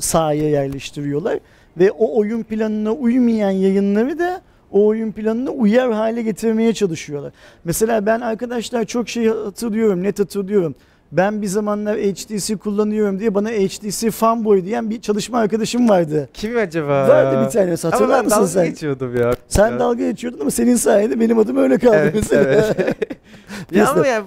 sahaya 0.00 0.48
yerleştiriyorlar 0.50 1.38
ve 1.78 1.90
o 1.90 2.18
oyun 2.18 2.42
planına 2.42 2.92
uymayan 2.92 3.50
yayınları 3.50 4.18
da 4.18 4.40
o 4.72 4.86
oyun 4.86 5.12
planına 5.12 5.50
uyar 5.50 5.92
hale 5.92 6.22
getirmeye 6.22 6.74
çalışıyorlar. 6.74 7.32
Mesela 7.64 8.06
ben 8.06 8.20
arkadaşlar 8.20 8.84
çok 8.84 9.08
şey 9.08 9.26
hatırlıyorum, 9.28 10.02
net 10.02 10.18
hatırlıyorum. 10.20 10.74
Ben 11.12 11.42
bir 11.42 11.46
zamanlar 11.46 11.98
HTC 11.98 12.56
kullanıyorum 12.56 13.20
diye 13.20 13.34
bana 13.34 13.48
HTC 13.50 14.10
fanboy 14.10 14.64
diyen 14.64 14.90
bir 14.90 15.00
çalışma 15.00 15.38
arkadaşım 15.38 15.88
vardı. 15.88 16.28
Kim 16.34 16.56
acaba 16.56 17.08
Vardı 17.08 17.30
bir 17.54 17.58
Ama 17.60 17.70
hatırlar 17.82 18.10
ben 18.18 18.24
mısın 18.24 18.36
dalga 18.36 18.46
sen? 18.48 18.66
geçiyordum 18.66 19.16
ya. 19.16 19.30
Sen 19.48 19.70
Ya. 19.70 19.78
dalga 19.78 20.10
geçiyordun 20.10 20.40
ama 20.40 20.50
senin 20.50 20.76
sayende 20.76 21.20
benim 21.20 21.38
adım 21.38 21.56
öyle 21.56 21.78
kaldı 21.78 21.96
Evet, 21.96 22.14
mesela. 22.14 22.42
evet. 22.52 22.96
ya 23.72 23.88
ama 23.90 24.06
ya 24.06 24.22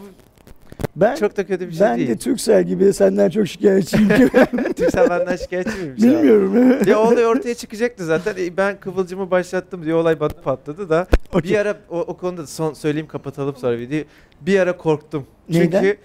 ben 0.96 1.16
çok 1.16 1.38
da 1.38 1.46
kötü 1.48 1.68
bir 1.68 1.72
şey 1.74 1.82
ben 1.88 1.98
değil. 1.98 2.10
de 2.10 2.18
Türksel 2.18 2.64
gibi 2.64 2.94
senden 2.94 3.30
çok 3.30 3.48
şikayetçiyim. 3.48 4.10
Türksel 4.76 5.10
benden 5.10 5.36
şikayetçi 5.36 5.78
miymiş? 5.78 6.04
Bilmiyorum. 6.04 6.78
Ya 6.88 7.00
olay 7.00 7.26
ortaya 7.26 7.56
çıkacaktı 7.56 8.06
zaten. 8.06 8.36
E, 8.38 8.58
Ben 8.58 8.80
kıvılcımı 8.80 9.32
başlattım 9.32 9.84
diye 9.86 9.96
olay 9.96 10.16
patladı 10.18 10.89
da. 10.89 11.08
Okey. 11.34 11.52
Bir 11.52 11.58
ara 11.58 11.78
o, 11.89 12.00
o 12.00 12.18
konuda 12.18 12.48
son 12.48 12.74
söyleyeyim 12.74 13.08
kapatalım 13.08 13.56
sonra 13.56 13.78
videoyu. 13.78 14.04
Bir 14.42 14.60
ara 14.60 14.78
korktum. 14.78 15.26
Çünkü 15.52 15.78
Neyden? 15.78 15.98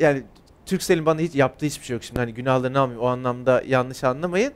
yani 0.00 0.22
Türkcell'in 0.66 1.06
bana 1.06 1.20
hiç 1.20 1.34
yaptığı 1.34 1.66
hiçbir 1.66 1.86
şey 1.86 1.94
yok. 1.94 2.04
Şimdi 2.04 2.20
hani 2.20 2.34
günahlarını 2.34 2.78
almayayım 2.80 3.04
o 3.04 3.08
anlamda 3.08 3.62
yanlış 3.66 4.04
anlamayın. 4.04 4.52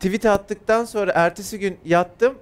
Tweet 0.00 0.26
attıktan 0.26 0.84
sonra 0.84 1.12
ertesi 1.14 1.58
gün 1.58 1.76
yattım. 1.84 2.34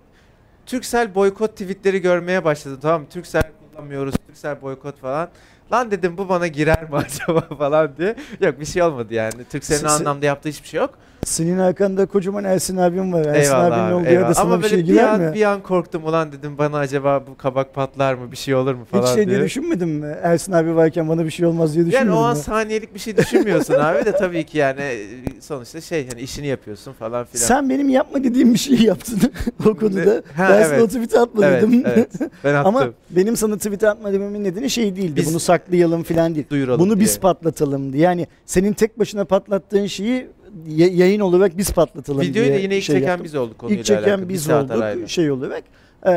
Turkcell 0.67 1.15
boykot 1.15 1.51
tweetleri 1.51 2.01
görmeye 2.01 2.45
başladım 2.45 2.79
tamam 2.83 3.01
mı? 3.01 3.07
Turkcell 3.09 3.43
yapamıyoruz. 3.73 4.15
Türksel 4.27 4.63
boykot 4.63 4.99
falan. 5.01 5.29
Lan 5.73 5.91
dedim 5.91 6.19
bu 6.19 6.29
bana 6.29 6.47
girer 6.47 6.83
mi 6.83 6.97
acaba 6.97 7.41
falan 7.41 7.91
diye. 7.99 8.15
Yok 8.41 8.61
bir 8.61 8.65
şey 8.67 8.83
olmadı 8.83 9.15
yani. 9.15 9.33
Türksel'in 9.51 9.85
se- 9.87 9.89
anlamda 9.89 10.27
yaptığı 10.27 10.49
hiçbir 10.49 10.69
şey 10.69 10.81
yok. 10.81 10.91
Senin 11.25 11.59
arkanda 11.59 12.07
kocaman 12.07 12.45
Ersin 12.45 12.77
abim 12.77 13.13
var. 13.13 13.25
Ersin 13.27 13.41
eyvallah 13.53 13.67
abinin 13.67 13.87
abi, 13.89 13.95
olduğu 13.95 14.11
yerde 14.13 14.35
sana 14.35 14.45
Ama 14.45 14.59
bir 14.59 14.63
böyle 14.63 14.69
şey 14.75 14.79
bir 14.79 14.85
girer 14.85 15.09
an, 15.09 15.21
mi? 15.21 15.35
bir 15.35 15.43
an 15.43 15.63
korktum 15.63 16.05
ulan 16.07 16.33
dedim 16.33 16.59
bana 16.59 16.79
acaba 16.79 17.23
bu 17.27 17.37
kabak 17.37 17.75
patlar 17.75 18.15
mı 18.15 18.33
bir 18.33 18.37
şey 18.37 18.55
olur 18.55 18.75
mu 18.75 18.85
falan 18.91 19.03
Hiç 19.03 19.09
şey 19.09 19.17
diye. 19.27 19.37
diye 19.37 19.45
düşünmedin 19.47 19.89
mi? 19.89 20.17
Ersin 20.23 20.53
abi 20.53 20.77
varken 20.77 21.09
bana 21.09 21.25
bir 21.25 21.31
şey 21.31 21.47
olmaz 21.47 21.75
diye 21.75 21.87
düşünmedin 21.87 22.11
Yani 22.11 22.19
o 22.19 22.23
an 22.23 22.37
mi? 22.37 22.43
saniyelik 22.43 22.95
bir 22.95 22.99
şey 22.99 23.17
düşünmüyorsun 23.17 23.75
abi 23.79 24.05
de 24.05 24.13
tabii 24.13 24.45
ki 24.47 24.59
yani 24.59 24.81
e, 24.81 25.07
sonuçta 25.41 25.81
şey 25.81 26.09
hani 26.09 26.21
işini 26.21 26.47
yapıyorsun 26.47 26.93
falan 26.93 27.25
filan. 27.25 27.45
Sen 27.47 27.71
benim 27.71 27.89
yapma 27.89 28.25
dediğim 28.25 28.55
bir 28.55 28.59
şeyi 28.59 28.85
yaptın 28.87 29.19
o 29.67 29.75
konuda. 29.77 30.23
Ha, 30.37 30.49
ben 30.51 30.63
sana 30.63 30.75
evet. 30.75 30.83
o 30.83 30.87
tweet'i 30.87 31.19
atma 31.19 31.47
evet, 31.47 31.65
evet. 31.85 32.11
Ben 32.45 32.55
attım. 32.55 32.77
Ama 32.77 32.89
benim 33.11 33.37
sana 33.37 33.57
tweet 33.57 33.85
atma 33.85 34.13
dememin 34.13 34.45
nedeni 34.45 34.71
şey 34.71 34.97
değildi. 34.97 35.17
Biz- 35.17 35.31
Bunu 35.31 35.41
saklayalım 35.65 36.03
falan 36.03 36.35
değil. 36.35 36.47
Duyuralım 36.51 36.81
Bunu 36.81 36.95
diye. 36.97 37.01
biz 37.05 37.21
patlatalım 37.21 37.93
diye. 37.93 38.03
Yani 38.03 38.27
senin 38.47 38.73
tek 38.73 38.99
başına 38.99 39.25
patlattığın 39.25 39.87
şeyi 39.87 40.27
ya- 40.69 40.87
yayın 40.89 41.21
olarak 41.21 41.59
biz 41.59 41.73
patlatalım 41.73 42.21
Videoyu 42.21 42.47
diye 42.49 42.57
da 42.59 42.61
yine 42.61 42.77
ilk 42.77 42.83
şey 42.83 42.95
çeken 42.97 43.09
yaptım. 43.09 43.25
biz 43.25 43.35
olduk 43.35 43.59
konuyla 43.59 43.79
İlk 43.81 43.87
çeken 43.87 44.03
alakalı. 44.03 44.29
Biz 44.29 44.51
olduk 44.51 44.71
arayla. 44.71 45.07
şey 45.07 45.31
olarak. 45.31 45.63
Ee, 46.03 46.13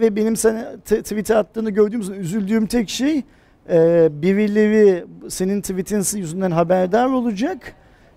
ve 0.00 0.16
benim 0.16 0.36
sana 0.36 0.76
tweet'e 0.86 1.36
attığını 1.36 1.70
gördüğüm 1.70 2.02
zaman 2.02 2.20
üzüldüğüm 2.20 2.66
tek 2.66 2.88
şey 2.88 3.22
e, 3.70 4.08
birileri 4.22 5.04
senin 5.28 5.60
tweetin 5.60 6.18
yüzünden 6.18 6.50
haberdar 6.50 7.06
olacak 7.06 7.72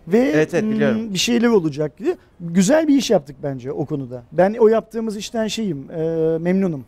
ve 0.08 0.18
Evet, 0.20 0.54
evet, 0.54 0.64
hmm, 0.64 0.72
biliyorum. 0.72 1.14
bir 1.14 1.20
şeyler 1.20 1.48
olacak 1.48 2.00
diye. 2.00 2.18
Güzel 2.40 2.88
bir 2.88 2.98
iş 2.98 3.10
yaptık 3.10 3.36
bence 3.44 3.72
o 3.72 3.86
konuda. 3.86 4.24
Ben 4.32 4.56
o 4.60 4.68
yaptığımız 4.68 5.18
işten 5.18 5.48
şeyim, 5.48 5.92
e, 5.92 6.38
memnunum. 6.38 6.86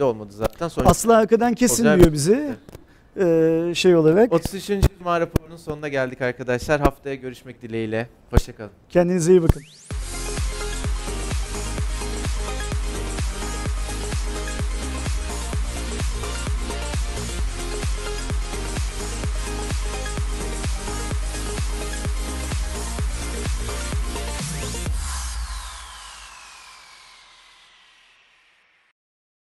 De 0.00 0.04
olmadı 0.04 0.32
zaten. 0.32 0.68
Sonra 0.68 0.88
Aslı 0.88 1.16
arkadan 1.16 1.54
kesin 1.54 1.84
Olacak. 1.84 2.00
diyor 2.00 2.12
bizi. 2.12 2.54
E, 3.20 3.72
şey 3.74 3.96
olarak. 3.96 4.32
33. 4.32 4.66
Cuma 4.98 5.20
raporunun 5.20 5.56
sonuna 5.56 5.88
geldik 5.88 6.20
arkadaşlar. 6.22 6.80
Haftaya 6.80 7.14
görüşmek 7.14 7.62
dileğiyle. 7.62 8.08
Hoşçakalın. 8.30 8.70
Kendinize 8.88 9.32
iyi 9.32 9.42
bakın. 9.42 9.62